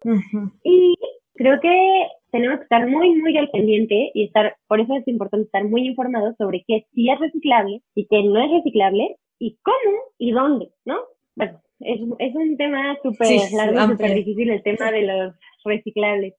Y 0.64 0.96
creo 1.34 1.60
que 1.60 2.08
tenemos 2.32 2.58
que 2.60 2.64
estar 2.64 2.88
muy, 2.88 3.16
muy 3.16 3.38
al 3.38 3.50
pendiente 3.50 4.12
y 4.14 4.26
estar, 4.26 4.56
por 4.68 4.80
eso 4.80 4.96
es 4.96 5.08
importante 5.08 5.46
estar 5.46 5.64
muy 5.66 5.88
informados 5.88 6.36
sobre 6.38 6.64
qué 6.68 6.86
sí 6.94 7.10
es 7.10 7.20
reciclable 7.20 7.82
y 7.96 8.08
qué 8.08 8.24
no 8.24 8.44
es 8.44 8.52
reciclable 8.52 9.18
y 9.40 9.58
cómo 9.64 9.98
y 10.18 10.32
dónde, 10.32 10.70
¿no? 10.86 10.98
bueno, 11.36 11.62
es, 11.80 12.00
es 12.20 12.36
un 12.36 12.58
tema 12.58 12.96
súper 13.02 13.28
largo 13.54 13.80
y 13.80 13.92
súper 13.92 14.14
difícil 14.16 14.50
el 14.50 14.64
tema 14.64 14.92
de 14.92 15.02
los 15.04 15.36
reciclables. 15.66 16.36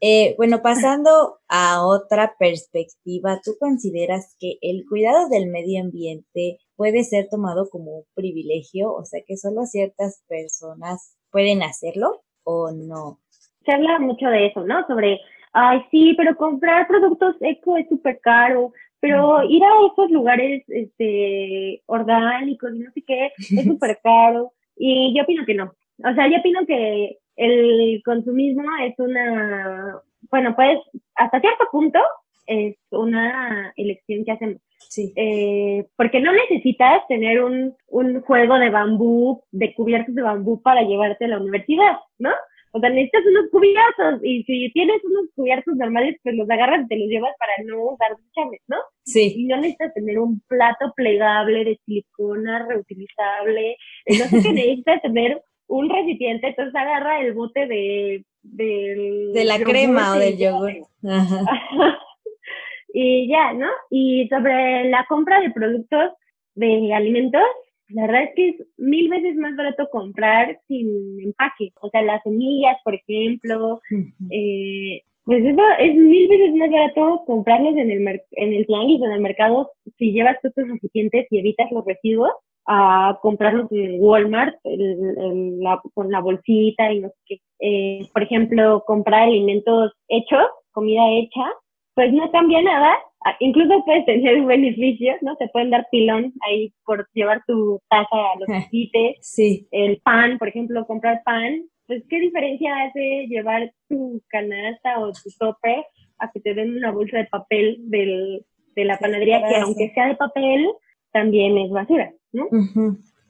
Eh, 0.00 0.34
bueno, 0.36 0.60
pasando 0.62 1.38
a 1.48 1.84
otra 1.86 2.34
perspectiva, 2.38 3.40
¿tú 3.42 3.52
consideras 3.58 4.36
que 4.38 4.58
el 4.60 4.84
cuidado 4.88 5.28
del 5.28 5.48
medio 5.48 5.82
ambiente 5.82 6.58
puede 6.76 7.02
ser 7.04 7.28
tomado 7.30 7.68
como 7.70 7.98
un 7.98 8.04
privilegio? 8.14 8.92
O 8.92 9.04
sea, 9.04 9.22
que 9.26 9.36
solo 9.36 9.64
ciertas 9.64 10.22
personas 10.28 11.16
pueden 11.30 11.62
hacerlo 11.62 12.22
o 12.44 12.70
no? 12.72 13.20
Se 13.64 13.72
habla 13.72 13.98
mucho 13.98 14.26
de 14.26 14.46
eso, 14.46 14.64
¿no? 14.64 14.86
Sobre, 14.86 15.18
ay, 15.52 15.82
sí, 15.90 16.14
pero 16.16 16.36
comprar 16.36 16.86
productos 16.86 17.36
eco 17.40 17.76
es 17.78 17.88
súper 17.88 18.20
caro, 18.20 18.72
pero 19.00 19.42
ir 19.44 19.62
a 19.64 19.86
esos 19.92 20.10
lugares 20.10 20.62
este, 20.68 21.82
orgánicos 21.86 22.70
y 22.74 22.78
no 22.80 22.90
sé 22.92 23.02
qué 23.06 23.26
es 23.26 23.32
súper 23.64 23.98
caro. 24.02 24.52
Y 24.76 25.16
yo 25.16 25.22
opino 25.22 25.46
que 25.46 25.54
no. 25.54 25.72
O 25.98 26.14
sea, 26.14 26.28
yo 26.28 26.38
opino 26.38 26.66
que 26.66 27.18
el 27.36 28.02
consumismo 28.04 28.64
es 28.84 28.94
una, 28.98 30.00
bueno, 30.30 30.54
pues 30.54 30.78
hasta 31.14 31.40
cierto 31.40 31.64
punto 31.70 31.98
es 32.46 32.76
una 32.90 33.72
elección 33.76 34.24
que 34.24 34.32
hacemos. 34.32 34.60
Sí. 34.88 35.12
Eh, 35.16 35.86
porque 35.96 36.20
no 36.20 36.32
necesitas 36.32 37.06
tener 37.08 37.42
un, 37.42 37.74
un 37.88 38.20
juego 38.22 38.58
de 38.58 38.70
bambú, 38.70 39.42
de 39.50 39.74
cubiertos 39.74 40.14
de 40.14 40.22
bambú 40.22 40.62
para 40.62 40.82
llevarte 40.82 41.24
a 41.24 41.28
la 41.28 41.38
universidad, 41.38 41.96
¿no? 42.18 42.30
O 42.76 42.80
sea, 42.80 42.90
necesitas 42.90 43.24
unos 43.26 43.50
cubiertos 43.50 44.20
y 44.22 44.42
si 44.44 44.70
tienes 44.72 45.02
unos 45.04 45.30
cubiertos 45.34 45.74
normales, 45.76 46.16
pues 46.22 46.34
los 46.36 46.48
agarras 46.50 46.84
y 46.84 46.88
te 46.88 46.98
los 46.98 47.08
llevas 47.08 47.32
para 47.38 47.52
no 47.64 47.92
usar 47.92 48.08
chames, 48.34 48.60
¿no? 48.68 48.76
Sí. 49.02 49.32
Y 49.34 49.46
no 49.46 49.56
necesitas 49.56 49.94
tener 49.94 50.18
un 50.18 50.42
plato 50.46 50.92
plegable 50.94 51.64
de 51.64 51.80
silicona 51.86 52.66
reutilizable. 52.68 53.78
No 54.06 54.24
sé 54.26 54.42
qué 54.42 54.52
necesitas 54.52 55.00
tener 55.00 55.42
un 55.68 55.90
recipiente, 55.90 56.48
entonces 56.48 56.74
agarra 56.74 57.20
el 57.20 57.34
bote 57.34 57.66
de... 57.66 58.24
de 58.42 59.44
la 59.44 59.58
crema 59.58 60.14
o 60.14 60.18
del 60.18 60.38
yogur. 60.38 60.72
y 62.92 63.28
ya, 63.28 63.52
¿no? 63.52 63.68
Y 63.90 64.28
sobre 64.28 64.88
la 64.88 65.04
compra 65.08 65.40
de 65.40 65.50
productos 65.50 66.12
de 66.54 66.94
alimentos, 66.94 67.42
la 67.88 68.06
verdad 68.06 68.24
es 68.24 68.30
que 68.34 68.48
es 68.48 68.56
mil 68.78 69.08
veces 69.08 69.36
más 69.36 69.54
barato 69.54 69.88
comprar 69.90 70.58
sin 70.66 71.20
empaque. 71.20 71.72
O 71.80 71.90
sea, 71.90 72.02
las 72.02 72.22
semillas, 72.22 72.76
por 72.84 72.94
ejemplo, 72.94 73.80
eh, 74.30 75.02
pues 75.24 75.44
eso 75.44 75.62
es 75.78 75.94
mil 75.94 76.28
veces 76.28 76.54
más 76.54 76.70
barato 76.70 77.22
comprarlos 77.26 77.76
en 77.76 77.90
el, 77.90 78.20
en 78.32 78.52
el 78.52 78.66
tianguis, 78.66 79.02
en 79.02 79.12
el 79.12 79.20
mercado, 79.20 79.70
si 79.98 80.12
llevas 80.12 80.40
tus 80.40 80.52
recipientes 80.54 81.26
y 81.30 81.38
evitas 81.38 81.70
los 81.70 81.84
residuos, 81.84 82.32
a 82.66 83.18
comprarlos 83.22 83.70
en 83.70 84.00
Walmart 84.00 84.56
con 85.94 86.10
la 86.10 86.20
bolsita 86.20 86.92
y 86.92 87.00
no 87.00 87.08
sé 87.08 87.14
qué. 87.26 87.40
Eh, 87.60 88.08
por 88.12 88.22
ejemplo, 88.22 88.82
comprar 88.86 89.22
alimentos 89.22 89.92
hechos, 90.08 90.46
comida 90.72 91.02
hecha, 91.12 91.44
pues 91.94 92.12
no 92.12 92.30
cambia 92.30 92.62
nada. 92.62 92.94
Ah, 93.24 93.34
incluso 93.40 93.82
puedes 93.84 94.04
tener 94.04 94.38
un 94.38 94.46
beneficio, 94.46 95.14
¿no? 95.22 95.34
Te 95.36 95.48
pueden 95.48 95.70
dar 95.70 95.86
pilón 95.90 96.32
ahí 96.46 96.72
por 96.84 97.08
llevar 97.14 97.42
tu 97.46 97.80
taza 97.88 98.06
a 98.12 98.38
los 98.38 98.48
quites. 98.70 99.16
Sí. 99.20 99.66
El 99.70 100.00
pan, 100.02 100.38
por 100.38 100.48
ejemplo, 100.48 100.86
comprar 100.86 101.22
pan. 101.24 101.64
Pues, 101.86 102.04
¿qué 102.08 102.20
diferencia 102.20 102.72
hace 102.82 103.26
llevar 103.28 103.72
tu 103.88 104.20
canasta 104.28 105.00
o 105.00 105.12
tu 105.12 105.30
tope 105.38 105.84
a 106.18 106.30
que 106.30 106.40
te 106.40 106.54
den 106.54 106.76
una 106.76 106.90
bolsa 106.90 107.18
de 107.18 107.24
papel 107.26 107.76
del, 107.78 108.44
de 108.74 108.84
la 108.84 108.98
panadería 108.98 109.42
que 109.48 109.56
aunque 109.56 109.90
sea 109.94 110.08
de 110.08 110.16
papel, 110.16 110.68
también 111.12 111.56
es 111.58 111.70
basura? 111.70 112.12
¿No? 112.36 112.48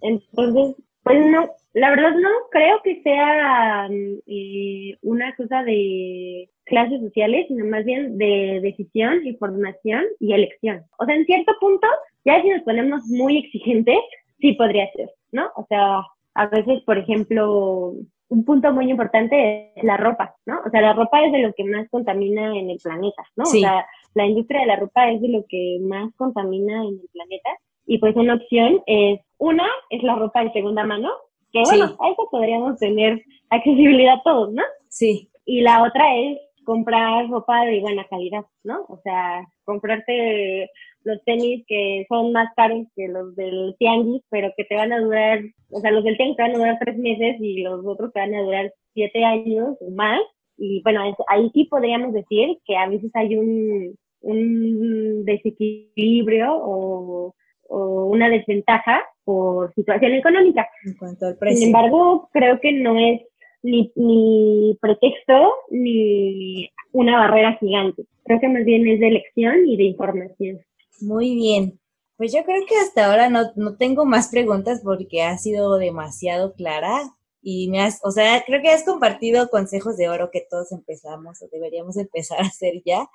Entonces, 0.03 0.77
pues 1.03 1.27
no, 1.27 1.49
la 1.73 1.90
verdad 1.90 2.16
no 2.16 2.29
creo 2.51 2.81
que 2.83 3.03
sea 3.03 3.88
mm, 3.88 4.19
eh, 4.27 4.99
una 5.03 5.35
cosa 5.37 5.62
de 5.62 6.51
clases 6.64 7.01
sociales, 7.01 7.47
sino 7.49 7.64
más 7.66 7.85
bien 7.85 8.19
de 8.19 8.61
decisión, 8.62 9.25
información 9.25 10.03
y 10.19 10.33
elección. 10.33 10.85
O 10.99 11.05
sea, 11.05 11.14
en 11.14 11.25
cierto 11.27 11.53
punto, 11.61 11.87
ya 12.25 12.42
si 12.42 12.49
nos 12.49 12.62
ponemos 12.62 13.03
muy 13.07 13.38
exigentes, 13.38 13.99
sí 14.40 14.55
podría 14.55 14.90
ser, 14.92 15.11
¿no? 15.33 15.49
O 15.55 15.64
sea, 15.69 16.01
a 16.35 16.47
veces, 16.49 16.83
por 16.85 16.99
ejemplo, 16.99 17.95
un 18.29 18.45
punto 18.45 18.73
muy 18.73 18.90
importante 18.90 19.73
es 19.77 19.85
la 19.85 19.97
ropa, 19.97 20.35
¿no? 20.45 20.61
O 20.66 20.71
sea, 20.71 20.81
la 20.81 20.92
ropa 20.92 21.25
es 21.25 21.33
de 21.33 21.38
lo 21.38 21.53
que 21.53 21.64
más 21.64 21.88
contamina 21.88 22.57
en 22.57 22.71
el 22.71 22.79
planeta, 22.83 23.23
¿no? 23.37 23.45
O 23.45 23.47
sea, 23.47 23.87
la 24.14 24.27
industria 24.27 24.61
de 24.61 24.66
la 24.66 24.77
ropa 24.77 25.11
es 25.11 25.21
de 25.21 25.29
lo 25.29 25.45
que 25.49 25.79
más 25.83 26.12
contamina 26.16 26.83
en 26.83 27.01
el 27.01 27.09
planeta 27.12 27.51
y 27.87 27.99
pues 27.99 28.14
una 28.16 28.35
opción 28.35 28.83
es, 28.87 29.20
una, 29.38 29.66
es 29.90 30.03
la 30.03 30.16
ropa 30.16 30.44
de 30.44 30.53
segunda 30.53 30.85
mano, 30.85 31.11
que 31.53 31.62
bueno, 31.62 31.96
a 32.01 32.09
eso 32.11 32.29
podríamos 32.31 32.79
tener 32.79 33.22
accesibilidad 33.51 34.16
todos, 34.25 34.53
¿no? 34.53 34.62
Sí. 34.88 35.31
Y 35.44 35.61
la 35.61 35.85
otra 35.85 36.16
es 36.16 36.38
comprar 36.64 37.29
ropa 37.29 37.64
de 37.64 37.81
buena 37.81 38.05
calidad, 38.09 38.44
¿no? 38.64 38.85
O 38.88 38.99
sea, 39.03 39.46
comprarte 39.64 40.68
los 41.05 41.22
tenis 41.25 41.64
que 41.68 42.05
son 42.09 42.33
más 42.33 42.49
caros 42.57 42.87
que 42.96 43.07
los 43.07 43.37
del 43.37 43.77
tianguis, 43.79 44.22
pero 44.29 44.53
que 44.57 44.64
te 44.64 44.75
van 44.75 44.92
a 44.92 45.01
durar, 45.01 45.40
o 45.70 45.81
sea, 45.81 45.92
los 45.92 46.03
del 46.03 46.16
tianguis 46.16 46.37
te 46.37 46.42
van 46.42 46.55
a 46.57 46.59
durar 46.59 46.79
tres 46.81 46.99
meses 46.99 47.37
y 47.40 47.62
los 47.62 47.87
otros 47.87 48.12
te 48.12 48.20
van 48.20 48.35
a 48.35 48.42
durar 48.42 48.72
siete 48.92 49.25
años 49.25 49.77
o 49.81 49.90
más. 49.92 50.20
Y 50.59 50.83
bueno, 50.83 51.03
ahí 51.29 51.51
sí 51.55 51.64
podríamos 51.64 52.12
decir 52.12 52.59
que 52.64 52.77
a 52.77 52.88
veces 52.88 53.11
hay 53.14 53.37
un, 53.37 53.94
un 54.22 55.25
desequilibrio 55.25 56.49
o 56.51 57.35
o 57.69 58.07
una 58.07 58.29
desventaja 58.29 59.03
por 59.25 59.75
situación 59.75 60.13
económica. 60.13 60.69
En 60.85 60.95
cuanto 60.95 61.27
al 61.27 61.37
precio. 61.37 61.59
Sin 61.59 61.69
embargo, 61.69 62.29
creo 62.33 62.61
que 62.61 62.73
no 62.73 62.99
es 62.99 63.23
ni, 63.63 63.93
ni 63.97 64.79
pretexto 64.81 65.55
ni 65.71 66.71
una 66.93 67.19
barrera 67.19 67.57
gigante. 67.59 68.05
Creo 68.25 68.41
que 68.41 68.49
más 68.49 68.65
bien 68.65 68.87
es 68.89 69.01
de 69.01 69.09
elección 69.09 69.67
y 69.67 69.77
de 69.77 69.85
información. 69.85 70.61
Muy 71.01 71.35
bien. 71.35 71.79
Pues 72.17 72.33
yo 72.33 72.45
creo 72.45 72.65
que 72.67 72.77
hasta 72.77 73.07
ahora 73.07 73.29
no, 73.29 73.53
no 73.57 73.77
tengo 73.77 74.07
más 74.07 74.29
preguntas 74.29 74.81
porque 74.83 75.23
ha 75.23 75.37
sido 75.37 75.77
demasiado 75.77 76.55
clara 76.55 77.03
y 77.43 77.69
me 77.69 77.81
has, 77.81 78.01
o 78.03 78.11
sea, 78.11 78.43
creo 78.47 78.63
que 78.63 78.71
has 78.71 78.85
compartido 78.85 79.51
consejos 79.51 79.97
de 79.97 80.09
oro 80.09 80.31
que 80.33 80.47
todos 80.49 80.73
empezamos 80.73 81.43
o 81.43 81.49
deberíamos 81.53 81.97
empezar 81.97 82.41
a 82.41 82.47
hacer 82.47 82.83
ya 82.85 83.09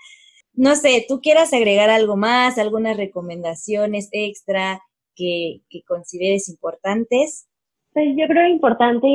no 0.53 0.75
sé, 0.75 1.05
tú 1.07 1.21
quieras 1.21 1.53
agregar 1.53 1.89
algo 1.89 2.17
más, 2.17 2.57
algunas 2.57 2.97
recomendaciones 2.97 4.09
extra 4.11 4.81
que, 5.15 5.61
consideres 5.87 6.49
importantes. 6.49 7.47
Pues 7.93 8.07
yo 8.17 8.27
creo 8.27 8.47
importante 8.47 9.07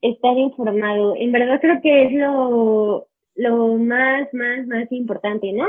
estar 0.00 0.36
informado. 0.36 1.14
En 1.16 1.32
verdad 1.32 1.60
creo 1.60 1.80
que 1.80 2.04
es 2.04 2.12
lo, 2.12 3.08
lo 3.34 3.74
más, 3.78 4.32
más, 4.32 4.66
más 4.66 4.90
importante, 4.92 5.52
¿no? 5.52 5.66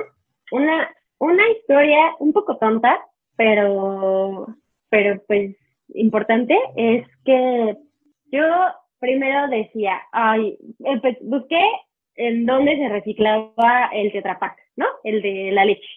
Una, 0.51 0.89
una 1.19 1.49
historia 1.51 2.15
un 2.19 2.34
poco 2.34 2.58
tonta, 2.58 2.99
pero, 3.36 4.47
pero 4.89 5.21
pues 5.28 5.56
importante 5.93 6.58
es 6.75 7.06
que 7.23 7.78
yo 8.32 8.43
primero 8.99 9.47
decía, 9.49 10.01
ay, 10.12 10.58
eh, 10.86 10.99
pues 11.01 11.17
busqué 11.21 11.62
en 12.15 12.45
dónde 12.45 12.78
se 12.78 12.89
reciclaba 12.89 13.89
el 13.93 14.12
tetrapack, 14.12 14.58
¿no? 14.75 14.85
El 15.03 15.21
de 15.21 15.51
la 15.51 15.65
leche. 15.65 15.88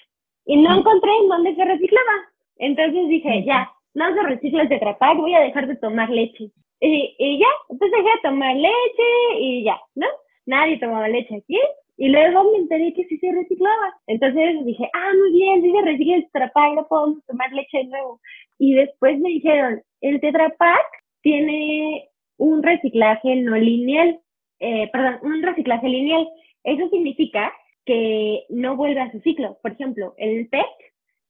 Y 0.47 0.57
no 0.57 0.79
encontré 0.79 1.11
en 1.21 1.29
dónde 1.29 1.55
se 1.55 1.65
reciclaba. 1.65 2.13
Entonces 2.57 3.09
dije, 3.09 3.45
ya, 3.45 3.71
no 3.95 4.15
se 4.15 4.23
recicla 4.23 4.63
el 4.63 4.69
tetrapack, 4.69 5.17
voy 5.17 5.35
a 5.35 5.41
dejar 5.41 5.67
de 5.67 5.77
tomar 5.77 6.11
leche. 6.11 6.51
Y, 6.81 7.15
y 7.19 7.39
ya, 7.39 7.47
entonces 7.69 7.99
dejé 7.99 8.11
de 8.17 8.23
tomar 8.23 8.55
leche 8.55 9.41
y 9.41 9.65
ya, 9.65 9.81
¿no? 9.95 10.07
Nadie 10.47 10.79
tomaba 10.79 11.09
leche 11.09 11.37
aquí. 11.37 11.59
Y 11.97 12.09
luego 12.09 12.53
me 12.53 12.59
enteré 12.59 12.95
que 12.95 13.05
sí 13.07 13.19
se 13.19 13.33
reciclaba. 13.33 13.95
Entonces 14.07 14.65
dije, 14.65 14.89
ah, 14.95 15.13
muy 15.19 15.33
bien, 15.33 15.63
sí 15.63 15.73
se 15.73 15.83
recicla 15.83 16.17
el 16.17 16.25
tetrapack, 16.25 16.75
no 16.75 16.87
podemos 16.87 17.27
tomar 17.27 17.53
leche 17.53 17.79
de 17.79 17.85
nuevo. 17.85 18.21
Y 18.59 18.75
después 18.75 19.19
me 19.19 19.31
dijeron, 19.31 19.83
el 20.01 20.21
tetrapack 20.21 20.87
tiene 21.23 22.09
un 22.37 22.63
reciclaje 22.63 23.35
no 23.37 23.57
lineal. 23.57 24.21
Eh, 24.61 24.89
perdón, 24.93 25.19
un 25.23 25.43
reciclaje 25.43 25.89
lineal. 25.89 26.29
Eso 26.63 26.89
significa 26.89 27.53
que 27.89 28.45
no 28.51 28.77
vuelve 28.77 29.01
a 29.01 29.11
su 29.11 29.19
ciclo. 29.21 29.57
Por 29.63 29.73
ejemplo, 29.73 30.13
el 30.19 30.47
PET 30.51 30.67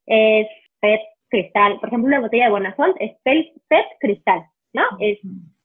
es 0.06 0.48
PET 0.80 1.00
cristal. 1.28 1.78
Por 1.78 1.88
ejemplo, 1.88 2.08
una 2.08 2.20
botella 2.20 2.46
de 2.46 2.50
Bonafont 2.50 2.96
es 2.98 3.12
PET, 3.22 3.86
cristal, 4.00 4.42
¿no? 4.72 4.82
Es 4.98 5.20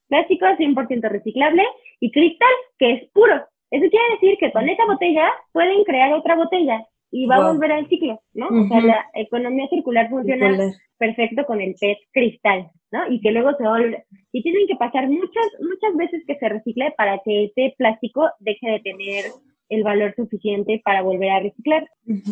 plástico 0.08 0.46
100% 0.46 1.10
reciclable 1.10 1.64
y 2.00 2.12
cristal, 2.12 2.54
que 2.78 2.92
es 2.92 3.10
puro. 3.10 3.34
Eso 3.72 3.90
quiere 3.90 4.06
decir 4.14 4.38
que 4.38 4.52
con 4.52 4.70
esa 4.70 4.86
botella 4.86 5.32
pueden 5.52 5.84
crear 5.84 6.14
otra 6.14 6.36
botella 6.36 6.86
y 7.10 7.26
va 7.26 7.38
a 7.38 7.52
volver 7.52 7.72
al 7.72 7.90
ciclo, 7.90 8.22
¿no? 8.34 8.50
O 8.50 8.68
sea, 8.68 8.82
la 8.82 9.06
economía 9.16 9.68
circular 9.70 10.12
funciona 10.12 10.56
perfecto 11.00 11.44
con 11.46 11.60
el 11.60 11.74
PET 11.82 11.98
cristal, 12.12 12.70
¿no? 12.92 13.12
Y 13.12 13.20
que 13.20 13.32
luego 13.32 13.58
se 13.58 13.68
vuelve. 13.68 14.06
Y 14.32 14.44
tienen 14.44 14.68
que 14.68 14.76
pasar 14.76 15.10
muchas, 15.10 15.48
muchas 15.60 15.96
veces 15.98 16.24
que 16.28 16.38
se 16.38 16.50
recicle 16.50 16.94
para 16.96 17.20
que 17.26 17.46
ese 17.46 17.74
plástico 17.80 18.30
deje 18.40 18.70
de 18.70 18.80
tener 18.82 19.26
el 19.74 19.84
valor 19.84 20.14
suficiente 20.16 20.82
para 20.84 21.02
volver 21.02 21.30
a 21.30 21.40
reciclar. 21.40 21.88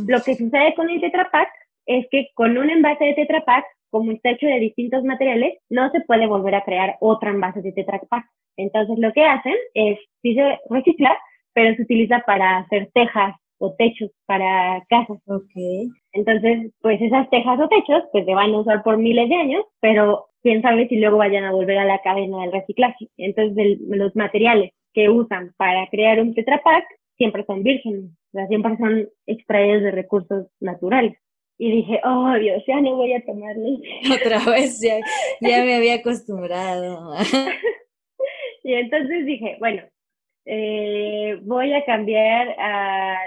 Lo 0.07 0.21
que 0.21 0.35
sucede 0.35 0.73
con 0.75 0.89
el 0.89 1.01
Tetra 1.01 1.29
Pak 1.31 1.49
es 1.85 2.05
que 2.11 2.27
con 2.35 2.57
un 2.57 2.69
envase 2.69 3.05
de 3.05 3.13
Tetra 3.13 3.43
Pak 3.45 3.65
como 3.91 4.11
está 4.11 4.31
hecho 4.31 4.47
de 4.47 4.59
distintos 4.59 5.03
materiales, 5.03 5.59
no 5.69 5.91
se 5.91 6.01
puede 6.01 6.25
volver 6.25 6.55
a 6.55 6.63
crear 6.63 6.95
otra 7.01 7.29
envase 7.29 7.61
de 7.61 7.73
Tetra 7.73 7.99
Pak. 8.09 8.25
Entonces 8.57 8.97
lo 8.97 9.11
que 9.13 9.23
hacen 9.25 9.55
es, 9.73 9.99
sí 10.21 10.33
se 10.33 10.59
recicla, 10.69 11.15
pero 11.53 11.75
se 11.75 11.83
utiliza 11.83 12.23
para 12.25 12.59
hacer 12.59 12.89
tejas 12.93 13.35
o 13.59 13.75
techos 13.75 14.09
para 14.25 14.83
casas. 14.89 15.17
Ok. 15.27 15.51
Entonces, 16.13 16.71
pues 16.81 16.99
esas 17.01 17.29
tejas 17.29 17.59
o 17.59 17.67
techos, 17.67 18.03
pues 18.11 18.25
se 18.25 18.33
van 18.33 18.51
a 18.53 18.59
usar 18.59 18.81
por 18.81 18.97
miles 18.97 19.29
de 19.29 19.35
años, 19.35 19.65
pero 19.81 20.25
quién 20.41 20.61
sabe 20.61 20.87
si 20.87 20.95
luego 20.95 21.17
vayan 21.17 21.43
a 21.43 21.51
volver 21.51 21.77
a 21.77 21.85
la 21.85 21.99
cadena 21.99 22.41
del 22.41 22.53
reciclaje. 22.53 23.07
Entonces, 23.17 23.77
los 23.87 24.15
materiales 24.15 24.71
que 24.93 25.09
usan 25.09 25.53
para 25.57 25.87
crear 25.87 26.19
un 26.21 26.33
Tetra 26.33 26.61
Pak 26.63 26.85
siempre 27.21 27.45
son 27.45 27.61
vírgenes, 27.61 28.05
o 28.05 28.31
sea, 28.31 28.47
siempre 28.47 28.75
son 28.77 29.07
extraídos 29.27 29.83
de 29.83 29.91
recursos 29.91 30.47
naturales. 30.59 31.15
Y 31.59 31.69
dije, 31.69 32.01
oh 32.03 32.33
Dios, 32.39 32.63
ya 32.67 32.81
no 32.81 32.95
voy 32.95 33.13
a 33.13 33.23
tomar 33.23 33.55
Otra 34.15 34.51
vez, 34.51 34.81
ya, 34.81 34.95
ya 35.39 35.63
me 35.63 35.75
había 35.75 35.95
acostumbrado. 35.95 37.13
y 38.63 38.73
entonces 38.73 39.27
dije, 39.27 39.57
bueno, 39.59 39.83
eh, 40.45 41.37
voy 41.43 41.71
a 41.73 41.85
cambiar 41.85 42.55
a, 42.57 43.19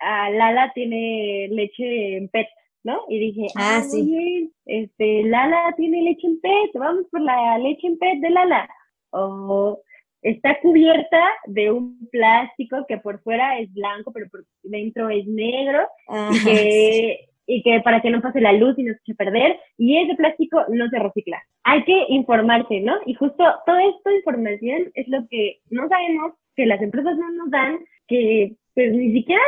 a 0.00 0.30
Lala 0.30 0.72
tiene 0.74 1.46
leche 1.48 2.16
en 2.16 2.28
PET, 2.28 2.48
¿no? 2.82 3.02
Y 3.08 3.20
dije, 3.20 3.46
ah, 3.54 3.76
ah 3.78 3.82
sí. 3.82 4.52
Este, 4.64 5.22
Lala 5.22 5.72
tiene 5.76 6.02
leche 6.02 6.26
en 6.26 6.40
PET, 6.40 6.72
vamos 6.74 7.06
por 7.12 7.20
la 7.20 7.58
leche 7.58 7.86
en 7.86 7.96
PET 7.96 8.18
de 8.18 8.30
Lala. 8.30 8.68
O 9.10 9.80
está 10.22 10.58
cubierta 10.60 11.20
de 11.46 11.70
un 11.70 12.08
plástico 12.10 12.84
que 12.88 12.98
por 12.98 13.20
fuera 13.22 13.58
es 13.58 13.72
blanco, 13.72 14.12
pero 14.12 14.28
por 14.30 14.44
dentro 14.62 15.08
es 15.10 15.26
negro, 15.26 15.86
y, 16.32 16.44
que, 16.44 17.28
y 17.46 17.62
que 17.62 17.80
para 17.80 18.00
que 18.00 18.10
no 18.10 18.20
pase 18.20 18.40
la 18.40 18.52
luz 18.52 18.78
y 18.78 18.82
no 18.82 18.92
se 18.94 19.00
eche 19.00 19.12
a 19.12 19.24
perder, 19.24 19.60
y 19.78 19.98
ese 19.98 20.14
plástico 20.14 20.64
no 20.68 20.88
se 20.88 20.98
recicla. 20.98 21.42
Hay 21.64 21.84
que 21.84 22.06
informarse, 22.08 22.80
¿no? 22.80 22.94
Y 23.06 23.14
justo 23.14 23.44
toda 23.64 23.84
esta 23.84 24.12
información 24.12 24.90
es 24.94 25.08
lo 25.08 25.26
que 25.28 25.58
no 25.70 25.88
sabemos, 25.88 26.32
que 26.54 26.66
las 26.66 26.80
empresas 26.80 27.16
no 27.16 27.30
nos 27.32 27.50
dan, 27.50 27.78
que 28.08 28.52
pues 28.74 28.92
ni 28.92 29.12
siquiera 29.12 29.40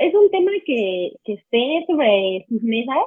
es, 0.00 0.08
es 0.08 0.14
un 0.14 0.30
tema 0.30 0.50
que, 0.66 1.12
que 1.24 1.34
esté 1.34 1.84
sobre 1.86 2.44
sus 2.48 2.62
mesas 2.62 3.04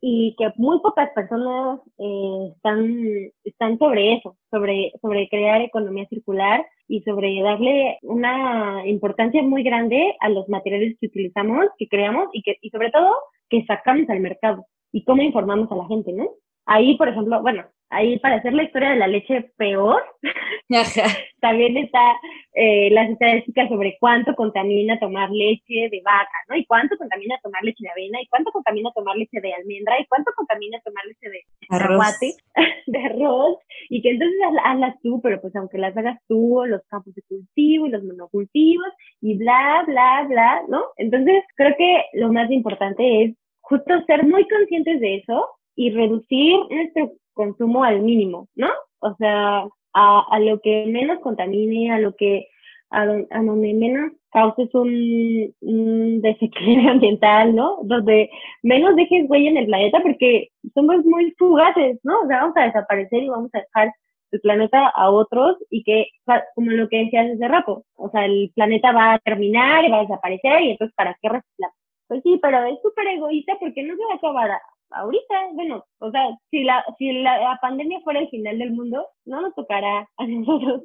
y 0.00 0.34
que 0.38 0.52
muy 0.56 0.80
pocas 0.80 1.10
personas 1.10 1.80
eh, 1.98 2.52
están, 2.54 3.06
están 3.44 3.78
sobre 3.78 4.14
eso, 4.14 4.36
sobre, 4.50 4.92
sobre 5.02 5.28
crear 5.28 5.60
economía 5.60 6.06
circular 6.08 6.64
y 6.88 7.02
sobre 7.02 7.42
darle 7.42 7.98
una 8.02 8.86
importancia 8.86 9.42
muy 9.42 9.62
grande 9.62 10.14
a 10.20 10.28
los 10.28 10.48
materiales 10.48 10.96
que 11.00 11.08
utilizamos, 11.08 11.66
que 11.78 11.88
creamos 11.88 12.28
y 12.32 12.42
que 12.42 12.56
y 12.62 12.70
sobre 12.70 12.90
todo 12.90 13.14
que 13.48 13.64
sacamos 13.66 14.08
al 14.08 14.20
mercado 14.20 14.66
y 14.92 15.04
cómo 15.04 15.22
informamos 15.22 15.70
a 15.70 15.76
la 15.76 15.86
gente, 15.86 16.12
¿no? 16.12 16.28
Ahí, 16.64 16.96
por 16.96 17.08
ejemplo, 17.08 17.42
bueno, 17.42 17.64
ahí 17.90 18.18
para 18.18 18.36
hacer 18.36 18.52
la 18.52 18.64
historia 18.64 18.90
de 18.90 18.96
la 18.96 19.06
leche 19.06 19.50
peor, 19.56 20.02
también 21.40 21.76
está 21.76 22.16
eh, 22.54 22.90
las 22.90 23.10
estadísticas 23.10 23.68
sobre 23.68 23.96
cuánto 24.00 24.34
contamina 24.34 24.98
tomar 24.98 25.30
leche 25.30 25.88
de 25.90 26.00
vaca, 26.04 26.36
¿no? 26.48 26.56
Y 26.56 26.64
cuánto 26.66 26.96
contamina 26.96 27.38
tomar 27.42 27.62
leche 27.62 27.84
de 27.84 27.90
avena, 27.90 28.20
y 28.20 28.26
cuánto 28.26 28.50
contamina 28.50 28.90
tomar 28.94 29.16
leche 29.16 29.40
de 29.40 29.52
almendra, 29.52 30.00
y 30.00 30.06
cuánto 30.06 30.32
contamina 30.34 30.80
tomar 30.84 31.04
leche 31.06 31.28
de 31.28 31.42
aguate, 31.68 32.34
de 32.86 32.98
arroz, 32.98 33.58
y 33.88 34.02
que 34.02 34.10
entonces 34.10 34.38
hazlas 34.64 34.96
tú, 35.02 35.20
pero 35.22 35.40
pues 35.40 35.54
aunque 35.54 35.78
las 35.78 35.96
hagas 35.96 36.18
tú, 36.26 36.62
los 36.66 36.82
campos 36.88 37.14
de 37.14 37.22
cultivo 37.28 37.86
y 37.86 37.90
los 37.90 38.02
monocultivos, 38.02 38.88
y 39.20 39.36
bla, 39.36 39.84
bla, 39.86 40.26
bla, 40.28 40.62
¿no? 40.68 40.82
Entonces 40.96 41.44
creo 41.54 41.74
que 41.76 42.04
lo 42.14 42.32
más 42.32 42.50
importante 42.50 43.24
es 43.24 43.36
justo 43.60 43.92
ser 44.06 44.24
muy 44.24 44.46
conscientes 44.48 45.00
de 45.00 45.16
eso 45.16 45.46
y 45.74 45.90
reducir 45.90 46.56
nuestro 46.70 47.12
consumo 47.36 47.84
al 47.84 48.00
mínimo, 48.00 48.48
¿no? 48.56 48.68
O 49.00 49.14
sea, 49.16 49.64
a, 49.92 50.40
lo 50.40 50.60
que 50.60 50.86
menos 50.86 51.20
contamine, 51.20 51.92
a 51.92 51.98
lo 51.98 52.14
que 52.16 52.48
a, 52.90 53.02
a 53.02 53.42
donde 53.42 53.74
menos 53.74 54.12
causes 54.30 54.74
un, 54.74 55.54
un, 55.60 56.20
desequilibrio 56.22 56.90
ambiental, 56.96 57.54
¿no? 57.54 57.78
Donde 57.84 58.30
menos 58.62 58.96
dejes 58.96 59.28
huella 59.28 59.50
en 59.50 59.56
el 59.58 59.66
planeta 59.66 60.00
porque 60.02 60.48
somos 60.74 61.04
muy 61.04 61.32
fugaces, 61.38 61.98
¿no? 62.02 62.20
O 62.22 62.26
sea, 62.26 62.40
vamos 62.40 62.56
a 62.56 62.64
desaparecer 62.64 63.22
y 63.22 63.28
vamos 63.28 63.50
a 63.54 63.60
dejar 63.60 63.92
el 64.32 64.40
planeta 64.40 64.88
a 64.88 65.10
otros 65.10 65.56
y 65.70 65.84
que, 65.84 66.06
como 66.54 66.70
lo 66.72 66.88
que 66.88 67.04
decías 67.04 67.30
hace 67.34 67.48
rato, 67.48 67.84
o 67.94 68.10
sea, 68.10 68.26
el 68.26 68.50
planeta 68.54 68.92
va 68.92 69.14
a 69.14 69.18
terminar 69.20 69.84
y 69.84 69.90
va 69.90 69.98
a 69.98 70.02
desaparecer 70.02 70.62
y 70.62 70.70
entonces, 70.72 70.94
¿para 70.96 71.16
qué 71.22 71.28
reciclar? 71.28 71.70
Pues 72.08 72.22
sí, 72.22 72.38
pero 72.42 72.64
es 72.64 72.78
súper 72.82 73.06
egoísta 73.08 73.54
porque 73.60 73.82
no 73.82 73.94
se 73.96 74.04
va 74.04 74.12
a 74.12 74.16
acabar 74.16 74.50
ahorita, 74.90 75.34
bueno, 75.54 75.84
o 75.98 76.10
sea, 76.10 76.22
si 76.50 76.62
la, 76.64 76.84
si 76.98 77.12
la, 77.12 77.58
pandemia 77.60 78.00
fuera 78.00 78.20
el 78.20 78.28
final 78.28 78.58
del 78.58 78.72
mundo, 78.72 79.06
no 79.24 79.40
nos 79.40 79.54
tocará 79.54 80.08
a 80.16 80.26
nosotros 80.26 80.82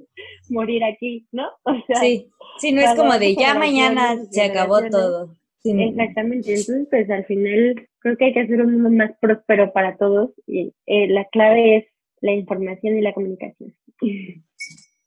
morir 0.49 0.83
aquí, 0.83 1.27
¿no? 1.31 1.47
O 1.63 1.73
sea, 1.87 1.97
sí, 1.97 2.29
sí, 2.59 2.71
no 2.71 2.81
es 2.81 2.95
como 2.95 3.17
de 3.17 3.35
ya 3.35 3.53
mañana 3.55 4.17
se 4.29 4.43
acabó 4.43 4.79
todo. 4.89 5.35
Exactamente, 5.63 6.49
entonces 6.49 6.87
pues 6.89 7.09
al 7.11 7.23
final 7.25 7.87
creo 7.99 8.17
que 8.17 8.25
hay 8.25 8.33
que 8.33 8.39
hacer 8.39 8.61
un 8.61 8.81
mundo 8.81 8.89
más 8.89 9.11
próspero 9.21 9.71
para 9.71 9.95
todos 9.95 10.31
y 10.47 10.73
eh, 10.87 11.07
la 11.07 11.25
clave 11.25 11.77
es 11.77 11.85
la 12.19 12.31
información 12.31 12.97
y 12.97 13.01
la 13.01 13.13
comunicación. 13.13 13.75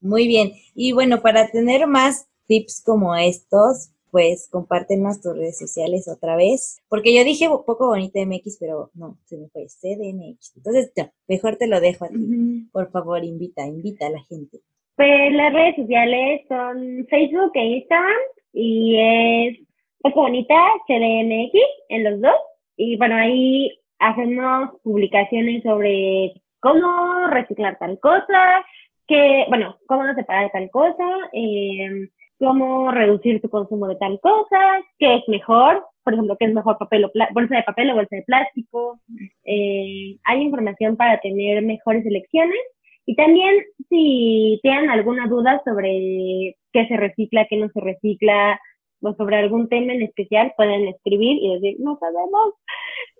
Muy 0.00 0.28
bien, 0.28 0.52
y 0.74 0.92
bueno, 0.92 1.22
para 1.22 1.48
tener 1.48 1.86
más 1.86 2.28
tips 2.46 2.82
como 2.84 3.16
estos, 3.16 3.93
pues 4.14 4.48
compártenos 4.48 5.20
tus 5.20 5.36
redes 5.36 5.58
sociales 5.58 6.06
otra 6.06 6.36
vez, 6.36 6.80
porque 6.88 7.12
yo 7.12 7.24
dije 7.24 7.48
poco 7.48 7.88
bonita 7.88 8.20
MX, 8.24 8.58
pero 8.60 8.92
no, 8.94 9.18
se 9.24 9.36
me 9.36 9.48
fue 9.48 9.66
CDMX. 9.66 10.56
Entonces, 10.56 10.92
mejor 11.26 11.56
te 11.56 11.66
lo 11.66 11.80
dejo 11.80 12.04
a 12.04 12.08
ti. 12.10 12.68
Por 12.72 12.92
favor, 12.92 13.24
invita, 13.24 13.66
invita 13.66 14.06
a 14.06 14.10
la 14.10 14.20
gente. 14.20 14.60
Pues 14.94 15.32
las 15.32 15.52
redes 15.52 15.74
sociales 15.74 16.42
son 16.46 17.04
Facebook 17.10 17.50
e 17.54 17.66
Instagram 17.78 18.22
y 18.52 18.98
es 19.00 19.58
poco 20.00 20.20
bonita 20.20 20.62
CDMX 20.86 21.58
en 21.88 22.04
los 22.04 22.20
dos. 22.20 22.40
Y 22.76 22.96
bueno, 22.96 23.16
ahí 23.16 23.76
hacemos 23.98 24.80
publicaciones 24.84 25.64
sobre 25.64 26.40
cómo 26.60 27.26
reciclar 27.30 27.78
tal 27.80 27.98
cosa, 27.98 28.64
que, 29.08 29.44
bueno, 29.48 29.76
cómo 29.88 30.04
no 30.04 30.14
separar 30.14 30.52
tal 30.52 30.70
cosa, 30.70 31.04
eh, 31.32 32.08
cómo 32.38 32.90
reducir 32.90 33.40
tu 33.40 33.48
consumo 33.48 33.88
de 33.88 33.96
tal 33.96 34.18
cosa, 34.20 34.60
qué 34.98 35.16
es 35.16 35.28
mejor, 35.28 35.84
por 36.02 36.12
ejemplo, 36.12 36.36
qué 36.38 36.46
es 36.46 36.54
mejor 36.54 36.78
papel 36.78 37.04
o 37.04 37.12
bolsa 37.32 37.56
de 37.56 37.62
papel 37.62 37.90
o 37.90 37.94
bolsa 37.94 38.16
de 38.16 38.22
plástico. 38.22 39.00
Eh, 39.44 40.16
hay 40.24 40.42
información 40.42 40.96
para 40.96 41.20
tener 41.20 41.62
mejores 41.62 42.04
elecciones. 42.06 42.58
Y 43.06 43.16
también 43.16 43.56
si 43.88 44.58
tienen 44.62 44.90
alguna 44.90 45.26
duda 45.26 45.60
sobre 45.64 46.56
qué 46.72 46.86
se 46.88 46.96
recicla, 46.96 47.46
qué 47.48 47.56
no 47.56 47.68
se 47.68 47.80
recicla, 47.80 48.58
o 49.02 49.14
sobre 49.14 49.36
algún 49.36 49.68
tema 49.68 49.92
en 49.92 50.02
especial, 50.02 50.52
pueden 50.56 50.88
escribir 50.88 51.38
y 51.42 51.54
decir, 51.54 51.76
no 51.80 51.98
sabemos. 51.98 52.54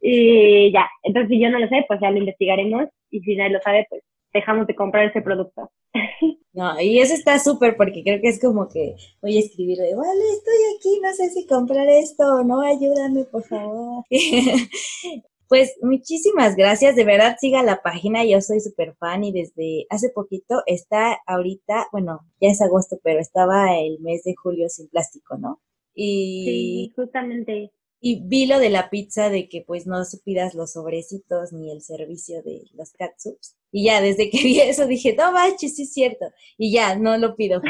Y 0.00 0.72
ya, 0.72 0.88
entonces 1.02 1.28
si 1.30 1.40
yo 1.40 1.50
no 1.50 1.58
lo 1.58 1.68
sé, 1.68 1.84
pues 1.86 2.00
ya 2.00 2.10
lo 2.10 2.18
investigaremos. 2.18 2.88
Y 3.10 3.20
si 3.20 3.36
nadie 3.36 3.52
lo 3.52 3.60
sabe, 3.60 3.86
pues 3.88 4.02
dejamos 4.34 4.66
de 4.66 4.74
comprar 4.74 5.06
ese 5.06 5.22
producto. 5.22 5.70
No, 6.56 6.80
y 6.80 7.00
eso 7.00 7.14
está 7.14 7.40
súper 7.40 7.76
porque 7.76 8.04
creo 8.04 8.20
que 8.20 8.28
es 8.28 8.40
como 8.40 8.68
que 8.68 8.94
voy 9.20 9.36
a 9.36 9.40
escribir 9.40 9.76
de, 9.76 9.92
vale, 9.96 10.22
estoy 10.30 10.54
aquí, 10.76 11.00
no 11.02 11.12
sé 11.12 11.28
si 11.30 11.48
comprar 11.48 11.88
esto 11.88 12.22
o 12.22 12.44
no, 12.44 12.60
ayúdame 12.60 13.24
por 13.24 13.42
favor. 13.42 14.04
pues 15.48 15.74
muchísimas 15.82 16.54
gracias, 16.54 16.94
de 16.94 17.04
verdad 17.04 17.36
siga 17.40 17.64
la 17.64 17.82
página, 17.82 18.24
yo 18.24 18.40
soy 18.40 18.60
súper 18.60 18.94
fan 18.94 19.24
y 19.24 19.32
desde 19.32 19.86
hace 19.90 20.10
poquito 20.10 20.62
está 20.66 21.18
ahorita, 21.26 21.88
bueno, 21.90 22.20
ya 22.40 22.50
es 22.50 22.62
agosto, 22.62 23.00
pero 23.02 23.18
estaba 23.18 23.76
el 23.76 23.98
mes 23.98 24.22
de 24.22 24.36
julio 24.40 24.68
sin 24.68 24.88
plástico, 24.88 25.36
¿no? 25.36 25.60
Y 25.92 26.44
sí, 26.46 26.92
justamente. 26.94 27.72
Y 28.06 28.20
vi 28.20 28.44
lo 28.44 28.58
de 28.58 28.68
la 28.68 28.90
pizza 28.90 29.30
de 29.30 29.48
que 29.48 29.62
pues 29.66 29.86
no 29.86 30.02
pidas 30.26 30.54
los 30.54 30.72
sobrecitos 30.72 31.54
ni 31.54 31.70
el 31.70 31.80
servicio 31.80 32.42
de 32.42 32.64
los 32.74 32.92
catsups. 32.92 33.56
Y 33.72 33.86
ya, 33.86 34.02
desde 34.02 34.28
que 34.28 34.36
vi 34.42 34.60
eso 34.60 34.86
dije, 34.86 35.14
no 35.16 35.32
manches, 35.32 35.74
sí 35.76 35.84
es 35.84 35.94
cierto. 35.94 36.26
Y 36.58 36.70
ya, 36.70 36.96
no 36.96 37.16
lo 37.16 37.34
pido. 37.34 37.62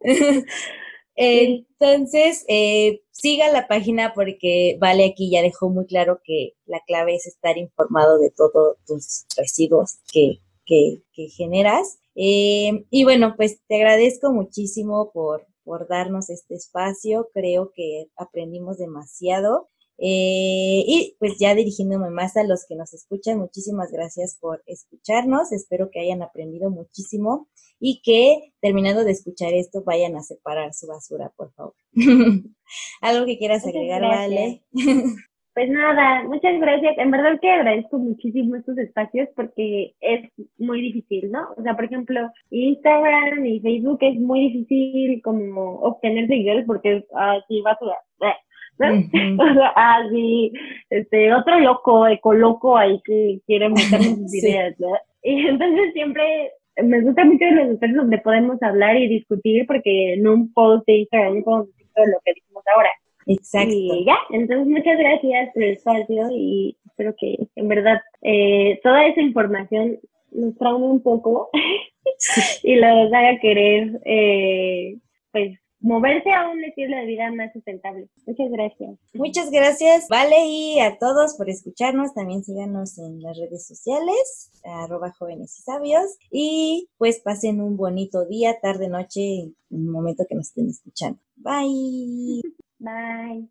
Entonces, 1.14 2.44
eh, 2.48 3.02
siga 3.12 3.52
la 3.52 3.68
página 3.68 4.14
porque 4.14 4.78
Vale 4.80 5.04
aquí 5.04 5.30
ya 5.30 5.42
dejó 5.42 5.70
muy 5.70 5.86
claro 5.86 6.20
que 6.24 6.54
la 6.66 6.80
clave 6.84 7.14
es 7.14 7.28
estar 7.28 7.56
informado 7.56 8.18
de 8.18 8.30
todos 8.30 8.78
tus 8.84 9.26
residuos 9.36 9.98
que, 10.12 10.40
que, 10.66 11.04
que 11.12 11.28
generas. 11.28 12.00
Eh, 12.16 12.84
y 12.90 13.04
bueno, 13.04 13.34
pues 13.36 13.60
te 13.68 13.76
agradezco 13.76 14.32
muchísimo 14.32 15.12
por, 15.12 15.46
por 15.64 15.88
darnos 15.88 16.30
este 16.30 16.54
espacio. 16.54 17.30
Creo 17.32 17.72
que 17.74 18.06
aprendimos 18.16 18.78
demasiado. 18.78 19.68
Eh, 19.98 20.82
y 20.86 21.16
pues 21.18 21.34
ya 21.38 21.54
dirigiéndome 21.54 22.10
más 22.10 22.36
a 22.36 22.44
los 22.44 22.64
que 22.66 22.74
nos 22.74 22.92
escuchan, 22.92 23.38
muchísimas 23.38 23.92
gracias 23.92 24.36
por 24.40 24.62
escucharnos. 24.66 25.52
Espero 25.52 25.90
que 25.90 26.00
hayan 26.00 26.22
aprendido 26.22 26.70
muchísimo 26.70 27.48
y 27.78 28.00
que 28.02 28.52
terminando 28.60 29.04
de 29.04 29.12
escuchar 29.12 29.52
esto 29.54 29.82
vayan 29.84 30.16
a 30.16 30.22
separar 30.22 30.74
su 30.74 30.86
basura, 30.86 31.32
por 31.36 31.52
favor. 31.52 31.74
Algo 33.00 33.26
que 33.26 33.38
quieras 33.38 33.66
agregar, 33.66 34.02
Vale. 34.02 34.64
Pues 35.54 35.68
nada, 35.68 36.22
muchas 36.24 36.58
gracias. 36.58 36.96
En 36.96 37.10
verdad 37.10 37.38
que 37.40 37.50
agradezco 37.50 37.98
muchísimo 37.98 38.56
estos 38.56 38.78
espacios 38.78 39.28
porque 39.36 39.92
es 40.00 40.30
muy 40.56 40.80
difícil, 40.80 41.30
¿no? 41.30 41.48
O 41.58 41.62
sea, 41.62 41.74
por 41.74 41.84
ejemplo, 41.84 42.20
Instagram 42.50 43.44
y 43.44 43.60
Facebook 43.60 43.98
es 44.00 44.18
muy 44.18 44.48
difícil 44.48 45.20
como 45.22 45.80
obtener 45.80 46.26
seguidores 46.26 46.64
porque 46.66 47.04
así 47.14 47.60
va 47.60 47.72
a 47.72 48.28
eh, 48.28 48.34
¿no? 48.78 48.86
o 49.44 49.54
sea, 49.54 49.72
así, 49.76 50.52
este, 50.88 51.34
otro 51.34 51.60
loco, 51.60 52.06
ecoloco 52.06 52.78
ahí 52.78 52.98
que 53.04 53.40
quiere 53.46 53.68
meterme 53.68 54.04
sus 54.16 54.34
ideas, 54.34 54.74
¿no? 54.80 54.88
Y 55.22 55.48
entonces 55.48 55.92
siempre 55.92 56.50
me 56.82 57.02
gusta 57.02 57.26
mucho 57.26 57.44
los 57.44 57.68
espacios 57.68 57.98
donde 57.98 58.18
podemos 58.18 58.62
hablar 58.62 58.96
y 58.96 59.06
discutir 59.06 59.66
porque 59.66 60.14
en 60.14 60.26
un 60.26 60.50
post 60.54 60.86
de 60.86 61.00
Instagram 61.00 61.38
no 61.38 61.44
podemos 61.44 61.66
decir 61.68 61.86
todo 61.94 62.06
lo 62.06 62.18
que 62.24 62.32
dijimos 62.32 62.64
ahora. 62.74 62.88
Exacto. 63.26 63.72
Y 63.72 64.04
ya, 64.04 64.16
entonces 64.30 64.66
muchas 64.66 64.98
gracias 64.98 65.52
por 65.54 65.62
el 65.62 65.72
espacio 65.72 66.28
y 66.30 66.76
espero 66.86 67.14
que 67.18 67.36
en 67.56 67.68
verdad 67.68 68.00
eh, 68.22 68.80
toda 68.82 69.06
esa 69.06 69.20
información 69.20 69.98
nos 70.30 70.56
traume 70.56 70.86
un 70.86 71.02
poco 71.02 71.50
y 72.62 72.74
los 72.76 73.12
haga 73.12 73.38
querer 73.40 74.00
eh, 74.04 74.98
pues 75.30 75.58
moverse 75.82 76.30
a 76.32 76.48
un 76.48 76.64
estilo 76.64 76.96
de 76.96 77.06
vida 77.06 77.30
más 77.32 77.52
sustentable. 77.52 78.08
Muchas 78.26 78.50
gracias. 78.50 78.98
Muchas 79.14 79.50
gracias, 79.50 80.06
Vale, 80.08 80.46
y 80.46 80.80
a 80.80 80.96
todos 80.98 81.36
por 81.36 81.50
escucharnos. 81.50 82.14
También 82.14 82.44
síganos 82.44 82.98
en 82.98 83.20
las 83.20 83.36
redes 83.36 83.66
sociales, 83.66 84.50
arroba 84.64 85.12
jóvenes 85.18 85.58
y 85.58 85.62
sabios. 85.62 86.16
Y 86.30 86.88
pues 86.98 87.20
pasen 87.20 87.60
un 87.60 87.76
bonito 87.76 88.24
día, 88.26 88.58
tarde, 88.60 88.88
noche, 88.88 89.20
en 89.42 89.54
el 89.70 89.86
momento 89.86 90.24
que 90.28 90.36
nos 90.36 90.48
estén 90.48 90.68
escuchando. 90.68 91.18
Bye. 91.36 92.42
Bye. 92.82 93.46